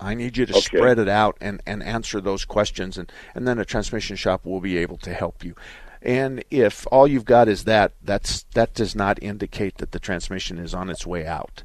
I 0.00 0.14
need 0.14 0.36
you 0.36 0.44
to 0.46 0.52
Okay. 0.52 0.60
spread 0.78 0.98
it 0.98 1.08
out 1.08 1.38
and, 1.40 1.62
and 1.64 1.82
answer 1.82 2.20
those 2.20 2.44
questions, 2.44 2.98
and, 2.98 3.10
and 3.34 3.46
then 3.46 3.58
a 3.58 3.64
transmission 3.64 4.16
shop 4.16 4.44
will 4.44 4.60
be 4.60 4.76
able 4.76 4.98
to 4.98 5.14
help 5.14 5.44
you. 5.44 5.54
And 6.04 6.44
if 6.50 6.86
all 6.92 7.08
you've 7.08 7.24
got 7.24 7.48
is 7.48 7.64
that, 7.64 7.92
that's 8.02 8.42
that 8.54 8.74
does 8.74 8.94
not 8.94 9.22
indicate 9.22 9.78
that 9.78 9.92
the 9.92 9.98
transmission 9.98 10.58
is 10.58 10.74
on 10.74 10.90
its 10.90 11.06
way 11.06 11.26
out. 11.26 11.62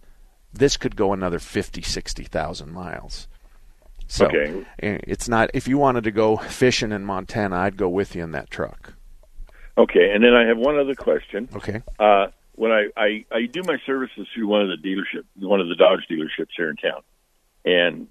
This 0.54 0.78
could 0.78 0.96
go 0.96 1.12
another 1.14 1.40
50, 1.40 1.82
60,000 1.82 2.72
miles. 2.72 3.28
So 4.08 4.26
Okay. 4.28 4.66
eh, 4.82 4.98
it's 5.04 5.28
not. 5.30 5.52
If 5.54 5.68
you 5.68 5.78
wanted 5.78 6.06
to 6.06 6.12
go 6.12 6.38
fishing 6.38 6.92
in 6.92 7.06
Montana, 7.06 7.58
I'd 7.58 7.78
go 7.78 7.90
with 7.90 8.16
you 8.16 8.24
in 8.24 8.32
that 8.32 8.50
truck. 8.50 8.94
Okay, 9.78 10.12
and 10.14 10.24
then 10.24 10.34
I 10.34 10.46
have 10.48 10.58
one 10.58 10.80
other 10.80 10.96
question. 10.96 11.48
Okay. 11.56 11.84
Uh, 12.00 12.28
when 12.56 12.72
I, 12.72 12.88
I 12.98 13.26
I 13.32 13.46
do 13.46 13.62
my 13.64 13.78
services 13.86 14.28
through 14.34 14.48
one 14.48 14.62
of 14.62 14.70
the 14.70 14.78
dealership, 14.88 15.24
one 15.36 15.62
of 15.62 15.70
the 15.70 15.76
Dodge 15.76 16.06
dealerships 16.10 16.50
here 16.58 16.70
in 16.70 16.76
town, 16.78 17.02
and 17.64 18.08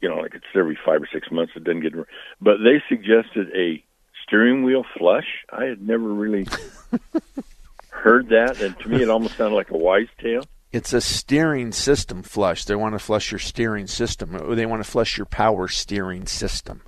you 0.00 0.08
know, 0.08 0.16
like 0.16 0.34
it's 0.34 0.44
every 0.54 0.78
five 0.86 1.02
or 1.02 1.08
six 1.12 1.30
months. 1.30 1.52
It 1.56 1.64
doesn't 1.64 1.80
get, 1.80 1.92
but 2.40 2.58
they 2.64 2.82
suggested 2.88 3.48
a 3.54 3.82
steering 4.30 4.62
wheel 4.62 4.84
flush. 4.96 5.26
I 5.52 5.64
had 5.64 5.82
never 5.82 6.08
really 6.08 6.46
heard 7.90 8.28
that, 8.28 8.60
and 8.60 8.78
to 8.78 8.88
me, 8.88 9.02
it 9.02 9.10
almost 9.10 9.36
sounded 9.36 9.56
like 9.56 9.70
a 9.70 9.76
wise 9.76 10.06
tale. 10.22 10.44
It's 10.72 10.92
a 10.92 11.00
steering 11.00 11.72
system 11.72 12.22
flush. 12.22 12.64
They 12.64 12.76
want 12.76 12.94
to 12.94 13.00
flush 13.00 13.32
your 13.32 13.40
steering 13.40 13.88
system. 13.88 14.36
Or 14.36 14.54
They 14.54 14.66
want 14.66 14.84
to 14.84 14.88
flush 14.88 15.16
your 15.18 15.26
power 15.26 15.66
steering 15.66 16.26
system. 16.26 16.82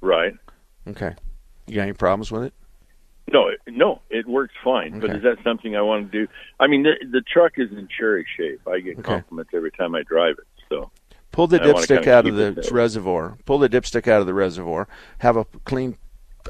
Right? 0.00 0.34
Okay. 0.88 1.14
You 1.68 1.76
got 1.76 1.82
any 1.82 1.92
problems 1.92 2.32
with 2.32 2.42
it? 2.42 2.54
No, 3.32 3.50
no, 3.68 4.00
it 4.10 4.26
works 4.26 4.54
fine. 4.64 4.98
But 4.98 5.10
is 5.14 5.22
that 5.22 5.36
something 5.44 5.76
I 5.76 5.82
want 5.82 6.10
to 6.10 6.26
do? 6.26 6.32
I 6.58 6.66
mean, 6.66 6.82
the, 6.82 6.94
the 7.08 7.20
truck 7.20 7.52
is 7.58 7.70
in 7.70 7.86
cherry 7.96 8.26
shape. 8.36 8.60
I 8.66 8.80
get 8.80 8.98
Okay. 8.98 9.02
compliments 9.02 9.52
every 9.54 9.70
time 9.70 9.94
I 9.94 10.02
drive 10.02 10.34
it. 10.38 10.46
So 10.68 10.90
Pull 11.30 11.46
the 11.46 11.60
dipstick 11.60 12.08
out 12.08 12.26
of 12.26 12.34
the 12.34 12.46
it 12.46 12.54
that 12.56 12.64
way. 12.72 12.76
reservoir. 12.76 13.38
Pull 13.44 13.58
the 13.60 13.68
dipstick 13.68 14.08
out 14.08 14.20
of 14.20 14.26
the 14.26 14.34
reservoir. 14.34 14.88
Have 15.18 15.36
a 15.36 15.44
clean 15.64 15.96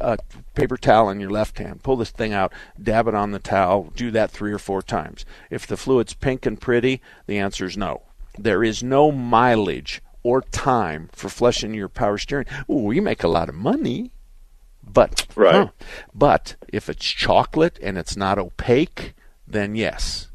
uh, 0.01 0.17
paper 0.55 0.77
towel 0.77 1.09
in 1.11 1.21
your 1.21 1.31
left 1.31 1.59
hand. 1.59 1.83
Pull 1.83 1.97
this 1.97 2.11
thing 2.11 2.33
out. 2.33 2.53
Dab 2.83 3.09
it 3.09 3.15
on 3.15 3.31
the 3.33 3.39
towel. 3.39 3.93
Do 3.97 4.11
that 4.13 4.31
three 4.31 4.53
or 4.53 4.59
four 4.59 4.83
times. 4.83 5.25
If 5.51 5.67
the 5.67 5.77
fluid's 5.77 6.15
pink 6.15 6.47
and 6.47 6.61
pretty, 6.61 7.01
the 7.27 7.39
answer 7.39 7.65
is 7.67 7.77
no. 7.77 8.03
There 8.39 8.63
is 8.65 8.83
no 8.83 9.11
mileage 9.13 10.01
or 10.23 10.43
time 10.43 11.09
for 11.13 11.29
flushing 11.29 11.75
your 11.75 11.89
power 11.89 12.19
steering. 12.19 12.47
Ooh, 12.71 12.91
you 12.93 13.03
make 13.03 13.23
a 13.25 13.29
lot 13.29 13.49
of 13.49 13.55
money. 13.55 14.11
But 14.83 15.27
Right. 15.37 15.55
huh. 15.55 15.69
but 16.15 16.57
if 16.69 16.89
it's 16.89 17.05
chocolate 17.07 17.79
and 17.83 17.97
it's 17.97 18.17
not 18.17 18.39
opaque, 18.39 19.15
then 19.47 19.75
yes. 19.77 20.29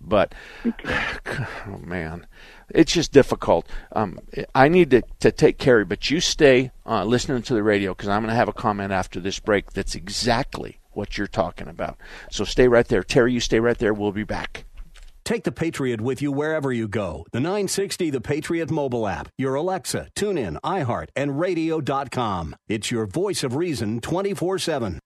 But 0.00 0.34
oh 0.64 1.78
man, 1.84 2.26
it's 2.74 2.92
just 2.92 3.12
difficult. 3.12 3.68
Um, 3.92 4.18
I 4.54 4.68
need 4.68 4.90
to, 4.90 5.02
to 5.20 5.32
take 5.32 5.58
care. 5.58 5.84
But 5.84 6.10
you 6.10 6.20
stay 6.20 6.70
uh, 6.86 7.04
listening 7.04 7.42
to 7.42 7.54
the 7.54 7.62
radio 7.62 7.92
because 7.92 8.08
I'm 8.08 8.22
going 8.22 8.30
to 8.30 8.36
have 8.36 8.48
a 8.48 8.52
comment 8.52 8.92
after 8.92 9.20
this 9.20 9.38
break 9.38 9.72
that's 9.72 9.94
exactly 9.94 10.78
what 10.92 11.16
you're 11.16 11.26
talking 11.26 11.68
about. 11.68 11.96
So 12.30 12.44
stay 12.44 12.68
right 12.68 12.86
there, 12.86 13.02
Terry. 13.02 13.32
You 13.32 13.40
stay 13.40 13.60
right 13.60 13.78
there. 13.78 13.94
We'll 13.94 14.12
be 14.12 14.24
back. 14.24 14.64
Take 15.24 15.44
the 15.44 15.52
Patriot 15.52 16.00
with 16.00 16.20
you 16.20 16.32
wherever 16.32 16.72
you 16.72 16.88
go. 16.88 17.24
The 17.30 17.40
960 17.40 18.10
The 18.10 18.20
Patriot 18.20 18.70
mobile 18.70 19.06
app, 19.06 19.28
your 19.38 19.54
Alexa, 19.54 20.08
TuneIn, 20.16 20.60
iHeart, 20.62 21.08
and 21.14 21.38
radio.com. 21.38 22.56
It's 22.68 22.90
your 22.90 23.06
voice 23.06 23.44
of 23.44 23.54
reason 23.54 24.00
24 24.00 24.58
7. 24.58 24.98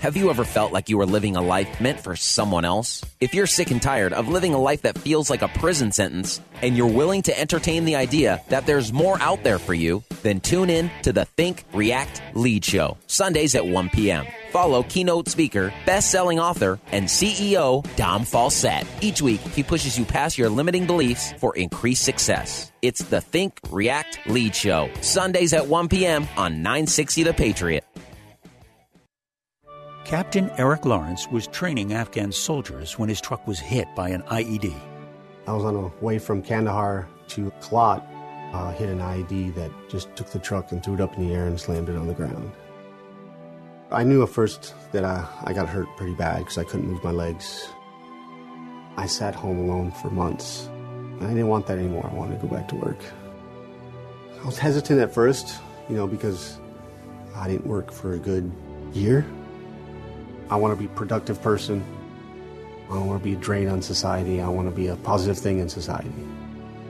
Have 0.00 0.16
you 0.16 0.30
ever 0.30 0.44
felt 0.44 0.72
like 0.72 0.88
you 0.88 0.96
were 0.96 1.04
living 1.04 1.36
a 1.36 1.42
life 1.42 1.78
meant 1.78 2.00
for 2.00 2.16
someone 2.16 2.64
else? 2.64 3.04
If 3.20 3.34
you're 3.34 3.46
sick 3.46 3.70
and 3.70 3.82
tired 3.82 4.14
of 4.14 4.28
living 4.28 4.54
a 4.54 4.58
life 4.58 4.80
that 4.82 4.96
feels 4.96 5.28
like 5.28 5.42
a 5.42 5.48
prison 5.48 5.92
sentence, 5.92 6.40
and 6.62 6.74
you're 6.74 6.86
willing 6.86 7.20
to 7.24 7.38
entertain 7.38 7.84
the 7.84 7.96
idea 7.96 8.40
that 8.48 8.64
there's 8.64 8.94
more 8.94 9.20
out 9.20 9.42
there 9.42 9.58
for 9.58 9.74
you, 9.74 10.02
then 10.22 10.40
tune 10.40 10.70
in 10.70 10.90
to 11.02 11.12
the 11.12 11.26
Think, 11.26 11.64
React, 11.74 12.22
Lead 12.32 12.64
Show, 12.64 12.96
Sundays 13.08 13.54
at 13.54 13.66
1 13.66 13.90
p.m. 13.90 14.24
Follow 14.52 14.82
keynote 14.84 15.28
speaker, 15.28 15.70
best-selling 15.84 16.40
author, 16.40 16.80
and 16.92 17.04
CEO 17.04 17.84
Dom 17.96 18.22
Falsett. 18.22 18.86
Each 19.02 19.20
week, 19.20 19.40
he 19.40 19.62
pushes 19.62 19.98
you 19.98 20.06
past 20.06 20.38
your 20.38 20.48
limiting 20.48 20.86
beliefs 20.86 21.34
for 21.34 21.54
increased 21.56 22.06
success. 22.06 22.72
It's 22.80 23.04
the 23.04 23.20
Think, 23.20 23.60
React, 23.68 24.20
Lead 24.28 24.54
Show, 24.56 24.88
Sundays 25.02 25.52
at 25.52 25.66
1 25.66 25.88
p.m. 25.88 26.26
on 26.38 26.62
960 26.62 27.24
The 27.24 27.34
Patriot. 27.34 27.84
Captain 30.04 30.50
Eric 30.56 30.86
Lawrence 30.86 31.28
was 31.28 31.46
training 31.46 31.92
Afghan 31.92 32.32
soldiers 32.32 32.98
when 32.98 33.08
his 33.08 33.20
truck 33.20 33.46
was 33.46 33.60
hit 33.60 33.86
by 33.94 34.08
an 34.08 34.22
IED. 34.22 34.74
I 35.46 35.52
was 35.52 35.64
on 35.64 35.74
the 35.74 35.90
way 36.04 36.18
from 36.18 36.42
Kandahar 36.42 37.06
to 37.28 37.52
Kalat, 37.60 38.02
uh, 38.52 38.72
hit 38.72 38.88
an 38.88 38.98
IED 38.98 39.54
that 39.54 39.70
just 39.88 40.14
took 40.16 40.28
the 40.30 40.38
truck 40.38 40.72
and 40.72 40.82
threw 40.82 40.94
it 40.94 41.00
up 41.00 41.16
in 41.16 41.28
the 41.28 41.34
air 41.34 41.46
and 41.46 41.60
slammed 41.60 41.88
it 41.88 41.96
on 41.96 42.06
the 42.06 42.14
ground. 42.14 42.50
I 43.92 44.02
knew 44.02 44.22
at 44.22 44.30
first 44.30 44.74
that 44.92 45.04
I, 45.04 45.26
I 45.44 45.52
got 45.52 45.68
hurt 45.68 45.86
pretty 45.96 46.14
bad 46.14 46.38
because 46.38 46.58
I 46.58 46.64
couldn't 46.64 46.88
move 46.88 47.04
my 47.04 47.10
legs. 47.10 47.68
I 48.96 49.06
sat 49.06 49.34
home 49.34 49.58
alone 49.58 49.92
for 49.92 50.10
months. 50.10 50.68
I 51.20 51.26
didn't 51.26 51.48
want 51.48 51.66
that 51.66 51.78
anymore. 51.78 52.08
I 52.10 52.14
wanted 52.14 52.40
to 52.40 52.46
go 52.46 52.54
back 52.54 52.68
to 52.68 52.74
work. 52.74 52.98
I 54.42 54.46
was 54.46 54.58
hesitant 54.58 55.00
at 55.00 55.12
first, 55.12 55.60
you 55.88 55.96
know, 55.96 56.06
because 56.06 56.58
I 57.36 57.46
didn't 57.48 57.66
work 57.66 57.92
for 57.92 58.14
a 58.14 58.18
good 58.18 58.50
year. 58.92 59.26
I 60.50 60.56
want 60.56 60.72
to 60.72 60.76
be 60.76 60.86
a 60.86 60.94
productive 60.96 61.40
person. 61.40 61.84
I 62.90 62.94
don't 62.94 63.06
want 63.06 63.20
to 63.20 63.24
be 63.24 63.34
a 63.34 63.38
drain 63.38 63.68
on 63.68 63.80
society. 63.80 64.40
I 64.40 64.48
want 64.48 64.68
to 64.68 64.74
be 64.74 64.88
a 64.88 64.96
positive 64.96 65.38
thing 65.38 65.60
in 65.60 65.68
society. 65.68 66.12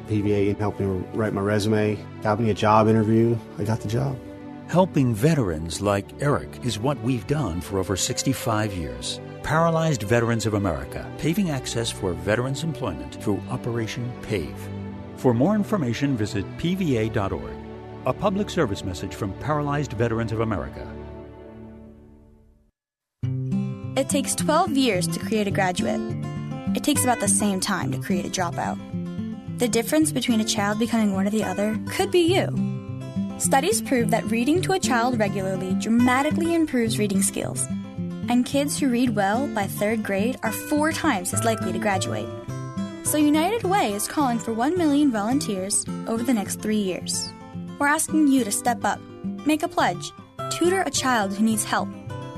PVA 0.09 0.59
helped 0.59 0.81
me 0.81 0.87
write 1.13 1.35
my 1.35 1.43
resume, 1.43 1.99
got 2.23 2.41
me 2.41 2.51
a 2.51 2.55
job 2.55 2.89
interview. 2.89 3.37
I 3.59 3.65
got 3.65 3.81
the 3.81 3.89
job. 3.89 4.19
Helping 4.67 5.15
veterans 5.15 5.81
like 5.81 6.07
Eric 6.21 6.65
is 6.65 6.79
what 6.79 7.01
we've 7.03 7.27
done 7.27 7.61
for 7.61 7.79
over 7.79 7.97
65 7.97 8.73
years. 8.73 9.21
Paralyzed 9.43 10.03
Veterans 10.05 10.47
of 10.47 10.55
America, 10.55 11.11
paving 11.19 11.51
access 11.51 11.91
for 11.91 12.13
veterans' 12.13 12.65
employment 12.65 13.23
through 13.23 13.43
Operation 13.51 14.11
PAVE. 14.23 14.69
For 15.17 15.35
more 15.35 15.55
information, 15.55 16.17
visit 16.17 16.45
pva.org. 16.57 17.57
A 18.07 18.13
public 18.13 18.49
service 18.49 18.85
message 18.85 19.15
from 19.15 19.33
Paralyzed 19.35 19.93
Veterans 19.93 20.33
of 20.33 20.41
America. 20.41 20.87
It 23.97 24.09
takes 24.09 24.37
12 24.37 24.77
years 24.77 25.09
to 25.09 25.19
create 25.19 25.49
a 25.49 25.51
graduate. 25.51 26.01
It 26.77 26.85
takes 26.85 27.03
about 27.03 27.19
the 27.19 27.27
same 27.27 27.59
time 27.59 27.91
to 27.91 27.99
create 27.99 28.25
a 28.25 28.29
dropout. 28.29 28.79
The 29.59 29.67
difference 29.67 30.13
between 30.13 30.41
a 30.41 30.45
child 30.45 30.79
becoming 30.79 31.13
one 31.13 31.27
or 31.27 31.31
the 31.31 31.43
other 31.43 31.77
could 31.89 32.13
be 32.13 32.21
you. 32.21 32.49
Studies 33.39 33.83
prove 33.83 34.11
that 34.11 34.31
reading 34.31 34.63
to 34.63 34.73
a 34.73 34.79
child 34.79 35.19
regularly 35.19 35.75
dramatically 35.75 36.55
improves 36.55 37.01
reading 37.01 37.21
skills. 37.21 37.67
And 38.29 38.47
kids 38.47 38.79
who 38.79 38.89
read 38.89 39.17
well 39.17 39.49
by 39.49 39.67
third 39.67 40.05
grade 40.05 40.39
are 40.45 40.53
four 40.53 40.93
times 40.93 41.35
as 41.35 41.45
likely 41.45 41.73
to 41.73 41.79
graduate. 41.81 42.29
So 43.03 43.19
United 43.19 43.65
Way 43.65 43.93
is 43.93 44.07
calling 44.07 44.39
for 44.39 44.53
1 44.53 44.79
million 44.79 45.11
volunteers 45.11 45.85
over 46.07 46.23
the 46.23 46.35
next 46.35 46.61
three 46.61 46.79
years. 46.79 47.29
We're 47.81 47.89
asking 47.89 48.29
you 48.29 48.45
to 48.45 48.53
step 48.53 48.85
up, 48.85 49.01
make 49.45 49.65
a 49.65 49.69
pledge, 49.69 50.13
tutor 50.51 50.83
a 50.83 50.91
child 50.91 51.35
who 51.35 51.45
needs 51.45 51.65
help, 51.65 51.89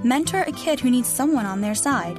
mentor 0.05 0.43
a 0.43 0.53
kid 0.53 0.81
who 0.81 0.91
needs 0.91 1.09
someone 1.09 1.47
on 1.47 1.61
their 1.61 1.75
side, 1.75 2.19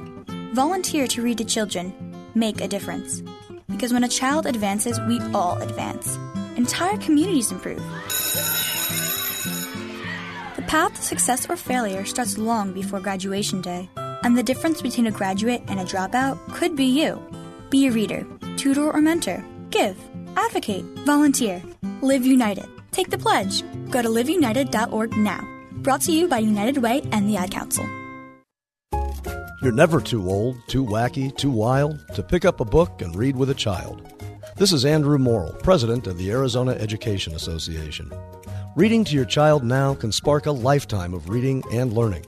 volunteer 0.52 1.06
to 1.08 1.22
read 1.22 1.38
to 1.38 1.44
children, 1.44 1.92
make 2.34 2.60
a 2.60 2.68
difference. 2.68 3.22
Because 3.68 3.92
when 3.92 4.04
a 4.04 4.08
child 4.08 4.46
advances, 4.46 5.00
we 5.08 5.20
all 5.34 5.60
advance. 5.60 6.18
Entire 6.56 6.96
communities 6.98 7.50
improve. 7.50 7.82
The 10.56 10.62
path 10.66 10.94
to 10.94 11.02
success 11.02 11.48
or 11.48 11.56
failure 11.56 12.04
starts 12.04 12.38
long 12.38 12.72
before 12.72 13.00
graduation 13.00 13.60
day, 13.60 13.88
and 13.96 14.36
the 14.36 14.42
difference 14.42 14.80
between 14.80 15.06
a 15.06 15.10
graduate 15.10 15.62
and 15.68 15.80
a 15.80 15.84
dropout 15.84 16.38
could 16.52 16.76
be 16.76 16.86
you. 16.86 17.20
Be 17.70 17.88
a 17.88 17.92
reader, 17.92 18.26
tutor 18.56 18.90
or 18.90 19.00
mentor, 19.00 19.44
give, 19.70 19.96
advocate, 20.36 20.84
volunteer, 21.04 21.62
live 22.00 22.24
united. 22.24 22.66
Take 22.92 23.10
the 23.10 23.18
pledge. 23.18 23.62
Go 23.90 24.02
to 24.02 24.08
liveunited.org 24.08 25.16
now. 25.16 25.53
Brought 25.84 26.00
to 26.02 26.12
you 26.12 26.28
by 26.28 26.38
United 26.38 26.78
Way 26.78 27.02
and 27.12 27.28
the 27.28 27.36
Ad 27.36 27.50
Council. 27.50 27.84
You're 29.60 29.70
never 29.70 30.00
too 30.00 30.26
old, 30.30 30.56
too 30.66 30.82
wacky, 30.82 31.36
too 31.36 31.50
wild 31.50 32.02
to 32.14 32.22
pick 32.22 32.46
up 32.46 32.60
a 32.60 32.64
book 32.64 33.02
and 33.02 33.14
read 33.14 33.36
with 33.36 33.50
a 33.50 33.54
child. 33.54 34.00
This 34.56 34.72
is 34.72 34.86
Andrew 34.86 35.18
Morrill, 35.18 35.52
president 35.62 36.06
of 36.06 36.16
the 36.16 36.30
Arizona 36.30 36.72
Education 36.72 37.34
Association. 37.34 38.10
Reading 38.76 39.04
to 39.04 39.14
your 39.14 39.26
child 39.26 39.62
now 39.62 39.92
can 39.92 40.10
spark 40.10 40.46
a 40.46 40.52
lifetime 40.52 41.12
of 41.12 41.28
reading 41.28 41.62
and 41.70 41.92
learning. 41.92 42.24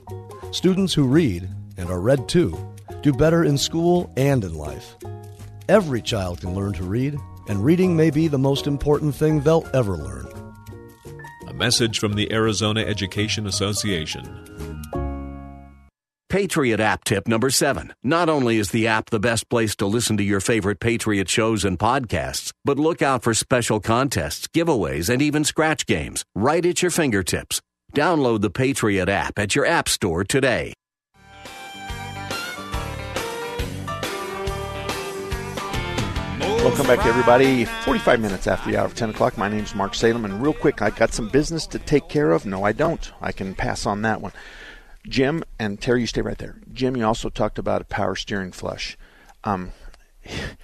Students 0.51 0.93
who 0.93 1.05
read, 1.05 1.49
and 1.79 1.89
are 1.89 2.01
read 2.01 2.29
to, 2.29 2.55
do 3.01 3.11
better 3.11 3.43
in 3.43 3.57
school 3.57 4.13
and 4.19 4.45
in 4.45 4.53
life. 4.53 4.97
Every 5.71 6.03
child 6.03 6.43
can 6.43 6.55
learn 6.55 6.75
to 6.75 6.85
read, 6.85 7.19
and 7.49 7.65
reading 7.65 7.97
may 7.97 8.11
be 8.11 8.29
the 8.29 8.37
most 8.37 8.67
important 8.67 9.15
thing 9.15 9.41
they'll 9.41 9.67
ever 9.73 9.97
learn. 9.97 10.46
Message 11.57 12.01
from 12.01 12.13
the 12.13 12.31
Arizona 12.35 12.83
Education 12.83 13.47
Association. 13.47 14.25
Patriot 16.29 16.81
app 16.81 17.03
tip 17.05 17.27
number 17.27 17.49
seven. 17.49 17.95
Not 18.03 18.29
only 18.29 18.59
is 18.59 18.73
the 18.73 18.87
app 18.89 19.09
the 19.09 19.19
best 19.19 19.49
place 19.49 19.75
to 19.77 19.87
listen 19.87 20.19
to 20.19 20.23
your 20.23 20.41
favorite 20.41 20.81
Patriot 20.81 21.31
shows 21.31 21.65
and 21.65 21.79
podcasts, 21.79 22.53
but 22.67 22.79
look 22.79 23.01
out 23.01 23.23
for 23.23 23.33
special 23.33 23.81
contests, 23.81 24.49
giveaways, 24.49 25.09
and 25.09 25.23
even 25.23 25.45
scratch 25.45 25.87
games 25.87 26.27
right 26.35 26.67
at 26.67 26.83
your 26.83 26.91
fingertips. 26.91 27.63
Download 27.95 28.43
the 28.43 28.51
Patriot 28.51 29.09
app 29.09 29.39
at 29.39 29.55
your 29.57 29.65
app 29.65 29.89
store 29.89 30.25
today. 30.25 30.75
Welcome 36.63 36.87
back, 36.87 37.07
everybody. 37.07 37.65
45 37.65 38.21
minutes 38.21 38.47
after 38.47 38.71
the 38.71 38.77
hour 38.77 38.87
of 38.87 38.95
10 38.95 39.11
o'clock. 39.11 39.39
My 39.39 39.49
name's 39.49 39.75
Mark 39.75 39.95
Salem, 39.95 40.25
and 40.25 40.43
real 40.43 40.53
quick, 40.53 40.83
I 40.83 40.91
got 40.91 41.13
some 41.13 41.29
business 41.29 41.67
to 41.69 41.79
take 41.79 42.09
care 42.09 42.33
of. 42.33 42.45
No, 42.45 42.65
I 42.65 42.73
don't. 42.73 43.13
I 43.21 43.33
can 43.33 43.55
pass 43.55 43.87
on 43.87 44.03
that 44.03 44.21
one. 44.21 44.33
Jim 45.07 45.45
and 45.59 45.81
Terry, 45.81 46.01
you 46.01 46.07
stay 46.07 46.21
right 46.21 46.37
there. 46.39 46.57
Jim, 46.73 46.97
you 46.97 47.05
also 47.05 47.29
talked 47.29 47.59
about 47.59 47.83
a 47.83 47.85
power 47.85 48.17
steering 48.17 48.53
flush. 48.53 48.99
Um, 49.45 49.73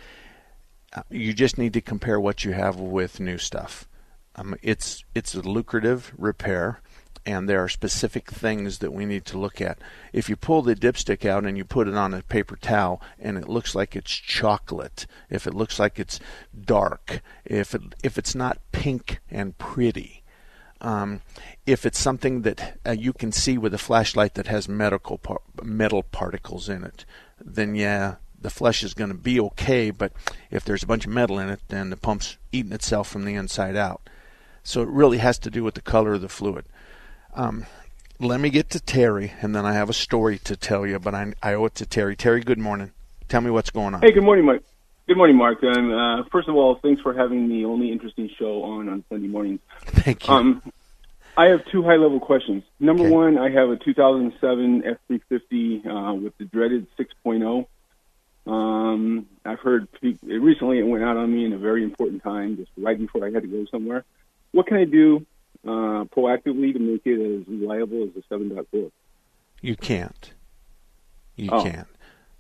you 1.10 1.32
just 1.32 1.56
need 1.56 1.72
to 1.74 1.80
compare 1.80 2.18
what 2.18 2.44
you 2.44 2.52
have 2.52 2.76
with 2.80 3.20
new 3.20 3.38
stuff. 3.38 3.88
Um, 4.34 4.56
it's 4.62 5.04
it's 5.14 5.34
a 5.34 5.40
lucrative 5.42 6.12
repair, 6.16 6.80
and 7.24 7.48
there 7.48 7.62
are 7.62 7.68
specific 7.68 8.30
things 8.30 8.78
that 8.78 8.92
we 8.92 9.06
need 9.06 9.24
to 9.26 9.38
look 9.38 9.60
at. 9.60 9.78
If 10.12 10.28
you 10.28 10.36
pull 10.36 10.62
the 10.62 10.74
dipstick 10.74 11.24
out 11.24 11.44
and 11.44 11.56
you 11.56 11.64
put 11.64 11.88
it 11.88 11.94
on 11.94 12.14
a 12.14 12.22
paper 12.22 12.56
towel, 12.56 13.00
and 13.18 13.38
it 13.38 13.48
looks 13.48 13.74
like 13.74 13.94
it's 13.94 14.12
chocolate, 14.12 15.06
if 15.30 15.46
it 15.46 15.54
looks 15.54 15.78
like 15.78 15.98
it's 15.98 16.20
dark, 16.64 17.20
if 17.44 17.74
it 17.74 17.82
if 18.02 18.18
it's 18.18 18.34
not 18.34 18.58
pink 18.72 19.20
and 19.30 19.56
pretty, 19.58 20.22
um, 20.80 21.20
if 21.64 21.86
it's 21.86 21.98
something 21.98 22.42
that 22.42 22.78
uh, 22.84 22.90
you 22.90 23.12
can 23.12 23.30
see 23.30 23.56
with 23.56 23.72
a 23.72 23.78
flashlight 23.78 24.34
that 24.34 24.48
has 24.48 24.68
medical 24.68 25.18
par- 25.18 25.40
metal 25.62 26.02
particles 26.02 26.68
in 26.68 26.82
it, 26.82 27.04
then 27.40 27.76
yeah, 27.76 28.16
the 28.40 28.50
flesh 28.50 28.82
is 28.82 28.94
going 28.94 29.10
to 29.10 29.16
be 29.16 29.38
okay. 29.38 29.90
But 29.90 30.12
if 30.50 30.64
there's 30.64 30.82
a 30.82 30.88
bunch 30.88 31.06
of 31.06 31.12
metal 31.12 31.38
in 31.38 31.48
it, 31.48 31.60
then 31.68 31.90
the 31.90 31.96
pump's 31.96 32.36
eating 32.50 32.72
itself 32.72 33.08
from 33.08 33.24
the 33.24 33.34
inside 33.34 33.76
out. 33.76 34.08
So 34.64 34.82
it 34.82 34.88
really 34.88 35.18
has 35.18 35.38
to 35.40 35.50
do 35.50 35.64
with 35.64 35.74
the 35.74 35.80
color 35.80 36.14
of 36.14 36.20
the 36.20 36.28
fluid. 36.28 36.64
Um, 37.34 37.66
let 38.18 38.40
me 38.40 38.50
get 38.50 38.70
to 38.70 38.80
Terry, 38.80 39.32
and 39.40 39.54
then 39.54 39.64
I 39.66 39.72
have 39.72 39.88
a 39.88 39.94
story 39.94 40.38
to 40.40 40.56
tell 40.56 40.86
you, 40.86 40.98
but 40.98 41.14
I, 41.14 41.32
I 41.42 41.54
owe 41.54 41.64
it 41.64 41.74
to 41.76 41.86
Terry. 41.86 42.14
Terry, 42.14 42.40
good 42.40 42.58
morning. 42.58 42.92
Tell 43.28 43.40
me 43.40 43.50
what's 43.50 43.70
going 43.70 43.94
on. 43.94 44.02
Hey, 44.02 44.12
good 44.12 44.22
morning, 44.22 44.44
Mike. 44.44 44.62
Good 45.08 45.16
morning, 45.16 45.36
Mark. 45.36 45.58
And 45.62 45.92
uh, 45.92 46.24
first 46.30 46.48
of 46.48 46.54
all, 46.54 46.78
thanks 46.80 47.02
for 47.02 47.12
having 47.12 47.48
the 47.48 47.64
only 47.64 47.90
interesting 47.90 48.30
show 48.38 48.62
on 48.62 48.88
on 48.88 49.04
Sunday 49.08 49.26
mornings. 49.26 49.60
Thank 49.80 50.28
you. 50.28 50.34
Um, 50.34 50.62
I 51.36 51.46
have 51.46 51.64
two 51.72 51.82
high 51.82 51.96
level 51.96 52.20
questions. 52.20 52.62
Number 52.78 53.04
okay. 53.04 53.12
one, 53.12 53.38
I 53.38 53.50
have 53.50 53.70
a 53.70 53.76
2007 53.76 54.82
F350 55.10 55.86
uh, 55.86 56.14
with 56.14 56.36
the 56.38 56.44
dreaded 56.44 56.86
6.0. 56.98 57.66
Um, 58.46 59.26
I've 59.44 59.60
heard 59.60 59.88
recently 60.02 60.78
it 60.78 60.82
went 60.82 61.02
out 61.02 61.16
on 61.16 61.32
me 61.32 61.44
in 61.44 61.52
a 61.52 61.58
very 61.58 61.82
important 61.82 62.22
time, 62.22 62.56
just 62.56 62.70
right 62.76 62.98
before 62.98 63.26
I 63.26 63.30
had 63.30 63.42
to 63.42 63.48
go 63.48 63.64
somewhere. 63.70 64.04
What 64.52 64.66
can 64.66 64.76
I 64.76 64.84
do 64.84 65.26
uh, 65.64 66.04
proactively 66.14 66.72
to 66.72 66.78
make 66.78 67.02
it 67.04 67.20
as 67.40 67.46
reliable 67.48 68.04
as 68.04 68.10
the 68.14 68.22
7.4? 68.34 68.90
You 69.60 69.76
can't. 69.76 70.32
You 71.36 71.50
Oh. 71.52 71.62
can't. 71.62 71.88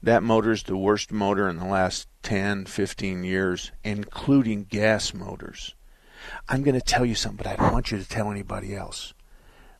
That 0.02 0.22
motor's 0.24 0.64
the 0.64 0.76
worst 0.76 1.12
motor 1.12 1.48
in 1.48 1.58
the 1.58 1.64
last 1.64 2.08
10, 2.24 2.64
15 2.66 3.22
years, 3.22 3.70
including 3.84 4.64
gas 4.64 5.14
motors. 5.14 5.74
I'm 6.48 6.62
going 6.62 6.74
to 6.74 6.80
tell 6.80 7.04
you 7.06 7.14
something, 7.14 7.36
but 7.44 7.46
I 7.46 7.54
don't 7.56 7.72
want 7.72 7.92
you 7.92 7.98
to 7.98 8.08
tell 8.08 8.30
anybody 8.30 8.74
else. 8.74 9.14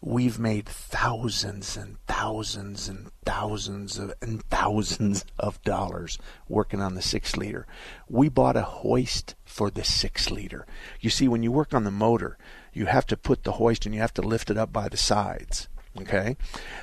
We've 0.00 0.38
made 0.38 0.66
thousands 0.68 1.76
and 1.76 1.96
thousands 2.08 2.88
and 2.88 3.10
thousands 3.24 3.98
of, 3.98 4.12
and 4.20 4.42
thousands 4.44 5.24
of 5.38 5.62
dollars 5.62 6.18
working 6.48 6.80
on 6.80 6.94
the 6.96 7.02
six 7.02 7.36
liter. 7.36 7.66
We 8.08 8.28
bought 8.28 8.56
a 8.56 8.62
hoist 8.62 9.36
for 9.44 9.70
the 9.70 9.84
six 9.84 10.30
liter. 10.30 10.66
You 11.00 11.10
see, 11.10 11.28
when 11.28 11.44
you 11.44 11.52
work 11.52 11.72
on 11.74 11.84
the 11.84 11.92
motor, 11.92 12.36
you 12.72 12.86
have 12.86 13.06
to 13.06 13.16
put 13.16 13.44
the 13.44 13.52
hoist 13.52 13.86
and 13.86 13.94
you 13.94 14.00
have 14.00 14.14
to 14.14 14.22
lift 14.22 14.50
it 14.50 14.56
up 14.56 14.72
by 14.72 14.88
the 14.88 14.96
sides. 14.96 15.68
Okay? 16.00 16.36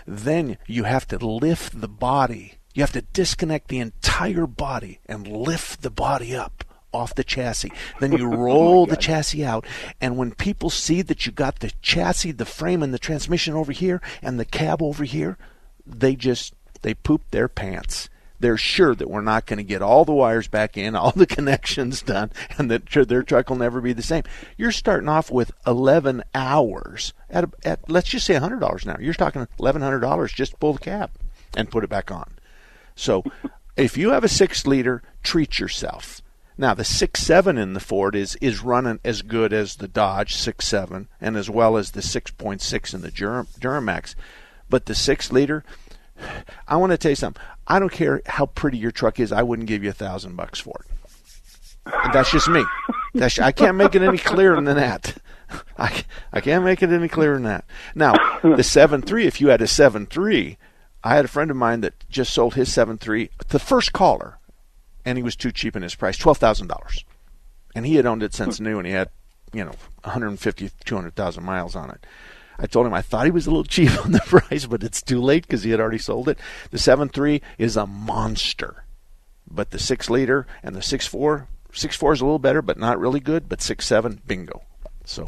Then 0.06 0.58
you 0.68 0.84
have 0.84 1.08
to 1.08 1.18
lift 1.18 1.82
the 1.82 1.88
body. 1.88 2.56
You 2.74 2.84
have 2.84 2.94
to 2.94 3.02
disconnect 3.02 3.68
the 3.68 3.80
entire 3.80 4.46
body 4.46 5.00
and 5.08 5.28
lift 5.28 5.82
the 5.82 5.90
body 5.90 6.36
up 6.36 6.64
off 6.92 7.16
the 7.16 7.24
chassis. 7.24 7.72
Then 8.00 8.12
you 8.12 8.32
oh 8.34 8.38
roll 8.38 8.86
the 8.86 8.98
chassis 8.98 9.44
out, 9.44 9.66
and 10.02 10.18
when 10.18 10.32
people 10.32 10.70
see 10.70 11.02
that 11.04 11.26
you 11.26 11.32
got 11.32 11.60
the 11.60 11.72
chassis, 11.82 12.32
the 12.32 12.46
frame, 12.46 12.82
and 12.82 12.94
the 12.94 13.00
transmission 13.00 13.54
over 13.54 13.72
here, 13.72 14.02
and 14.22 14.40
the 14.40 14.46
cab 14.46 14.82
over 14.82 15.04
here, 15.04 15.38
they 15.86 16.16
just 16.16 16.54
they 16.82 16.94
poop 16.94 17.22
their 17.32 17.48
pants. 17.48 18.10
They're 18.40 18.58
sure 18.58 18.96
that 18.96 19.10
we're 19.10 19.22
not 19.22 19.46
going 19.46 19.58
to 19.58 19.64
get 19.64 19.82
all 19.82 20.06
the 20.06 20.14
wires 20.14 20.48
back 20.48 20.78
in, 20.78 20.96
all 20.96 21.12
the 21.12 21.26
connections 21.38 22.02
done, 22.02 22.32
and 22.58 22.72
that 22.72 22.86
their 23.08 23.24
truck 23.24 23.50
will 23.50 23.58
never 23.58 23.82
be 23.82 23.94
the 23.94 24.02
same. 24.02 24.24
You're 24.58 24.72
starting 24.72 25.10
off 25.10 25.30
with 25.32 25.52
11 25.68 26.24
hours 26.34 27.14
at, 27.30 27.44
a, 27.44 27.50
at 27.64 27.90
let's 27.90 28.10
just 28.10 28.26
say 28.26 28.36
$100 28.36 28.84
an 28.84 28.90
hour. 28.90 29.02
You're 29.02 29.14
talking 29.14 29.48
$1,100 29.60 30.34
just 30.34 30.54
to 30.54 30.58
pull 30.58 30.74
the 30.74 30.80
cab 30.80 31.12
and 31.56 31.72
put 31.72 31.84
it 31.84 31.90
back 31.90 32.12
on. 32.12 32.32
So 32.96 33.24
if 33.78 33.98
you 33.98 34.12
have 34.12 34.24
a 34.24 34.30
six 34.30 34.66
liter, 34.66 35.04
treat 35.24 35.60
yourself. 35.60 36.22
Now 36.58 36.74
the 36.74 36.84
six 36.84 37.22
seven 37.22 37.58
in 37.58 37.74
the 37.74 37.80
Ford 37.80 38.16
is 38.16 38.36
is 38.42 38.62
running 38.62 39.00
as 39.06 39.22
good 39.22 39.54
as 39.54 39.78
the 39.78 39.88
Dodge 39.88 40.36
six 40.36 40.68
seven 40.68 41.08
and 41.22 41.38
as 41.38 41.50
well 41.50 41.78
as 41.78 41.92
the 41.92 42.02
six 42.02 42.32
point 42.32 42.62
six 42.62 42.94
in 42.94 43.00
the 43.00 43.12
Duramax, 43.12 44.14
but 44.70 44.86
the 44.86 44.94
six 44.94 45.32
liter. 45.32 45.64
I 46.67 46.78
want 46.78 46.91
to 46.91 46.97
tell 46.97 47.11
you 47.11 47.15
something. 47.15 47.41
I 47.67 47.80
don't 47.80 47.91
care 47.91 48.22
how 48.26 48.47
pretty 48.47 48.78
your 48.78 48.91
truck 48.91 49.20
is. 49.20 49.32
I 49.32 49.43
wouldn't 49.43 49.67
give 49.67 49.84
you 49.84 49.89
a 49.89 49.93
thousand 49.93 50.36
bucks 50.36 50.59
for 50.59 50.82
it. 50.86 51.91
And 52.03 52.13
that's 52.13 52.32
just 52.32 52.49
me. 52.49 52.63
That's 53.13 53.39
I 53.39 53.51
can't 53.51 53.78
make 53.78 53.95
it 53.95 54.01
any 54.01 54.17
clearer 54.17 54.55
than 54.61 54.76
that. 54.78 55.17
I, 55.78 56.03
I 56.32 56.41
can't 56.41 56.63
make 56.63 56.84
it 56.84 56.91
any 56.91 57.07
clearer 57.07 57.34
than 57.36 57.43
that. 57.43 57.65
Now, 57.95 58.15
the 58.43 58.63
seven 58.63 59.01
three. 59.01 59.26
If 59.26 59.41
you 59.41 59.47
had 59.47 59.61
a 59.61 59.67
seven 59.67 60.05
three, 60.05 60.57
I 61.03 61.15
had 61.15 61.26
a 61.26 61.30
friend 61.30 61.49
of 61.49 61.57
mine 61.57 61.82
that 61.82 62.07
just 62.09 62.34
sold 62.34 62.53
his 62.55 62.72
seven 62.72 62.97
three. 62.97 63.30
The 63.47 63.59
first 63.59 63.93
caller, 63.93 64.38
and 65.05 65.17
he 65.17 65.24
was 65.24 65.36
too 65.36 65.51
cheap 65.51 65.76
in 65.76 65.82
his 65.82 65.95
price, 65.95 66.17
twelve 66.17 66.38
thousand 66.38 66.67
dollars, 66.67 67.03
and 67.74 67.86
he 67.86 67.95
had 67.95 68.05
owned 68.05 68.24
it 68.24 68.34
since 68.34 68.59
new, 68.59 68.78
and 68.78 68.86
he 68.86 68.93
had, 68.93 69.09
you 69.53 69.63
know, 69.63 69.74
150, 70.03 70.72
200,000 70.86 71.43
miles 71.43 71.76
on 71.76 71.89
it. 71.89 72.05
I 72.60 72.66
told 72.68 72.86
him 72.86 72.93
I 72.93 73.01
thought 73.01 73.26
he 73.26 73.32
was 73.32 73.47
a 73.47 73.49
little 73.49 73.64
cheap 73.76 73.89
on 74.05 74.12
the 74.12 74.20
price, 74.20 74.66
but 74.66 74.84
it's 74.84 75.01
too 75.01 75.22
late 75.22 75.43
because 75.47 75.64
he 75.64 75.72
had 75.72 75.80
already 75.80 75.97
sold 75.97 76.28
it. 76.30 76.38
The 76.72 76.78
seven 76.78 77.10
three 77.10 77.41
is 77.57 77.78
a 77.78 77.88
monster, 77.88 78.84
but 79.49 79.72
the 79.72 79.80
six 79.80 80.10
liter 80.10 80.45
and 80.62 80.76
the 80.76 80.82
six 80.82 81.07
four, 81.07 81.47
six 81.74 81.95
four 81.95 82.14
is 82.14 82.22
a 82.22 82.26
little 82.26 82.39
better, 82.39 82.62
but 82.62 82.78
not 82.78 82.99
really 82.99 83.20
good. 83.22 83.47
But 83.49 83.62
six 83.62 83.86
seven, 83.88 84.22
bingo. 84.28 84.62
So 85.05 85.28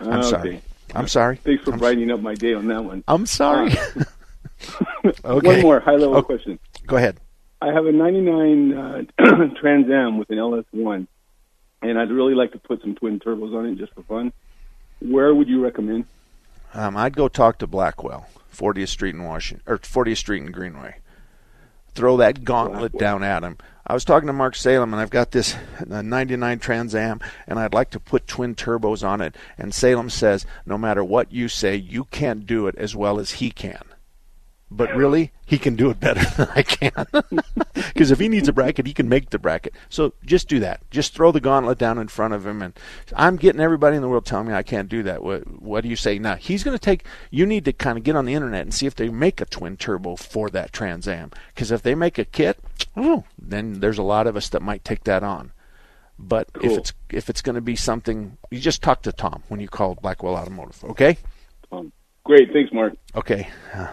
I'm 0.00 0.08
Okay. 0.20 0.22
sorry. 0.28 0.62
I'm 0.94 1.08
sorry. 1.08 1.36
Thanks 1.36 1.64
for 1.64 1.72
I'm, 1.72 1.78
brightening 1.78 2.10
up 2.10 2.20
my 2.20 2.34
day 2.34 2.52
on 2.52 2.66
that 2.68 2.84
one. 2.84 3.02
I'm 3.08 3.26
sorry. 3.26 3.70
Uh, 3.72 4.04
Okay. 5.24 5.46
One 5.46 5.60
more 5.62 5.80
high 5.80 5.92
level 5.96 6.16
Oh. 6.18 6.22
question. 6.22 6.58
Go 6.86 6.96
ahead. 6.96 7.18
I 7.60 7.72
have 7.72 7.86
a 7.86 7.92
99 7.92 8.72
uh, 8.72 9.02
Trans 9.60 9.90
Am 9.90 10.18
with 10.18 10.30
an 10.30 10.36
LS1, 10.38 11.06
and 11.82 11.98
I'd 11.98 12.10
really 12.10 12.34
like 12.34 12.52
to 12.52 12.58
put 12.58 12.80
some 12.80 12.94
twin 12.94 13.18
turbos 13.20 13.56
on 13.56 13.66
it 13.66 13.76
just 13.78 13.92
for 13.94 14.02
fun. 14.04 14.32
Where 15.00 15.34
would 15.34 15.48
you 15.48 15.60
recommend? 15.62 16.04
Um, 16.74 16.96
I'd 16.96 17.16
go 17.16 17.28
talk 17.28 17.58
to 17.58 17.66
Blackwell, 17.66 18.26
40th 18.54 18.88
Street 18.88 19.14
in 19.14 19.24
Washington, 19.24 19.62
or 19.66 19.78
40th 19.78 20.16
Street 20.18 20.42
in 20.42 20.52
Greenway. 20.52 20.96
Throw 21.94 22.16
that 22.16 22.44
gauntlet 22.44 22.96
down 22.96 23.22
at 23.22 23.42
him. 23.42 23.58
I 23.86 23.94
was 23.94 24.04
talking 24.04 24.28
to 24.28 24.32
Mark 24.32 24.54
Salem, 24.54 24.94
and 24.94 25.02
I've 25.02 25.10
got 25.10 25.32
this 25.32 25.54
uh, 25.90 26.00
99 26.00 26.58
Trans 26.60 26.94
Am, 26.94 27.20
and 27.46 27.58
I'd 27.58 27.74
like 27.74 27.90
to 27.90 28.00
put 28.00 28.26
twin 28.26 28.54
turbos 28.54 29.06
on 29.06 29.20
it. 29.20 29.34
And 29.58 29.74
Salem 29.74 30.08
says, 30.08 30.46
no 30.64 30.78
matter 30.78 31.04
what 31.04 31.32
you 31.32 31.48
say, 31.48 31.76
you 31.76 32.04
can't 32.04 32.46
do 32.46 32.68
it 32.68 32.76
as 32.76 32.96
well 32.96 33.18
as 33.20 33.32
he 33.32 33.50
can. 33.50 33.82
But 34.74 34.96
really, 34.96 35.32
he 35.44 35.58
can 35.58 35.76
do 35.76 35.90
it 35.90 36.00
better 36.00 36.24
than 36.36 36.48
I 36.54 36.62
can. 36.62 37.06
Because 37.92 38.10
if 38.10 38.18
he 38.18 38.28
needs 38.28 38.48
a 38.48 38.52
bracket, 38.52 38.86
he 38.86 38.94
can 38.94 39.08
make 39.08 39.30
the 39.30 39.38
bracket. 39.38 39.74
So 39.90 40.14
just 40.24 40.48
do 40.48 40.58
that. 40.60 40.80
Just 40.90 41.14
throw 41.14 41.30
the 41.30 41.40
gauntlet 41.40 41.78
down 41.78 41.98
in 41.98 42.08
front 42.08 42.32
of 42.32 42.46
him. 42.46 42.62
And 42.62 42.72
I'm 43.14 43.36
getting 43.36 43.60
everybody 43.60 43.96
in 43.96 44.02
the 44.02 44.08
world 44.08 44.24
telling 44.24 44.48
me 44.48 44.54
I 44.54 44.62
can't 44.62 44.88
do 44.88 45.02
that. 45.02 45.22
What, 45.22 45.60
what 45.60 45.82
do 45.82 45.90
you 45.90 45.96
say? 45.96 46.18
Now, 46.18 46.36
he's 46.36 46.64
going 46.64 46.76
to 46.76 46.82
take, 46.82 47.04
you 47.30 47.44
need 47.44 47.64
to 47.66 47.72
kind 47.72 47.98
of 47.98 48.04
get 48.04 48.16
on 48.16 48.24
the 48.24 48.34
internet 48.34 48.62
and 48.62 48.72
see 48.72 48.86
if 48.86 48.96
they 48.96 49.08
make 49.10 49.40
a 49.40 49.44
twin 49.44 49.76
turbo 49.76 50.16
for 50.16 50.48
that 50.50 50.72
Trans 50.72 51.06
Am. 51.06 51.30
Because 51.54 51.70
if 51.70 51.82
they 51.82 51.94
make 51.94 52.18
a 52.18 52.24
kit, 52.24 52.58
oh, 52.96 53.24
then 53.38 53.80
there's 53.80 53.98
a 53.98 54.02
lot 54.02 54.26
of 54.26 54.36
us 54.36 54.48
that 54.48 54.62
might 54.62 54.84
take 54.84 55.04
that 55.04 55.22
on. 55.22 55.52
But 56.18 56.48
if 56.62 56.72
it's 56.72 56.92
if 57.10 57.28
it's 57.28 57.42
going 57.42 57.56
to 57.56 57.60
be 57.60 57.74
something, 57.74 58.38
you 58.50 58.60
just 58.60 58.82
talk 58.82 59.02
to 59.02 59.12
Tom 59.12 59.42
when 59.48 59.60
you 59.60 59.68
call 59.68 59.96
Blackwell 59.96 60.36
Automotive, 60.36 60.84
okay? 60.84 61.18
Um, 61.72 61.92
great, 62.24 62.52
thanks, 62.52 62.72
Mark. 62.72 62.94
Okay. 63.16 63.48
Uh, 63.74 63.88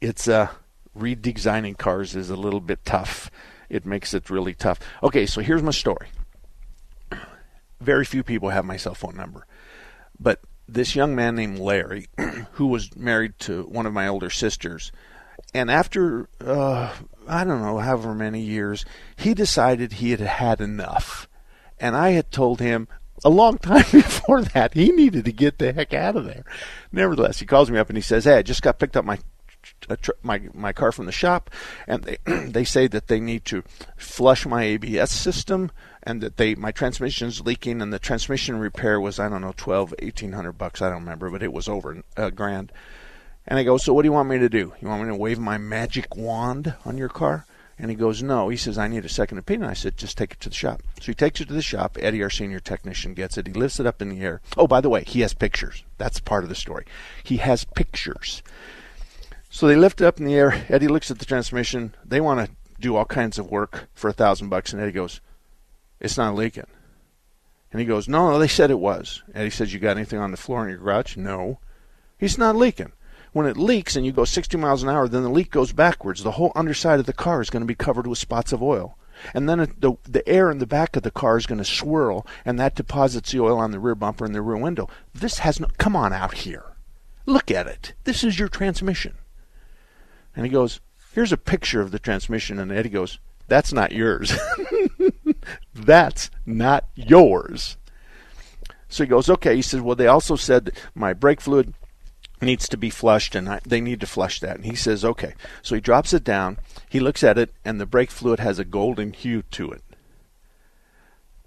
it's 0.00 0.28
uh 0.28 0.48
redesigning 0.96 1.76
cars 1.76 2.16
is 2.16 2.30
a 2.30 2.36
little 2.36 2.60
bit 2.60 2.84
tough. 2.84 3.30
It 3.68 3.84
makes 3.84 4.14
it 4.14 4.30
really 4.30 4.54
tough. 4.54 4.78
Okay, 5.02 5.26
so 5.26 5.40
here's 5.40 5.62
my 5.62 5.70
story. 5.70 6.08
Very 7.80 8.04
few 8.04 8.22
people 8.22 8.48
have 8.50 8.64
my 8.64 8.76
cell 8.76 8.94
phone 8.94 9.16
number. 9.16 9.46
But 10.18 10.40
this 10.68 10.96
young 10.96 11.14
man 11.14 11.36
named 11.36 11.58
Larry, 11.58 12.06
who 12.52 12.68
was 12.68 12.96
married 12.96 13.38
to 13.40 13.64
one 13.64 13.86
of 13.86 13.92
my 13.92 14.08
older 14.08 14.30
sisters, 14.30 14.92
and 15.52 15.70
after 15.70 16.28
uh, 16.40 16.92
I 17.28 17.44
don't 17.44 17.62
know, 17.62 17.78
however 17.78 18.14
many 18.14 18.40
years, 18.40 18.84
he 19.16 19.34
decided 19.34 19.94
he 19.94 20.10
had 20.10 20.20
had 20.20 20.60
enough. 20.60 21.28
And 21.78 21.94
I 21.94 22.10
had 22.10 22.30
told 22.30 22.60
him 22.60 22.88
a 23.24 23.28
long 23.28 23.58
time 23.58 23.84
before 23.92 24.42
that 24.42 24.74
he 24.74 24.90
needed 24.90 25.26
to 25.26 25.32
get 25.32 25.58
the 25.58 25.72
heck 25.72 25.92
out 25.92 26.16
of 26.16 26.24
there. 26.24 26.44
Nevertheless, 26.90 27.38
he 27.38 27.46
calls 27.46 27.70
me 27.70 27.78
up 27.78 27.88
and 27.88 27.98
he 27.98 28.02
says, 28.02 28.24
"Hey, 28.24 28.38
I 28.38 28.42
just 28.42 28.62
got 28.62 28.78
picked 28.78 28.96
up 28.96 29.04
my 29.04 29.16
a 29.16 29.22
tr- 30.00 30.12
my 30.22 30.42
my 30.54 30.72
car 30.72 30.92
from 30.92 31.06
the 31.06 31.12
shop, 31.12 31.50
and 31.86 32.04
they 32.04 32.18
they 32.46 32.64
say 32.64 32.86
that 32.88 33.08
they 33.08 33.20
need 33.20 33.44
to 33.46 33.62
flush 33.96 34.46
my 34.46 34.62
ABS 34.62 35.10
system, 35.10 35.70
and 36.02 36.20
that 36.22 36.36
they 36.36 36.54
my 36.54 36.72
transmission's 36.72 37.40
leaking, 37.40 37.80
and 37.80 37.92
the 37.92 37.98
transmission 37.98 38.58
repair 38.58 39.00
was 39.00 39.18
I 39.18 39.28
don't 39.28 39.42
know 39.42 39.54
twelve 39.56 39.94
eighteen 39.98 40.32
hundred 40.32 40.52
bucks 40.52 40.82
I 40.82 40.88
don't 40.88 41.00
remember, 41.00 41.30
but 41.30 41.42
it 41.42 41.52
was 41.52 41.68
over 41.68 42.02
a 42.16 42.30
grand. 42.30 42.72
And 43.48 43.58
I 43.58 43.62
go, 43.62 43.76
so 43.76 43.94
what 43.94 44.02
do 44.02 44.08
you 44.08 44.12
want 44.12 44.28
me 44.28 44.38
to 44.38 44.48
do? 44.48 44.72
You 44.80 44.88
want 44.88 45.02
me 45.02 45.08
to 45.08 45.14
wave 45.14 45.38
my 45.38 45.56
magic 45.56 46.16
wand 46.16 46.74
on 46.84 46.98
your 46.98 47.08
car? 47.08 47.46
And 47.78 47.90
he 47.90 47.96
goes, 47.96 48.22
no. 48.22 48.48
He 48.48 48.56
says, 48.56 48.78
I 48.78 48.88
need 48.88 49.04
a 49.04 49.08
second 49.08 49.38
opinion. 49.38 49.68
I 49.68 49.74
said, 49.74 49.96
just 49.98 50.16
take 50.16 50.32
it 50.32 50.40
to 50.40 50.48
the 50.48 50.54
shop. 50.54 50.82
So 50.98 51.06
he 51.06 51.14
takes 51.14 51.40
it 51.40 51.48
to 51.48 51.54
the 51.54 51.62
shop. 51.62 51.98
Eddie, 52.00 52.22
our 52.22 52.30
senior 52.30 52.58
technician, 52.58 53.14
gets 53.14 53.36
it. 53.36 53.46
He 53.46 53.52
lifts 53.52 53.78
it 53.78 53.86
up 53.86 54.00
in 54.00 54.08
the 54.08 54.20
air. 54.20 54.40
Oh, 54.56 54.66
by 54.66 54.80
the 54.80 54.88
way, 54.88 55.04
he 55.04 55.20
has 55.20 55.34
pictures. 55.34 55.84
That's 55.98 56.18
part 56.18 56.42
of 56.42 56.48
the 56.48 56.54
story. 56.54 56.86
He 57.22 57.36
has 57.36 57.64
pictures. 57.64 58.42
So 59.56 59.66
they 59.66 59.76
lift 59.76 60.02
it 60.02 60.04
up 60.04 60.18
in 60.18 60.26
the 60.26 60.34
air. 60.34 60.66
Eddie 60.68 60.86
looks 60.86 61.10
at 61.10 61.18
the 61.18 61.24
transmission. 61.24 61.94
They 62.04 62.20
want 62.20 62.46
to 62.46 62.54
do 62.78 62.94
all 62.94 63.06
kinds 63.06 63.38
of 63.38 63.50
work 63.50 63.88
for 63.94 64.10
a 64.10 64.12
thousand 64.12 64.50
bucks. 64.50 64.70
And 64.70 64.82
Eddie 64.82 64.92
goes, 64.92 65.22
it's 65.98 66.18
not 66.18 66.34
leaking. 66.34 66.66
And 67.72 67.80
he 67.80 67.86
goes, 67.86 68.06
no, 68.06 68.30
no, 68.30 68.38
they 68.38 68.48
said 68.48 68.70
it 68.70 68.78
was. 68.78 69.22
Eddie 69.32 69.48
says, 69.48 69.72
you 69.72 69.80
got 69.80 69.96
anything 69.96 70.18
on 70.18 70.30
the 70.30 70.36
floor 70.36 70.64
in 70.64 70.68
your 70.68 70.80
garage? 70.80 71.16
No. 71.16 71.58
He's 72.18 72.36
not 72.36 72.54
leaking. 72.54 72.92
When 73.32 73.46
it 73.46 73.56
leaks 73.56 73.96
and 73.96 74.04
you 74.04 74.12
go 74.12 74.26
60 74.26 74.58
miles 74.58 74.82
an 74.82 74.90
hour, 74.90 75.08
then 75.08 75.22
the 75.22 75.30
leak 75.30 75.52
goes 75.52 75.72
backwards. 75.72 76.22
The 76.22 76.32
whole 76.32 76.52
underside 76.54 77.00
of 77.00 77.06
the 77.06 77.14
car 77.14 77.40
is 77.40 77.48
going 77.48 77.62
to 77.62 77.66
be 77.66 77.74
covered 77.74 78.06
with 78.06 78.18
spots 78.18 78.52
of 78.52 78.62
oil. 78.62 78.98
And 79.32 79.48
then 79.48 79.74
the, 79.78 79.94
the 80.02 80.28
air 80.28 80.50
in 80.50 80.58
the 80.58 80.66
back 80.66 80.96
of 80.96 81.02
the 81.02 81.10
car 81.10 81.38
is 81.38 81.46
going 81.46 81.60
to 81.60 81.64
swirl, 81.64 82.26
and 82.44 82.60
that 82.60 82.74
deposits 82.74 83.32
the 83.32 83.40
oil 83.40 83.56
on 83.56 83.70
the 83.70 83.80
rear 83.80 83.94
bumper 83.94 84.26
and 84.26 84.34
the 84.34 84.42
rear 84.42 84.58
window. 84.58 84.90
This 85.14 85.38
has 85.38 85.58
no. 85.58 85.68
Come 85.78 85.96
on 85.96 86.12
out 86.12 86.34
here. 86.34 86.76
Look 87.24 87.50
at 87.50 87.66
it. 87.66 87.94
This 88.04 88.22
is 88.22 88.38
your 88.38 88.50
transmission. 88.50 89.16
And 90.36 90.46
he 90.46 90.52
goes, 90.52 90.80
Here's 91.12 91.32
a 91.32 91.38
picture 91.38 91.80
of 91.80 91.90
the 91.90 91.98
transmission. 91.98 92.58
And 92.58 92.70
Eddie 92.70 92.90
goes, 92.90 93.18
That's 93.48 93.72
not 93.72 93.92
yours. 93.92 94.32
That's 95.74 96.30
not 96.44 96.86
yours. 96.94 97.76
So 98.88 99.02
he 99.02 99.08
goes, 99.08 99.28
Okay. 99.28 99.56
He 99.56 99.62
says, 99.62 99.80
Well, 99.80 99.96
they 99.96 100.06
also 100.06 100.36
said 100.36 100.72
my 100.94 101.14
brake 101.14 101.40
fluid 101.40 101.72
needs 102.40 102.68
to 102.68 102.76
be 102.76 102.90
flushed 102.90 103.34
and 103.34 103.48
I, 103.48 103.60
they 103.66 103.80
need 103.80 104.00
to 104.00 104.06
flush 104.06 104.40
that. 104.40 104.56
And 104.56 104.64
he 104.64 104.74
says, 104.74 105.04
okay. 105.04 105.34
So 105.62 105.74
he 105.74 105.80
drops 105.80 106.12
it 106.12 106.24
down. 106.24 106.58
He 106.88 107.00
looks 107.00 107.24
at 107.24 107.38
it 107.38 107.52
and 107.64 107.80
the 107.80 107.86
brake 107.86 108.10
fluid 108.10 108.40
has 108.40 108.58
a 108.58 108.64
golden 108.64 109.12
hue 109.12 109.42
to 109.52 109.72
it. 109.72 109.82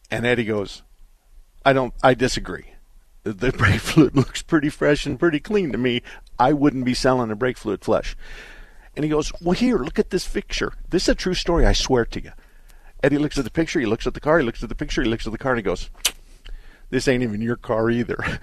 And 0.10 0.26
Eddie 0.26 0.46
goes, 0.46 0.82
I 1.64 1.74
don't, 1.74 1.94
I 2.02 2.14
disagree. 2.14 2.74
The 3.24 3.52
brake 3.58 3.82
fluid 3.82 4.16
looks 4.16 4.42
pretty 4.42 4.70
fresh 4.70 5.06
and 5.06 5.20
pretty 5.20 5.40
clean 5.40 5.72
to 5.72 5.78
me. 5.78 6.02
I 6.40 6.54
wouldn't 6.54 6.86
be 6.86 6.94
selling 6.94 7.32
a 7.32 7.36
brake 7.36 7.58
fluid 7.58 7.84
flush. 7.84 8.16
And 9.00 9.06
he 9.06 9.10
goes, 9.10 9.32
well, 9.42 9.54
here, 9.54 9.78
look 9.78 9.98
at 9.98 10.10
this 10.10 10.28
picture. 10.28 10.74
This 10.90 11.04
is 11.04 11.08
a 11.08 11.16
true 11.16 11.34
story, 11.34 11.66
I 11.66 11.72
swear 11.72 12.04
to 12.04 12.22
you. 12.22 12.34
And 13.02 13.14
he 13.14 13.18
looks 13.18 13.38
at 13.38 13.46
the 13.46 13.50
picture, 13.50 13.80
he 13.80 13.86
looks 13.86 14.06
at 14.06 14.14
the 14.14 14.20
car, 14.20 14.40
he 14.40 14.44
looks 14.44 14.62
at 14.62 14.68
the 14.68 14.76
picture, 14.76 15.02
he 15.02 15.08
looks 15.08 15.26
at 15.26 15.32
the 15.32 15.38
car, 15.38 15.54
and 15.54 15.60
he 15.60 15.64
goes, 15.64 15.90
this 16.90 17.08
ain't 17.08 17.24
even 17.24 17.40
your 17.40 17.56
car 17.56 17.90
either. 17.90 18.18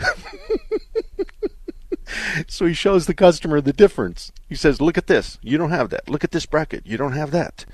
so 2.49 2.65
he 2.65 2.73
shows 2.73 3.05
the 3.05 3.13
customer 3.13 3.61
the 3.61 3.75
difference. 3.75 4.33
He 4.49 4.55
says, 4.55 4.81
"Look 4.81 4.97
at 4.97 5.09
this. 5.09 5.39
You 5.43 5.59
don't 5.59 5.73
have 5.73 5.91
that. 5.91 6.09
Look 6.09 6.25
at 6.25 6.31
this 6.31 6.47
bracket. 6.47 6.87
You 6.87 6.97
don't 6.97 7.13
have 7.13 7.33
that. 7.33 7.67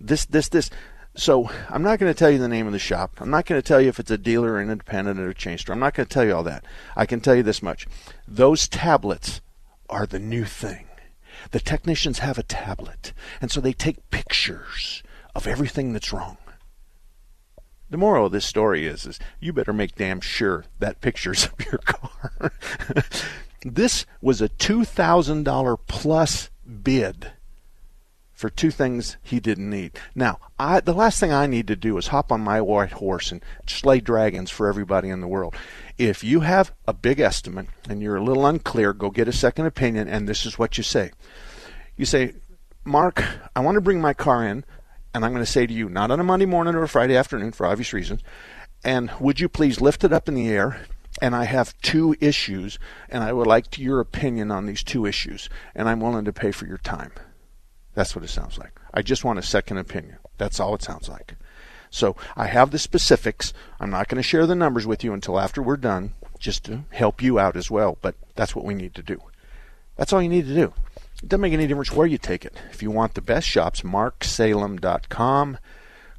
This, 0.00 0.24
this, 0.24 0.48
this." 0.48 0.70
So 1.14 1.48
I'm 1.70 1.84
not 1.84 2.00
going 2.00 2.12
to 2.12 2.18
tell 2.18 2.32
you 2.32 2.38
the 2.38 2.48
name 2.48 2.66
of 2.66 2.72
the 2.72 2.80
shop. 2.80 3.20
I'm 3.20 3.30
not 3.30 3.46
going 3.46 3.62
to 3.62 3.66
tell 3.66 3.80
you 3.80 3.90
if 3.90 4.00
it's 4.00 4.10
a 4.10 4.18
dealer 4.18 4.54
or 4.54 4.60
an 4.60 4.70
independent 4.70 5.20
or 5.20 5.28
a 5.28 5.34
chain 5.34 5.56
store. 5.56 5.74
I'm 5.74 5.78
not 5.78 5.94
going 5.94 6.08
to 6.08 6.12
tell 6.12 6.24
you 6.24 6.34
all 6.34 6.42
that. 6.42 6.64
I 6.96 7.06
can 7.06 7.20
tell 7.20 7.36
you 7.36 7.44
this 7.44 7.62
much: 7.62 7.86
those 8.26 8.66
tablets 8.66 9.40
are 9.88 10.04
the 10.04 10.18
new 10.18 10.44
thing. 10.44 10.88
The 11.50 11.60
technicians 11.60 12.18
have 12.20 12.38
a 12.38 12.42
tablet, 12.42 13.12
and 13.40 13.50
so 13.50 13.60
they 13.60 13.72
take 13.72 14.10
pictures 14.10 15.02
of 15.34 15.46
everything 15.46 15.92
that's 15.92 16.12
wrong. 16.12 16.36
The 17.90 17.98
moral 17.98 18.26
of 18.26 18.32
this 18.32 18.46
story 18.46 18.86
is, 18.86 19.06
is 19.06 19.20
you 19.40 19.52
better 19.52 19.72
make 19.72 19.94
damn 19.94 20.20
sure 20.20 20.64
that 20.78 21.00
picture's 21.00 21.46
of 21.58 21.66
your 21.66 21.78
car. 21.78 22.52
this 23.64 24.06
was 24.20 24.40
a 24.40 24.48
$2,000 24.48 25.78
plus 25.86 26.50
bid 26.82 27.32
for 28.34 28.50
two 28.50 28.70
things 28.70 29.16
he 29.22 29.38
didn't 29.38 29.70
need. 29.70 29.98
Now, 30.14 30.38
I, 30.58 30.80
the 30.80 30.92
last 30.92 31.20
thing 31.20 31.32
I 31.32 31.46
need 31.46 31.68
to 31.68 31.76
do 31.76 31.96
is 31.96 32.08
hop 32.08 32.32
on 32.32 32.40
my 32.40 32.60
white 32.60 32.92
horse 32.92 33.30
and 33.30 33.42
slay 33.66 34.00
dragons 34.00 34.50
for 34.50 34.68
everybody 34.68 35.08
in 35.08 35.20
the 35.20 35.28
world. 35.28 35.54
If 35.96 36.24
you 36.24 36.40
have 36.40 36.72
a 36.86 36.92
big 36.92 37.20
estimate 37.20 37.68
and 37.88 38.02
you're 38.02 38.16
a 38.16 38.24
little 38.24 38.44
unclear, 38.44 38.92
go 38.92 39.10
get 39.10 39.28
a 39.28 39.32
second 39.32 39.66
opinion, 39.66 40.08
and 40.08 40.28
this 40.28 40.44
is 40.44 40.58
what 40.58 40.76
you 40.76 40.82
say. 40.82 41.12
You 41.96 42.04
say, 42.04 42.34
Mark, 42.84 43.24
I 43.54 43.60
want 43.60 43.76
to 43.76 43.80
bring 43.80 44.00
my 44.00 44.12
car 44.12 44.44
in, 44.44 44.64
and 45.14 45.24
I'm 45.24 45.32
going 45.32 45.44
to 45.44 45.50
say 45.50 45.66
to 45.66 45.72
you, 45.72 45.88
not 45.88 46.10
on 46.10 46.18
a 46.18 46.24
Monday 46.24 46.46
morning 46.46 46.74
or 46.74 46.82
a 46.82 46.88
Friday 46.88 47.16
afternoon 47.16 47.52
for 47.52 47.66
obvious 47.66 47.92
reasons, 47.92 48.20
and 48.82 49.12
would 49.20 49.38
you 49.38 49.48
please 49.48 49.80
lift 49.80 50.02
it 50.02 50.12
up 50.12 50.28
in 50.28 50.34
the 50.34 50.48
air? 50.48 50.86
And 51.22 51.36
I 51.36 51.44
have 51.44 51.78
two 51.80 52.16
issues, 52.20 52.80
and 53.08 53.22
I 53.22 53.32
would 53.32 53.46
like 53.46 53.78
your 53.78 54.00
opinion 54.00 54.50
on 54.50 54.66
these 54.66 54.82
two 54.82 55.06
issues, 55.06 55.48
and 55.72 55.88
I'm 55.88 56.00
willing 56.00 56.24
to 56.24 56.32
pay 56.32 56.50
for 56.50 56.66
your 56.66 56.78
time. 56.78 57.12
That's 57.94 58.14
what 58.14 58.24
it 58.24 58.28
sounds 58.28 58.58
like. 58.58 58.78
I 58.92 59.02
just 59.02 59.24
want 59.24 59.38
a 59.38 59.42
second 59.42 59.78
opinion. 59.78 60.18
That's 60.36 60.60
all 60.60 60.74
it 60.74 60.82
sounds 60.82 61.08
like. 61.08 61.34
So 61.90 62.16
I 62.36 62.46
have 62.46 62.72
the 62.72 62.78
specifics. 62.78 63.52
I'm 63.78 63.90
not 63.90 64.08
going 64.08 64.16
to 64.16 64.28
share 64.28 64.46
the 64.46 64.56
numbers 64.56 64.86
with 64.86 65.04
you 65.04 65.12
until 65.12 65.38
after 65.38 65.62
we're 65.62 65.76
done. 65.76 66.14
just 66.40 66.64
to 66.64 66.84
help 66.90 67.22
you 67.22 67.38
out 67.38 67.56
as 67.56 67.70
well. 67.70 67.96
But 68.02 68.16
that's 68.34 68.56
what 68.56 68.64
we 68.64 68.74
need 68.74 68.94
to 68.96 69.02
do. 69.02 69.22
That's 69.96 70.12
all 70.12 70.20
you 70.20 70.28
need 70.28 70.46
to 70.46 70.54
do. 70.54 70.74
It 71.22 71.28
doesn't 71.28 71.40
make 71.40 71.52
any 71.52 71.68
difference 71.68 71.92
where 71.92 72.06
you 72.06 72.18
take 72.18 72.44
it. 72.44 72.56
If 72.72 72.82
you 72.82 72.90
want 72.90 73.14
the 73.14 73.22
best 73.22 73.46
shops, 73.46 73.82
marksalem.com. 73.82 75.58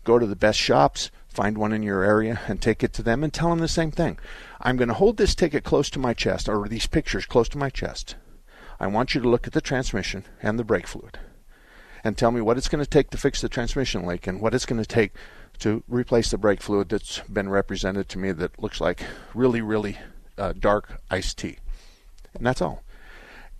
Go 0.05 0.17
to 0.17 0.25
the 0.25 0.35
best 0.35 0.59
shops, 0.59 1.11
find 1.27 1.57
one 1.57 1.73
in 1.73 1.83
your 1.83 2.03
area, 2.03 2.39
and 2.47 2.61
take 2.61 2.83
it 2.83 2.93
to 2.93 3.03
them 3.03 3.23
and 3.23 3.33
tell 3.33 3.49
them 3.49 3.59
the 3.59 3.67
same 3.67 3.91
thing. 3.91 4.17
I'm 4.61 4.77
going 4.77 4.87
to 4.87 4.93
hold 4.93 5.17
this 5.17 5.35
ticket 5.35 5.63
close 5.63 5.89
to 5.91 5.99
my 5.99 6.13
chest, 6.13 6.47
or 6.47 6.67
these 6.67 6.87
pictures 6.87 7.25
close 7.25 7.49
to 7.49 7.57
my 7.57 7.69
chest. 7.69 8.15
I 8.79 8.87
want 8.87 9.13
you 9.13 9.21
to 9.21 9.29
look 9.29 9.45
at 9.45 9.53
the 9.53 9.61
transmission 9.61 10.23
and 10.41 10.57
the 10.57 10.63
brake 10.63 10.87
fluid 10.87 11.19
and 12.05 12.15
tell 12.15 12.29
me 12.29 12.39
what 12.39 12.55
it's 12.55 12.69
going 12.69 12.83
to 12.83 12.89
take 12.89 13.09
to 13.09 13.17
fix 13.17 13.41
the 13.41 13.49
transmission 13.49 14.05
leak 14.05 14.27
and 14.27 14.39
what 14.39 14.53
it's 14.53 14.67
going 14.67 14.81
to 14.81 14.87
take 14.87 15.11
to 15.57 15.83
replace 15.87 16.29
the 16.29 16.37
brake 16.37 16.61
fluid 16.61 16.87
that's 16.87 17.19
been 17.21 17.49
represented 17.49 18.07
to 18.07 18.19
me 18.19 18.31
that 18.31 18.61
looks 18.61 18.79
like 18.79 19.01
really, 19.33 19.59
really 19.59 19.97
uh, 20.37 20.53
dark 20.57 21.01
iced 21.09 21.39
tea. 21.39 21.57
And 22.35 22.45
that's 22.45 22.61
all. 22.61 22.83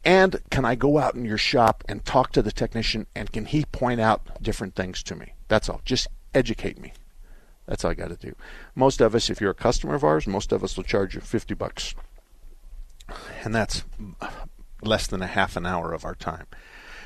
And 0.04 0.39
can 0.52 0.64
I 0.64 0.76
go 0.76 1.00
out 1.00 1.16
in 1.16 1.26
your 1.26 1.39
shop 1.39 1.84
and 1.89 2.06
talk 2.06 2.32
to 2.34 2.43
the 2.43 2.52
technician 2.52 3.08
and 3.16 3.32
can 3.32 3.46
he 3.46 3.66
point 3.66 4.00
out 4.00 4.22
different 4.43 4.76
things 4.76 5.02
to 5.04 5.16
me? 5.16 5.34
That's 5.48 5.68
all. 5.68 5.82
Just 5.84 6.08
educate 6.36 6.80
me. 6.80 6.93
That's 7.66 7.84
all 7.84 7.91
I 7.91 7.96
got 7.96 8.10
to 8.10 8.16
do. 8.16 8.36
Most 8.76 9.02
of 9.02 9.16
us, 9.16 9.32
if 9.32 9.41
you're 9.41 9.50
a 9.50 9.56
customer 9.56 9.96
of 9.96 10.04
ours, 10.04 10.28
most 10.28 10.52
of 10.52 10.64
us 10.64 10.78
will 10.78 10.84
charge 10.84 11.16
you 11.16 11.22
50 11.22 11.56
bucks. 11.56 11.96
And 13.43 13.56
that's 13.56 13.84
less 14.84 15.08
than 15.08 15.24
a 15.24 15.28
half 15.28 15.56
an 15.56 15.66
hour 15.66 15.93
of 15.93 16.06
our 16.06 16.14
time. 16.14 16.46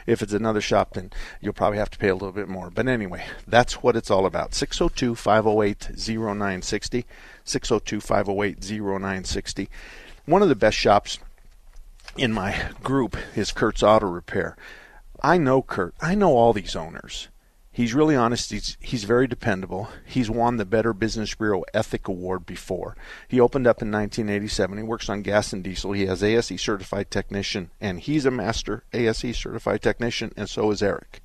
If 0.09 0.23
it's 0.23 0.33
another 0.33 0.59
shop, 0.59 0.95
then 0.95 1.11
you'll 1.39 1.53
probably 1.53 1.77
have 1.77 1.91
to 1.91 1.97
pay 1.99 2.07
a 2.07 2.15
little 2.15 2.31
bit 2.31 2.47
more. 2.47 2.71
But 2.71 2.87
anyway, 2.87 3.25
that's 3.47 3.83
what 3.83 3.95
it's 3.95 4.09
all 4.09 4.25
about. 4.25 4.55
602 4.55 5.13
508 5.13 5.91
0960. 5.95 7.05
602 7.43 8.01
508 8.01 8.71
0960. 8.81 9.69
One 10.25 10.41
of 10.41 10.49
the 10.49 10.55
best 10.55 10.77
shops 10.77 11.19
in 12.17 12.33
my 12.33 12.71
group 12.81 13.17
is 13.35 13.51
Kurt's 13.51 13.83
Auto 13.83 14.07
Repair. 14.07 14.57
I 15.21 15.37
know 15.37 15.61
Kurt. 15.61 15.93
I 16.01 16.15
know 16.15 16.35
all 16.35 16.53
these 16.53 16.75
owners. 16.75 17.27
He's 17.79 17.93
really 17.93 18.17
honest. 18.17 18.51
He's 18.51 18.75
he's 18.81 19.05
very 19.05 19.25
dependable. 19.25 19.87
He's 20.05 20.29
won 20.29 20.57
the 20.57 20.65
Better 20.65 20.91
Business 20.91 21.33
Bureau 21.33 21.63
Ethic 21.73 22.09
Award 22.09 22.45
before. 22.45 22.97
He 23.29 23.39
opened 23.39 23.67
up 23.67 23.81
in 23.81 23.89
1987. 23.89 24.79
He 24.79 24.83
works 24.83 25.07
on 25.07 25.21
gas 25.21 25.53
and 25.53 25.63
diesel. 25.63 25.93
He 25.93 26.05
has 26.07 26.21
ASE 26.21 26.59
certified 26.59 27.09
technician, 27.09 27.71
and 27.79 28.01
he's 28.01 28.25
a 28.25 28.31
master 28.31 28.83
ASE 28.91 29.33
certified 29.37 29.81
technician, 29.81 30.33
and 30.35 30.49
so 30.49 30.69
is 30.71 30.83
Eric. 30.83 31.21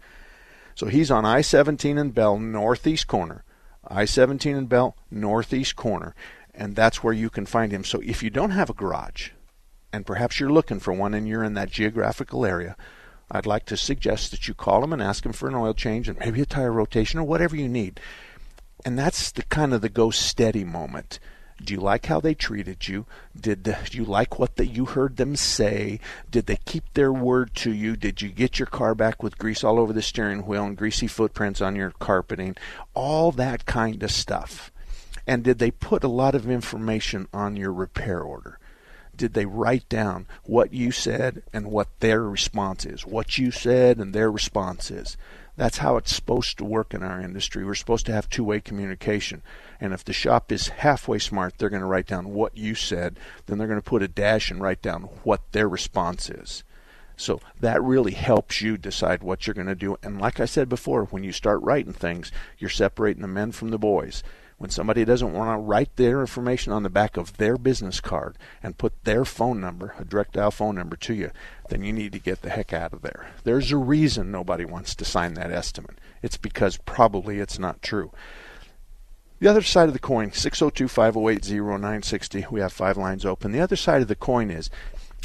So 0.77 0.87
he's 0.87 1.11
on 1.11 1.25
I-17 1.25 1.99
and 1.99 2.15
Bell 2.15 2.39
northeast 2.39 3.09
corner. 3.09 3.43
I-17 3.89 4.57
and 4.57 4.69
Bell 4.69 4.97
northeast 5.11 5.75
corner, 5.75 6.15
and 6.55 6.77
that's 6.77 7.03
where 7.03 7.13
you 7.13 7.31
can 7.31 7.47
find 7.47 7.73
him. 7.73 7.83
So 7.83 8.01
if 8.05 8.23
you 8.23 8.31
don't 8.31 8.53
have 8.53 8.71
a 8.71 8.75
garage, 8.75 9.31
and 9.93 10.07
perhaps 10.07 10.39
you're 10.39 10.53
looking 10.53 10.79
for 10.79 10.93
one 10.93 11.15
and 11.15 11.27
you're 11.27 11.43
in 11.43 11.55
that 11.55 11.73
geographical 11.73 12.47
area, 12.47 12.77
I'd 13.31 13.47
like 13.47 13.65
to 13.67 13.77
suggest 13.77 14.31
that 14.31 14.49
you 14.49 14.55
call 14.55 14.81
them 14.81 14.93
and 14.93 15.03
ask 15.03 15.23
them 15.23 15.33
for 15.33 15.49
an 15.49 15.55
oil 15.55 15.75
change 15.75 16.09
and 16.09 16.19
maybe 16.19 16.41
a 16.41 16.47
tire 16.47 16.73
rotation 16.73 17.19
or 17.19 17.25
whatever 17.25 17.57
you 17.57 17.69
need. 17.69 18.01
And 18.85 18.99
that's 18.99 19.33
the 19.33 19.43
kind 19.45 19.73
of 19.73 19.81
the 19.81 19.89
go 19.89 20.11
steady 20.11 20.65
moment. 20.65 21.19
Do 21.63 21.73
you 21.73 21.81
like 21.81 22.07
how 22.07 22.21
they 22.21 22.35
treated 22.35 22.89
you? 22.89 23.07
Did 23.39 23.77
you 23.93 24.05
like 24.05 24.39
what 24.39 24.57
the, 24.57 24.67
you 24.67 24.87
heard 24.87 25.17
them 25.17 25.37
say? 25.37 26.01
Did 26.31 26.47
they 26.47 26.59
keep 26.65 26.85
their 26.93 27.13
word 27.13 27.55
to 27.57 27.73
you? 27.73 27.97
Did 27.97 28.21
you 28.21 28.29
get 28.29 28.59
your 28.59 28.67
car 28.67 28.95
back 28.95 29.23
with 29.23 29.39
grease 29.39 29.63
all 29.63 29.79
over 29.79 29.93
the 29.93 30.03
steering 30.03 30.47
wheel 30.47 30.65
and 30.65 30.77
greasy 30.77 31.07
footprints 31.07 31.61
on 31.61 31.77
your 31.77 31.93
carpeting? 31.93 32.57
All 32.93 33.31
that 33.33 33.67
kind 33.67 34.03
of 34.03 34.11
stuff. 34.11 34.73
And 35.27 35.43
did 35.43 35.59
they 35.59 35.71
put 35.71 36.05
a 36.05 36.09
lot 36.09 36.35
of 36.35 36.51
information 36.51 37.29
on 37.33 37.57
your 37.57 37.73
repair 37.73 38.21
order? 38.21 38.59
Did 39.17 39.35
they 39.35 39.47
write 39.47 39.89
down 39.89 40.27
what 40.45 40.73
you 40.73 40.91
said 40.91 41.43
and 41.53 41.71
what 41.71 41.89
their 42.01 42.23
response 42.23 42.85
is? 42.85 43.07
What 43.07 43.39
you 43.39 43.51
said 43.51 43.99
and 43.99 44.15
their 44.15 44.31
response 44.31 44.91
is. 44.91 45.17
That's 45.57 45.79
how 45.79 45.97
it's 45.97 46.15
supposed 46.15 46.59
to 46.59 46.65
work 46.65 46.95
in 46.95 47.03
our 47.03 47.21
industry. 47.21 47.65
We're 47.65 47.75
supposed 47.75 48.07
to 48.07 48.13
have 48.13 48.29
two 48.29 48.43
way 48.43 48.61
communication. 48.61 49.43
And 49.81 49.93
if 49.93 50.05
the 50.05 50.13
shop 50.13 50.51
is 50.51 50.69
halfway 50.69 51.19
smart, 51.21 51.55
they're 51.59 51.71
going 51.71 51.81
to 51.81 51.87
write 51.87 52.07
down 52.07 52.31
what 52.31 52.57
you 52.57 52.75
said, 52.75 53.19
then 53.47 53.59
they're 53.59 53.69
going 53.69 53.81
to 53.81 53.91
put 53.91 54.03
a 54.03 54.09
dash 54.09 54.51
and 54.51 54.61
write 54.61 54.83
down 54.83 55.03
what 55.23 55.41
their 55.53 55.69
response 55.69 56.29
is. 56.29 56.65
So 57.17 57.41
that 57.61 57.83
really 57.83 58.13
helps 58.13 58.61
you 58.61 58.77
decide 58.77 59.23
what 59.23 59.47
you're 59.47 59.55
going 59.55 59.69
to 59.69 59.77
do. 59.77 59.97
And 60.03 60.21
like 60.21 60.41
I 60.41 60.47
said 60.47 60.69
before, 60.69 61.05
when 61.05 61.23
you 61.23 61.31
start 61.31 61.63
writing 61.63 61.93
things, 61.93 62.33
you're 62.59 62.71
separating 62.71 63.23
the 63.23 63.29
men 63.29 63.53
from 63.53 63.69
the 63.69 63.79
boys. 63.79 64.25
When 64.59 64.71
somebody 64.71 65.05
doesn't 65.05 65.33
want 65.33 65.51
to 65.51 65.63
write 65.63 65.97
their 65.97 66.21
information 66.21 66.73
on 66.73 66.85
the 66.85 66.91
back 66.91 67.17
of 67.17 67.37
their 67.37 67.59
business 67.59 68.01
card 68.01 68.37
and 68.63 68.79
put 68.79 69.05
their 69.05 69.25
phone 69.25 69.61
number, 69.61 69.95
a 69.99 70.05
direct 70.05 70.35
dial 70.35 70.51
phone 70.51 70.77
number 70.77 70.97
to 70.97 71.15
you, 71.15 71.31
then 71.69 71.83
you 71.83 71.93
need 71.93 72.13
to 72.13 72.19
get 72.19 72.43
the 72.43 72.51
heck 72.51 72.73
out 72.73 72.93
of 72.93 73.03
there. 73.03 73.31
There's 73.43 73.73
a 73.73 73.77
reason 73.77 74.31
nobody 74.31 74.65
wants 74.65 74.95
to 74.95 75.05
sign 75.05 75.35
that 75.35 75.51
estimate. 75.51 75.99
It's 76.23 76.37
because 76.37 76.77
probably 76.77 77.41
it's 77.41 77.59
not 77.59 77.83
true. 77.83 78.13
The 79.41 79.49
other 79.49 79.63
side 79.63 79.89
of 79.89 79.93
the 79.93 79.99
coin, 79.99 80.33
602 80.33 80.89
508 80.89 81.45
0960, 81.51 82.47
we 82.51 82.61
have 82.61 82.73
five 82.73 82.97
lines 82.97 83.27
open. 83.27 83.53
The 83.53 83.61
other 83.61 83.77
side 83.77 84.01
of 84.01 84.09
the 84.09 84.15
coin 84.15 84.51
is 84.51 84.71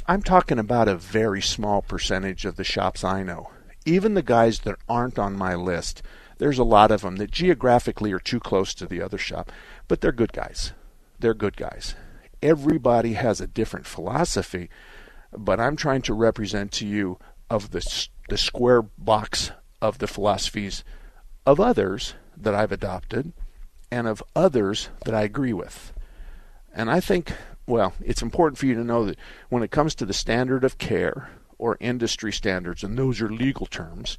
I'm 0.07 0.23
talking 0.23 0.57
about 0.57 0.87
a 0.87 0.95
very 0.95 1.41
small 1.41 1.83
percentage 1.83 2.43
of 2.43 2.55
the 2.55 2.63
shops 2.63 3.03
I 3.03 3.21
know. 3.21 3.51
Even 3.85 4.15
the 4.15 4.23
guys 4.23 4.59
that 4.61 4.79
aren't 4.89 5.19
on 5.19 5.37
my 5.37 5.53
list 5.53 6.01
there's 6.39 6.57
a 6.57 6.63
lot 6.63 6.89
of 6.89 7.01
them 7.01 7.17
that 7.17 7.31
geographically 7.31 8.11
are 8.11 8.19
too 8.19 8.39
close 8.39 8.73
to 8.73 8.87
the 8.87 9.01
other 9.01 9.17
shop, 9.17 9.51
but 9.87 10.01
they're 10.01 10.11
good 10.11 10.33
guys. 10.33 10.73
They're 11.19 11.33
good 11.33 11.55
guys. 11.55 11.95
Everybody 12.41 13.13
has 13.13 13.39
a 13.39 13.47
different 13.47 13.85
philosophy, 13.85 14.69
but 15.37 15.59
I'm 15.59 15.75
trying 15.75 16.01
to 16.03 16.13
represent 16.13 16.71
to 16.73 16.87
you 16.87 17.19
of 17.49 17.71
the 17.71 18.07
the 18.29 18.37
square 18.37 18.81
box 18.81 19.51
of 19.81 19.97
the 19.97 20.07
philosophies 20.07 20.83
of 21.45 21.59
others 21.59 22.13
that 22.37 22.55
I've 22.55 22.71
adopted 22.71 23.33
and 23.91 24.07
of 24.07 24.23
others 24.35 24.89
that 25.05 25.15
I 25.15 25.23
agree 25.23 25.53
with. 25.53 25.93
And 26.73 26.89
I 26.91 26.99
think, 26.99 27.33
well, 27.65 27.93
it's 27.99 28.21
important 28.21 28.59
for 28.59 28.67
you 28.67 28.75
to 28.75 28.83
know 28.83 29.05
that 29.05 29.17
when 29.49 29.63
it 29.63 29.71
comes 29.71 29.95
to 29.95 30.05
the 30.05 30.13
standard 30.13 30.63
of 30.63 30.77
care 30.77 31.29
or 31.57 31.75
industry 31.79 32.31
standards, 32.31 32.83
and 32.83 32.97
those 32.97 33.19
are 33.19 33.29
legal 33.29 33.65
terms, 33.65 34.17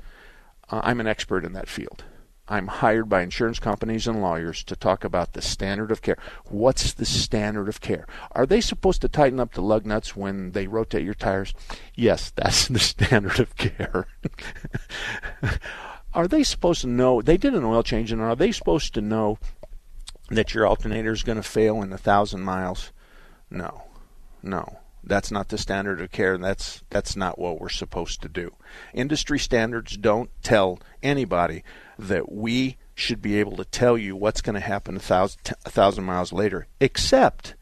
uh, 0.71 0.81
I'm 0.83 1.01
an 1.01 1.07
expert 1.07 1.45
in 1.45 1.53
that 1.53 1.69
field. 1.69 2.05
I'm 2.51 2.67
hired 2.67 3.09
by 3.09 3.23
insurance 3.23 3.61
companies 3.61 4.09
and 4.09 4.21
lawyers 4.21 4.65
to 4.65 4.75
talk 4.75 5.05
about 5.05 5.35
the 5.35 5.41
standard 5.41 5.93
of 5.93 6.03
care. 6.03 6.19
What's 6.47 6.93
the 6.93 7.07
standard 7.07 7.69
of 7.69 7.81
care? 7.81 8.09
Are 8.33 8.45
they 8.45 8.61
supposed 8.61 9.03
to 9.03 9.09
tighten 9.09 9.39
up 9.39 9.55
the 9.55 9.63
lug 9.63 9.87
nuts 9.87 10.17
when 10.17 10.51
they 10.51 10.67
rotate 10.67 11.05
your 11.05 11.15
tires? 11.15 11.55
Yes, 11.95 12.33
that's 12.35 12.67
the 12.69 12.81
standard 12.81 13.39
of 13.39 13.57
care. 13.57 14.09
are 16.13 16.27
they 16.27 16.43
supposed 16.43 16.81
to 16.81 16.89
know? 16.89 17.23
They 17.23 17.37
did 17.37 17.55
an 17.55 17.65
oil 17.65 17.85
change, 17.85 18.11
and 18.11 18.21
are 18.21 18.35
they 18.35 18.51
supposed 18.51 18.95
to 18.95 19.01
know 19.01 19.39
that 20.29 20.53
your 20.53 20.67
alternator 20.67 21.13
is 21.13 21.23
going 21.23 21.41
to 21.41 21.45
fail 21.45 21.81
in 21.83 21.93
a 21.93 21.99
thousand 21.99 22.41
miles? 22.41 22.91
No, 23.49 23.85
no. 24.43 24.80
That's 25.03 25.31
not 25.31 25.49
the 25.49 25.59
standard 25.59 26.01
of 26.01 26.11
care. 26.11 26.35
And 26.35 26.45
that's 26.45 26.83
that's 26.91 27.17
not 27.17 27.39
what 27.39 27.61
we're 27.61 27.69
supposed 27.69 28.23
to 28.23 28.29
do. 28.29 28.55
Industry 28.93 29.39
standards 29.39 29.97
don't 29.97 30.31
tell 30.43 30.81
anybody 31.03 31.63
that 31.99 32.31
we 32.31 32.77
should 32.95 33.23
be 33.23 33.39
able 33.39 33.57
to 33.57 33.65
tell 33.65 33.97
you 33.97 34.15
what's 34.15 34.43
going 34.43 34.55
to 34.55 34.61
happen 34.61 34.97
a 34.97 35.01
thousand, 35.01 35.41
a 35.65 35.71
thousand 35.71 36.05
miles 36.05 36.33
later, 36.33 36.67
except 36.81 37.55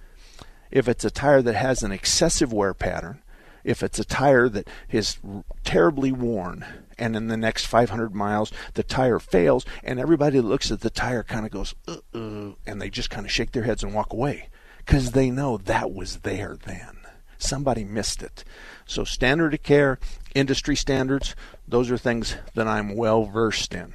if 0.71 0.89
it's 0.89 1.05
a 1.05 1.11
tire 1.11 1.43
that 1.43 1.55
has 1.55 1.83
an 1.83 1.93
excessive 1.93 2.53
wear 2.53 2.75
pattern, 2.75 3.23
if 3.65 3.83
it's 3.83 3.99
a 3.99 4.05
tire 4.05 4.49
that 4.49 4.69
is 4.91 5.19
terribly 5.65 6.13
worn, 6.13 6.65
and 6.99 7.15
in 7.15 7.29
the 7.29 7.37
next 7.37 7.67
500 7.67 8.15
miles 8.15 8.53
the 8.75 8.83
tire 8.83 9.19
fails, 9.19 9.65
and 9.85 10.01
everybody 10.01 10.41
looks 10.41 10.71
at 10.71 10.81
the 10.81 10.91
tire 10.91 11.23
kind 11.23 11.47
of 11.47 11.53
goes, 11.53 11.75
uh-uh, 11.87 12.53
and 12.67 12.83
they 12.83 12.91
just 12.91 13.11
kind 13.11 13.25
of 13.25 13.33
shake 13.33 13.53
their 13.53 13.63
heads 13.63 13.83
and 13.83 13.95
walk 13.95 14.13
away 14.13 14.49
because 14.79 15.13
they 15.13 15.31
know 15.31 15.57
that 15.57 15.93
was 15.93 16.19
there 16.19 16.57
then. 16.65 16.98
Somebody 17.39 17.85
missed 17.85 18.23
it. 18.23 18.45
So, 18.87 19.05
standard 19.05 19.55
of 19.55 19.63
care, 19.63 19.99
industry 20.35 20.77
standards, 20.77 21.35
those 21.67 21.91
are 21.91 21.99
things 21.99 22.37
that 22.55 22.69
I'm 22.69 22.97
well 22.97 23.25
versed 23.25 23.75
in. 23.75 23.95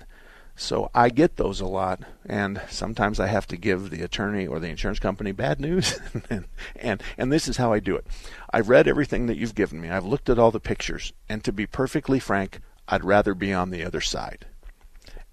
So 0.56 0.92
I 0.94 1.10
get 1.10 1.38
those 1.38 1.62
a 1.62 1.66
lot, 1.66 2.02
and 2.26 2.62
sometimes 2.70 3.20
I 3.20 3.28
have 3.28 3.48
to 3.48 3.58
give 3.58 3.90
the 3.90 4.04
attorney 4.04 4.46
or 4.46 4.60
the 4.60 4.68
insurance 4.68 5.00
company 5.00 5.32
bad 5.32 5.60
news, 5.60 6.00
and, 6.30 6.46
and 6.76 7.02
and 7.18 7.32
this 7.32 7.48
is 7.48 7.58
how 7.58 7.74
I 7.74 7.80
do 7.80 7.96
it. 7.96 8.06
I've 8.52 8.70
read 8.70 8.88
everything 8.88 9.26
that 9.28 9.38
you've 9.38 9.56
given 9.56 9.82
me. 9.82 9.90
I've 9.90 10.06
looked 10.06 10.30
at 10.30 10.38
all 10.38 10.52
the 10.52 10.60
pictures, 10.60 11.12
and 11.28 11.44
to 11.44 11.52
be 11.52 11.66
perfectly 11.66 12.20
frank, 12.20 12.60
I'd 12.88 13.04
rather 13.04 13.34
be 13.34 13.52
on 13.52 13.72
the 13.72 13.84
other 13.84 14.02
side, 14.02 14.46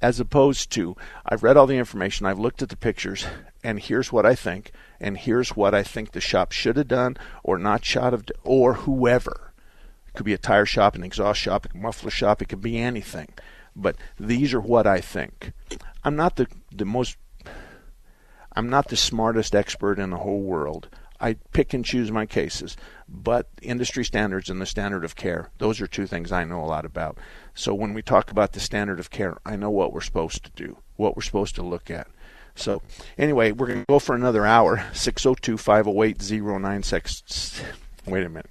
as 0.01 0.21
opposed 0.21 0.71
to 0.73 0.97
I've 1.27 1.43
read 1.43 1.59
all 1.59 1.67
the 1.67 1.77
information, 1.77 2.25
I've 2.25 2.39
looked 2.39 2.63
at 2.63 2.71
the 2.71 2.77
pictures, 2.77 3.27
and 3.63 3.79
here's 3.79 4.11
what 4.11 4.25
I 4.25 4.35
think, 4.35 4.73
and 5.01 5.17
here's 5.17 5.57
what 5.57 5.75
I 5.75 5.83
think 5.83 6.13
the 6.13 6.21
shop 6.21 6.53
should 6.53 6.77
have 6.77 6.89
done 6.89 7.17
or 7.43 7.59
not 7.59 7.85
shot 7.85 8.13
have, 8.13 8.25
or 8.45 8.75
whoever. 8.75 9.53
It 10.09 10.15
could 10.15 10.27
be 10.27 10.35
a 10.35 10.39
tire 10.39 10.67
shop, 10.67 10.95
an 10.95 11.05
exhaust 11.05 11.41
shop, 11.41 11.67
a 11.73 11.77
muffler 11.77 12.11
shop, 12.11 12.43
it 12.43 12.49
could 12.49 12.61
be 12.61 12.79
anything 12.79 13.29
but 13.77 13.97
these 14.19 14.53
are 14.55 14.61
what 14.61 14.87
I 14.87 15.01
think. 15.01 15.53
I'm 16.05 16.17
not 16.17 16.37
the 16.37 16.47
the 16.73 16.85
most 16.85 17.17
I'm 18.53 18.69
not 18.69 18.89
the 18.89 18.97
smartest 18.97 19.55
expert 19.55 19.99
in 19.99 20.11
the 20.11 20.19
whole 20.19 20.43
world. 20.43 20.89
I 21.23 21.35
pick 21.53 21.75
and 21.75 21.85
choose 21.85 22.11
my 22.11 22.25
cases. 22.25 22.77
But 23.07 23.49
industry 23.61 24.05
standards 24.05 24.49
and 24.49 24.61
the 24.61 24.67
standard 24.67 25.05
of 25.05 25.17
care, 25.17 25.51
those 25.59 25.81
are 25.81 25.87
two 25.87 26.07
things 26.07 26.33
I 26.33 26.45
know 26.45 26.65
a 26.65 26.67
lot 26.67 26.87
about. 26.87 27.19
So 27.55 27.75
when 27.75 27.93
we 27.93 28.01
talk 28.01 28.31
about 28.31 28.53
the 28.53 28.61
standard 28.61 28.99
of 28.99 29.11
care, 29.11 29.37
I 29.45 29.57
know 29.57 29.71
what 29.71 29.93
we're 29.93 30.01
supposed 30.01 30.45
to 30.45 30.51
do, 30.57 30.79
what 30.97 31.17
we're 31.17 31.23
supposed 31.23 31.55
to 31.57 31.63
look 31.63 31.91
at. 31.91 32.09
So 32.61 32.83
anyway, 33.17 33.53
we're 33.53 33.67
going 33.67 33.81
to 33.81 33.87
go 33.89 33.99
for 33.99 34.15
another 34.15 34.45
hour. 34.45 34.85
602 34.93 35.57
508 35.57 36.21
0960. 36.21 37.65
Wait 38.07 38.25
a 38.25 38.29
minute. 38.29 38.51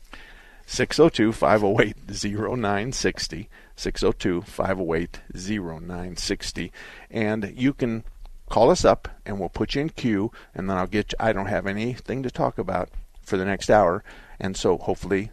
602 0.65 1.31
508 1.31 1.95
0960. 2.07 3.49
602 3.75 4.41
508 4.41 5.19
0960. 5.33 6.71
And 7.09 7.53
you 7.55 7.73
can 7.73 8.03
call 8.49 8.71
us 8.71 8.83
up 8.83 9.07
and 9.25 9.39
we'll 9.39 9.49
put 9.49 9.75
you 9.75 9.81
in 9.81 9.89
queue 9.89 10.31
and 10.55 10.69
then 10.69 10.77
I'll 10.77 10.87
get 10.87 11.11
you, 11.11 11.17
I 11.19 11.33
don't 11.33 11.45
have 11.45 11.67
anything 11.67 12.23
to 12.23 12.31
talk 12.31 12.57
about 12.57 12.89
for 13.21 13.37
the 13.37 13.45
next 13.45 13.69
hour 13.69 14.03
and 14.39 14.57
so 14.57 14.77
hopefully 14.79 15.31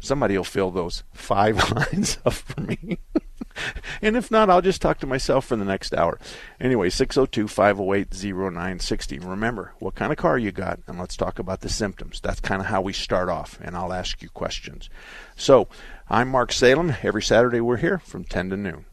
somebody 0.00 0.36
will 0.36 0.42
fill 0.42 0.72
those 0.72 1.04
five 1.12 1.70
lines 1.92 2.18
up 2.26 2.32
for 2.32 2.60
me. 2.60 2.98
and 4.02 4.16
if 4.16 4.30
not, 4.30 4.50
I'll 4.50 4.62
just 4.62 4.82
talk 4.82 4.98
to 5.00 5.06
myself 5.06 5.46
for 5.46 5.56
the 5.56 5.64
next 5.64 5.94
hour. 5.94 6.18
Anyway, 6.60 6.90
602 6.90 7.48
508 7.48 8.12
0960. 8.12 9.18
Remember 9.18 9.72
what 9.78 9.94
kind 9.94 10.12
of 10.12 10.18
car 10.18 10.38
you 10.38 10.52
got, 10.52 10.80
and 10.86 10.98
let's 10.98 11.16
talk 11.16 11.38
about 11.38 11.60
the 11.60 11.68
symptoms. 11.68 12.20
That's 12.20 12.40
kind 12.40 12.60
of 12.60 12.66
how 12.66 12.80
we 12.80 12.92
start 12.92 13.28
off, 13.28 13.58
and 13.62 13.76
I'll 13.76 13.92
ask 13.92 14.22
you 14.22 14.28
questions. 14.28 14.88
So, 15.36 15.68
I'm 16.08 16.28
Mark 16.28 16.52
Salem. 16.52 16.94
Every 17.02 17.22
Saturday 17.22 17.60
we're 17.60 17.78
here 17.78 17.98
from 17.98 18.24
10 18.24 18.50
to 18.50 18.56
noon. 18.56 18.84